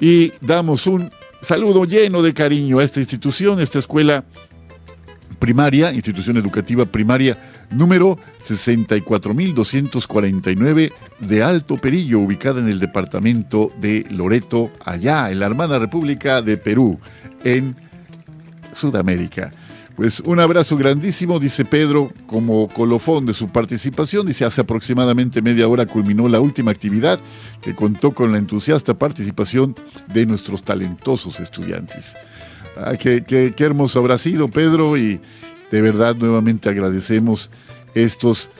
Y 0.00 0.32
damos 0.40 0.86
un 0.86 1.10
saludo 1.40 1.84
lleno 1.84 2.22
de 2.22 2.34
cariño 2.34 2.78
a 2.78 2.84
esta 2.84 3.00
institución, 3.00 3.60
esta 3.60 3.78
escuela 3.78 4.24
primaria, 5.38 5.92
institución 5.92 6.36
educativa 6.36 6.86
primaria 6.86 7.36
número 7.70 8.18
64.249 8.46 10.92
de 11.20 11.42
Alto 11.42 11.76
Perillo, 11.76 12.20
ubicada 12.20 12.60
en 12.60 12.68
el 12.68 12.80
departamento 12.80 13.70
de 13.80 14.06
Loreto, 14.10 14.70
allá 14.84 15.30
en 15.30 15.40
la 15.40 15.46
hermana 15.46 15.78
República 15.78 16.42
de 16.42 16.56
Perú, 16.56 16.98
en 17.44 17.76
Sudamérica. 18.72 19.52
Pues 19.96 20.20
un 20.20 20.38
abrazo 20.40 20.76
grandísimo, 20.76 21.38
dice 21.38 21.64
Pedro, 21.64 22.12
como 22.26 22.68
colofón 22.68 23.24
de 23.24 23.32
su 23.32 23.48
participación. 23.48 24.26
Dice, 24.26 24.44
hace 24.44 24.60
aproximadamente 24.60 25.40
media 25.40 25.66
hora 25.68 25.86
culminó 25.86 26.28
la 26.28 26.38
última 26.38 26.70
actividad 26.70 27.18
que 27.62 27.74
contó 27.74 28.12
con 28.12 28.30
la 28.30 28.36
entusiasta 28.36 28.92
participación 28.92 29.74
de 30.12 30.26
nuestros 30.26 30.62
talentosos 30.62 31.40
estudiantes. 31.40 32.14
Ah, 32.76 32.94
qué, 32.98 33.24
qué, 33.24 33.64
hermoso 33.64 33.98
habrá 33.98 34.18
sido, 34.18 34.48
Pedro, 34.48 34.98
y, 34.98 35.18
de 35.70 35.82
verdad, 35.82 36.16
nuevamente 36.16 36.68
agradecemos 36.68 37.50
estos 37.94 38.50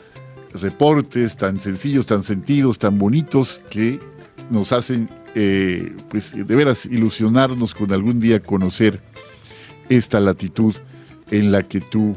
reportes 0.55 1.37
tan 1.37 1.61
sencillos, 1.61 2.07
tan 2.07 2.23
sentidos, 2.23 2.79
tan 2.79 2.99
bonitos 2.99 3.61
que 3.71 4.01
nos 4.51 4.73
hacen, 4.73 5.09
eh, 5.35 5.95
pues, 6.09 6.33
de 6.35 6.57
veras 6.57 6.87
ilusionarnos 6.87 7.75
con 7.75 7.93
algún 7.93 8.21
día 8.21 8.41
conocer 8.41 9.01
esta 9.89 10.21
latitud 10.21 10.75
en 11.31 11.53
la 11.53 11.63
que 11.63 11.81
tú 11.81 12.17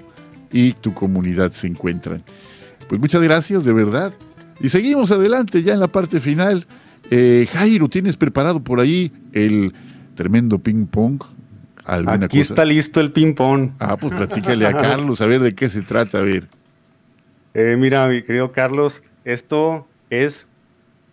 y 0.51 0.73
tu 0.73 0.93
comunidad 0.93 1.51
se 1.51 1.67
encuentran. 1.67 2.23
Pues 2.87 2.99
muchas 2.99 3.21
gracias, 3.21 3.63
de 3.63 3.73
verdad. 3.73 4.13
Y 4.61 4.69
seguimos 4.69 5.11
adelante 5.11 5.61
ya 5.61 5.73
en 5.73 5.79
la 5.79 5.87
parte 5.87 6.19
final. 6.19 6.65
Eh, 7.11 7.47
Jairo, 7.51 7.87
¿tienes 7.87 8.17
preparado 8.17 8.63
por 8.63 8.79
ahí 8.79 9.11
el 9.31 9.73
tremendo 10.15 10.59
ping-pong? 10.59 11.21
Aquí 11.86 12.39
está 12.39 12.65
listo 12.65 12.99
el 12.99 13.11
ping-pong. 13.11 13.71
Ah, 13.80 13.97
pues 13.97 14.13
platícale 14.13 14.65
a 14.67 14.73
Carlos 14.73 15.21
a 15.21 15.25
ver 15.25 15.41
de 15.41 15.55
qué 15.55 15.69
se 15.69 15.82
trata, 15.82 16.19
a 16.19 16.21
ver. 16.21 16.47
Eh, 17.53 17.75
mira, 17.77 18.07
mi 18.07 18.21
querido 18.21 18.51
Carlos, 18.51 19.01
esto 19.23 19.88
es 20.09 20.45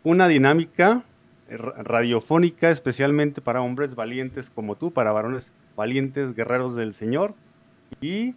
una 0.02 0.28
dinámica 0.28 1.02
radiofónica 1.48 2.70
especialmente 2.70 3.40
para 3.40 3.62
hombres 3.62 3.94
valientes 3.94 4.50
como 4.50 4.76
tú, 4.76 4.92
para 4.92 5.12
varones 5.12 5.52
valientes, 5.76 6.34
guerreros 6.34 6.74
del 6.74 6.92
Señor. 6.92 7.34
Y 8.00 8.34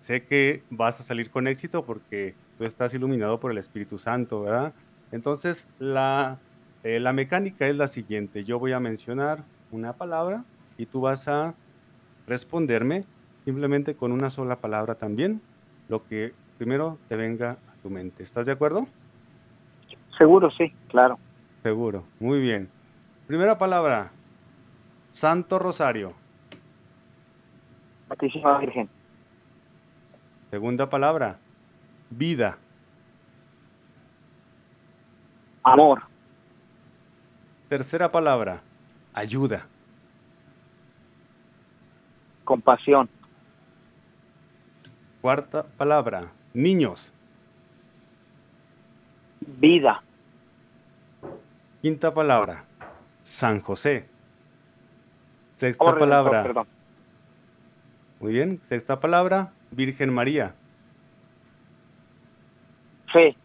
sé 0.00 0.24
que 0.24 0.62
vas 0.70 1.00
a 1.00 1.04
salir 1.04 1.30
con 1.30 1.46
éxito 1.46 1.84
porque 1.84 2.34
tú 2.58 2.64
estás 2.64 2.92
iluminado 2.94 3.38
por 3.40 3.50
el 3.50 3.58
Espíritu 3.58 3.98
Santo, 3.98 4.42
¿verdad? 4.42 4.72
Entonces, 5.12 5.68
la, 5.78 6.38
eh, 6.82 6.98
la 7.00 7.12
mecánica 7.12 7.68
es 7.68 7.76
la 7.76 7.88
siguiente. 7.88 8.44
Yo 8.44 8.58
voy 8.58 8.72
a 8.72 8.80
mencionar 8.80 9.44
una 9.70 9.92
palabra 9.92 10.44
y 10.82 10.86
tú 10.86 11.00
vas 11.00 11.28
a 11.28 11.54
responderme 12.26 13.04
simplemente 13.44 13.94
con 13.94 14.10
una 14.10 14.30
sola 14.30 14.56
palabra 14.56 14.96
también, 14.96 15.40
lo 15.88 16.04
que 16.08 16.34
primero 16.58 16.98
te 17.08 17.16
venga 17.16 17.52
a 17.52 17.82
tu 17.84 17.88
mente. 17.88 18.24
¿Estás 18.24 18.46
de 18.46 18.52
acuerdo? 18.52 18.88
Seguro, 20.18 20.50
sí, 20.50 20.74
claro. 20.88 21.20
Seguro, 21.62 22.02
muy 22.18 22.40
bien. 22.40 22.68
Primera 23.28 23.58
palabra, 23.58 24.10
Santo 25.12 25.60
Rosario. 25.60 26.14
Santísima 28.08 28.58
Virgen. 28.58 28.88
Segunda 30.50 30.90
palabra, 30.90 31.38
vida. 32.10 32.58
Amor. 35.62 36.02
Tercera 37.68 38.10
palabra, 38.10 38.62
ayuda. 39.14 39.68
Compasión. 42.44 43.08
Cuarta 45.20 45.64
palabra, 45.64 46.32
niños. 46.52 47.12
Vida. 49.40 50.02
Quinta 51.80 52.12
palabra, 52.12 52.64
San 53.22 53.60
José. 53.60 54.08
Sexta 55.54 55.96
palabra. 55.96 56.42
Perdón. 56.42 56.66
Muy 58.20 58.32
bien. 58.32 58.60
Sexta 58.64 58.98
palabra, 58.98 59.52
Virgen 59.70 60.12
María. 60.12 60.54
Fe. 63.12 63.36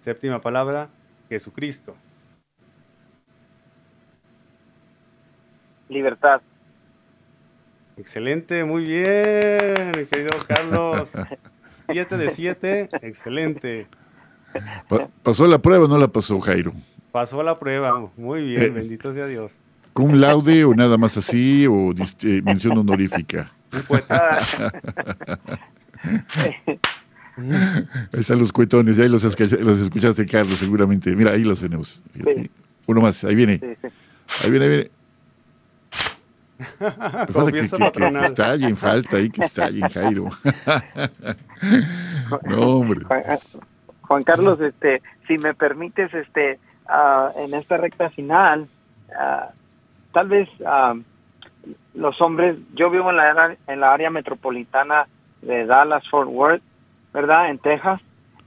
Séptima 0.00 0.40
palabra, 0.40 0.88
Jesucristo. 1.28 1.96
Libertad. 5.88 6.40
Excelente, 7.96 8.64
muy 8.64 8.84
bien, 8.84 10.06
querido 10.10 10.36
Carlos. 10.46 11.10
Siete 11.90 12.16
de 12.16 12.30
siete, 12.30 12.88
excelente. 13.00 13.86
¿Pasó 15.22 15.46
la 15.46 15.58
prueba 15.58 15.84
o 15.84 15.88
no 15.88 15.96
la 15.98 16.08
pasó, 16.08 16.40
Jairo? 16.40 16.72
Pasó 17.12 17.42
la 17.42 17.58
prueba, 17.58 18.10
muy 18.16 18.42
bien, 18.42 18.62
eh, 18.62 18.68
bendito 18.70 19.14
sea 19.14 19.26
Dios. 19.26 19.52
¿Con 19.92 20.20
laude 20.20 20.64
o 20.64 20.74
nada 20.74 20.98
más 20.98 21.16
así 21.16 21.66
o 21.66 21.92
eh, 21.92 22.42
mención 22.44 22.76
honorífica? 22.76 23.52
Ahí 27.38 28.20
están 28.20 28.38
los 28.38 28.50
cuetones, 28.50 28.98
ahí 28.98 29.10
los, 29.10 29.22
los, 29.22 29.78
escuchaste, 29.78 30.24
Carlos, 30.24 30.56
seguramente. 30.56 31.14
Mira, 31.14 31.32
ahí 31.32 31.44
los 31.44 31.60
tenemos. 31.60 32.02
Uno 32.86 33.02
más, 33.02 33.24
ahí 33.24 33.34
viene. 33.34 33.60
Ahí 34.42 34.50
viene, 34.50 34.64
ahí 34.64 34.70
viene. 34.70 34.90
Que, 36.56 37.60
está 37.60 38.56
que, 38.56 38.76
falta 38.76 39.18
ahí, 39.18 39.30
que 39.30 39.42
está 39.42 39.68
en 39.68 39.88
Jairo. 39.88 40.24
no, 42.44 42.60
hombre. 42.60 43.00
Juan, 44.02 44.22
Carlos, 44.22 44.60
este, 44.60 45.02
si 45.26 45.38
me 45.38 45.54
permites, 45.54 46.12
este, 46.14 46.58
uh, 46.88 47.38
en 47.38 47.54
esta 47.54 47.76
recta 47.76 48.10
final, 48.10 48.68
uh, 49.08 49.52
tal 50.12 50.28
vez 50.28 50.48
uh, 50.60 51.00
los 51.94 52.20
hombres, 52.20 52.56
yo 52.74 52.90
vivo 52.90 53.10
en 53.10 53.16
la, 53.16 53.56
en 53.66 53.80
la 53.80 53.92
área 53.92 54.10
metropolitana 54.10 55.06
de 55.42 55.66
Dallas, 55.66 56.08
Fort 56.08 56.28
Worth, 56.30 56.62
¿verdad? 57.12 57.50
En 57.50 57.58
Texas. 57.58 58.00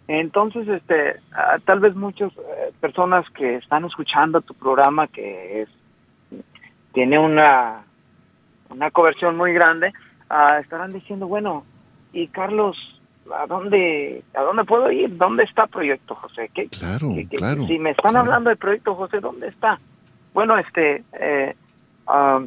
Entonces, 0.08 0.68
este, 0.68 1.20
ah, 1.34 1.58
tal 1.66 1.80
vez 1.80 1.96
muchas 1.96 2.32
eh, 2.32 2.74
personas 2.80 3.30
que 3.30 3.58
están 3.58 3.86
escuchando 3.86 4.42
tu 4.42 4.56
programa, 4.56 5.08
que 5.08 5.62
es 5.62 5.70
tiene 6.94 7.20
una, 7.20 7.84
una 8.70 8.92
conversión 8.92 9.38
muy 9.38 9.54
grande, 9.54 9.94
ah, 10.30 10.60
estarán 10.62 10.94
diciendo, 10.94 11.28
bueno, 11.28 11.66
y 12.14 12.28
Carlos, 12.28 12.78
¿a 13.34 13.46
dónde, 13.48 14.24
¿a 14.34 14.42
dónde 14.42 14.64
puedo 14.64 14.92
ir? 14.92 15.16
¿Dónde 15.18 15.44
está 15.44 15.68
Proyecto 15.68 16.16
José? 16.16 16.50
¿Qué, 16.54 16.68
claro, 16.70 17.14
claro. 17.30 17.68
Si 17.68 17.78
me 17.80 17.92
están 17.92 18.16
hablando 18.16 18.50
de 18.50 18.56
Proyecto 18.56 18.96
José, 18.96 19.20
¿dónde 19.20 19.48
está? 19.48 19.80
Bueno, 20.34 20.58
este, 20.58 21.04
eh, 21.20 21.56
ah, 22.08 22.42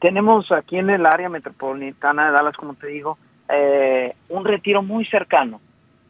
tenemos 0.00 0.50
aquí 0.52 0.78
en 0.78 0.90
el 0.90 1.06
área 1.06 1.28
metropolitana 1.28 2.26
de 2.26 2.32
Dallas, 2.32 2.56
como 2.56 2.74
te 2.74 2.88
digo, 2.88 3.18
eh, 3.48 4.14
un 4.28 4.44
retiro 4.44 4.82
muy 4.82 5.04
cercano, 5.06 5.60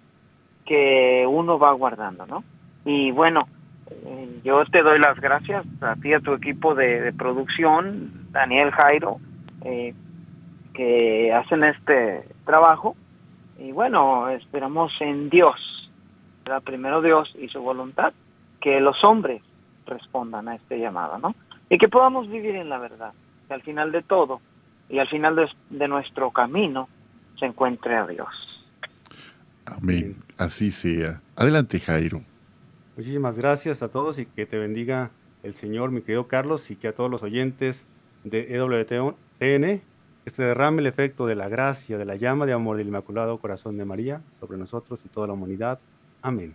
que 0.66 1.26
uno 1.28 1.60
va 1.60 1.74
guardando, 1.74 2.26
¿no? 2.26 2.44
Y 2.86 3.12
bueno, 3.12 3.48
eh, 3.90 4.40
yo 4.44 4.64
te 4.66 4.82
doy 4.82 5.00
las 5.00 5.20
gracias 5.20 5.66
a 5.82 5.96
ti 5.96 6.10
y 6.10 6.14
a 6.14 6.20
tu 6.20 6.34
equipo 6.34 6.76
de, 6.76 7.02
de 7.02 7.14
producción, 7.14 8.12
Daniel 8.32 8.72
Jairo, 8.72 9.18
eh, 9.66 9.94
que 10.74 11.34
hacen 11.34 11.64
este 11.66 12.24
trabajo. 12.46 12.96
Y 13.64 13.72
bueno, 13.74 14.28
esperamos 14.30 14.92
en 15.02 15.30
Dios, 15.30 15.56
¿verdad? 16.44 16.64
primero 16.64 17.00
Dios 17.00 17.32
y 17.40 17.48
su 17.48 17.62
voluntad, 17.62 18.12
que 18.60 18.80
los 18.80 19.04
hombres 19.04 19.44
respondan 19.86 20.48
a 20.48 20.56
este 20.56 20.80
llamado, 20.80 21.20
¿no? 21.20 21.36
Y 21.70 21.78
que 21.78 21.88
podamos 21.88 22.28
vivir 22.28 22.56
en 22.56 22.70
la 22.70 22.80
verdad, 22.80 23.14
que 23.48 23.54
al 23.54 23.62
final 23.62 23.92
de 23.92 24.02
todo 24.02 24.42
y 24.90 24.98
al 24.98 25.08
final 25.10 25.36
de, 25.36 25.48
de 25.70 25.86
nuestro 25.86 26.32
camino 26.32 26.90
se 27.40 27.46
encuentre 27.46 27.96
a 27.96 28.08
Dios. 28.08 28.30
Amén. 29.66 30.16
Así 30.38 30.72
sea. 30.72 31.22
Adelante, 31.36 31.80
Jairo. 31.80 32.24
Muchísimas 32.98 33.38
gracias 33.38 33.84
a 33.84 33.90
todos 33.90 34.18
y 34.18 34.26
que 34.26 34.48
te 34.48 34.58
bendiga 34.58 35.12
el 35.44 35.54
Señor, 35.54 35.92
mi 35.92 36.02
querido 36.02 36.28
Carlos, 36.28 36.72
y 36.72 36.76
que 36.78 36.88
a 36.88 36.96
todos 36.96 37.12
los 37.12 37.22
oyentes 37.22 37.86
de 38.24 38.48
E 38.50 39.72
EWTN 40.22 40.26
este 40.26 40.44
derrame 40.44 40.82
el 40.82 40.88
efecto 40.88 41.26
de 41.26 41.36
la 41.36 41.50
gracia, 41.50 41.98
de 41.98 42.06
la 42.06 42.16
llama 42.16 42.46
de 42.46 42.54
amor 42.54 42.78
del 42.78 42.88
Inmaculado 42.88 43.38
Corazón 43.40 43.78
de 43.78 43.86
María 43.86 44.22
sobre 44.40 44.58
nosotros 44.58 45.02
y 45.06 45.10
toda 45.10 45.28
la 45.28 45.34
humanidad. 45.34 45.80
Amén. 46.22 46.54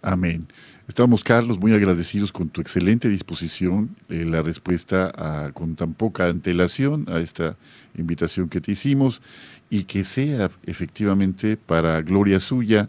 Amén. 0.00 0.46
Estamos, 0.86 1.24
Carlos, 1.24 1.58
muy 1.58 1.74
agradecidos 1.74 2.30
con 2.30 2.48
tu 2.48 2.60
excelente 2.60 3.08
disposición, 3.08 3.96
eh, 4.08 4.24
la 4.24 4.42
respuesta 4.42 5.50
con 5.54 5.74
tan 5.74 5.92
poca 5.92 6.26
antelación 6.26 7.04
a 7.08 7.18
esta 7.18 7.56
invitación 7.96 8.48
que 8.48 8.60
te 8.60 8.72
hicimos 8.72 9.20
y 9.68 9.84
que 9.84 10.04
sea 10.04 10.50
efectivamente 10.64 11.56
para 11.56 12.00
gloria 12.00 12.40
suya 12.40 12.88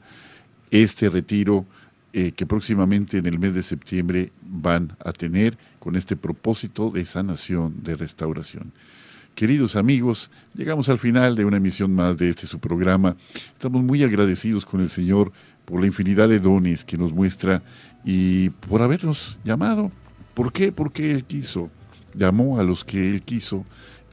este 0.72 1.10
retiro 1.10 1.66
eh, 2.14 2.32
que 2.32 2.46
próximamente 2.46 3.18
en 3.18 3.26
el 3.26 3.38
mes 3.38 3.54
de 3.54 3.64
septiembre 3.64 4.32
van 4.42 4.96
a 5.04 5.12
tener 5.12 5.58
con 5.80 5.96
este 5.96 6.16
propósito 6.16 6.90
de 6.90 7.06
sanación, 7.06 7.84
de 7.84 7.96
restauración. 7.96 8.72
Queridos 9.40 9.78
amigos, 9.78 10.30
llegamos 10.54 10.90
al 10.90 11.00
final 11.00 11.34
de 11.34 11.46
una 11.46 11.56
emisión 11.56 11.96
más 11.96 12.18
de 12.18 12.30
este 12.30 12.46
su 12.46 12.60
programa. 12.60 13.16
Estamos 13.54 13.82
muy 13.82 14.04
agradecidos 14.04 14.66
con 14.66 14.82
el 14.82 14.90
Señor 14.90 15.32
por 15.64 15.80
la 15.80 15.88
infinidad 15.88 16.28
de 16.28 16.42
dones 16.42 16.84
que 16.84 16.98
nos 16.98 17.14
muestra 17.14 17.64
y 18.04 18.50
por 18.50 18.82
habernos 18.82 19.40
llamado. 19.46 19.94
¿Por 20.34 20.52
qué? 20.52 20.74
Porque 20.74 21.12
Él 21.12 21.24
quiso. 21.24 21.70
Llamó 22.14 22.60
a 22.60 22.64
los 22.64 22.84
que 22.84 23.10
Él 23.10 23.22
quiso 23.22 23.64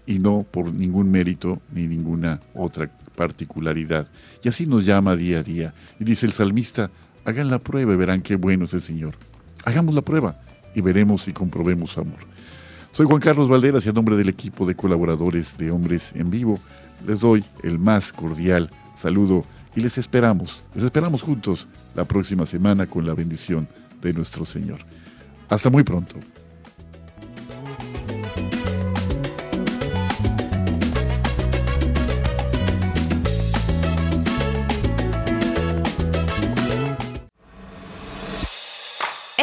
y 0.06 0.20
no 0.20 0.46
por 0.48 0.72
ningún 0.72 1.10
mérito 1.10 1.60
ni 1.72 1.88
ninguna 1.88 2.40
otra 2.54 2.88
particularidad. 3.16 4.06
Y 4.44 4.48
así 4.48 4.64
nos 4.64 4.86
llama 4.86 5.16
día 5.16 5.40
a 5.40 5.42
día. 5.42 5.74
Y 5.98 6.04
dice 6.04 6.26
el 6.26 6.34
salmista, 6.34 6.92
hagan 7.24 7.50
la 7.50 7.58
prueba 7.58 7.92
y 7.92 7.96
verán 7.96 8.22
qué 8.22 8.36
bueno 8.36 8.66
es 8.66 8.74
el 8.74 8.80
Señor. 8.80 9.16
Hagamos 9.64 9.92
la 9.92 10.02
prueba 10.02 10.38
y 10.72 10.82
veremos 10.82 11.26
y 11.26 11.32
comprobemos 11.32 11.98
amor. 11.98 12.35
Soy 12.96 13.04
Juan 13.04 13.20
Carlos 13.20 13.50
Valderas 13.50 13.84
y 13.84 13.90
a 13.90 13.92
nombre 13.92 14.16
del 14.16 14.30
equipo 14.30 14.64
de 14.64 14.74
colaboradores 14.74 15.58
de 15.58 15.70
Hombres 15.70 16.12
en 16.14 16.30
Vivo 16.30 16.58
les 17.06 17.20
doy 17.20 17.44
el 17.62 17.78
más 17.78 18.10
cordial 18.10 18.70
saludo 18.94 19.44
y 19.74 19.80
les 19.80 19.98
esperamos, 19.98 20.62
les 20.74 20.82
esperamos 20.82 21.20
juntos 21.20 21.68
la 21.94 22.06
próxima 22.06 22.46
semana 22.46 22.86
con 22.86 23.06
la 23.06 23.12
bendición 23.12 23.68
de 24.00 24.14
nuestro 24.14 24.46
Señor. 24.46 24.78
Hasta 25.50 25.68
muy 25.68 25.82
pronto. 25.82 26.16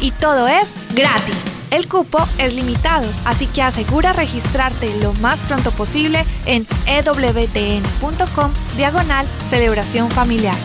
Y 0.00 0.10
todo 0.12 0.46
es 0.48 0.68
gratis. 0.94 1.36
El 1.70 1.88
cupo 1.88 2.18
es 2.38 2.54
limitado, 2.54 3.06
así 3.24 3.46
que 3.48 3.62
asegura 3.62 4.12
registrarte 4.12 4.94
lo 5.02 5.12
más 5.14 5.40
pronto 5.40 5.72
posible 5.72 6.24
en 6.46 6.66
ewtn.com 6.86 8.52
diagonal 8.76 9.26
celebración 9.50 10.10
familiar. 10.10 10.56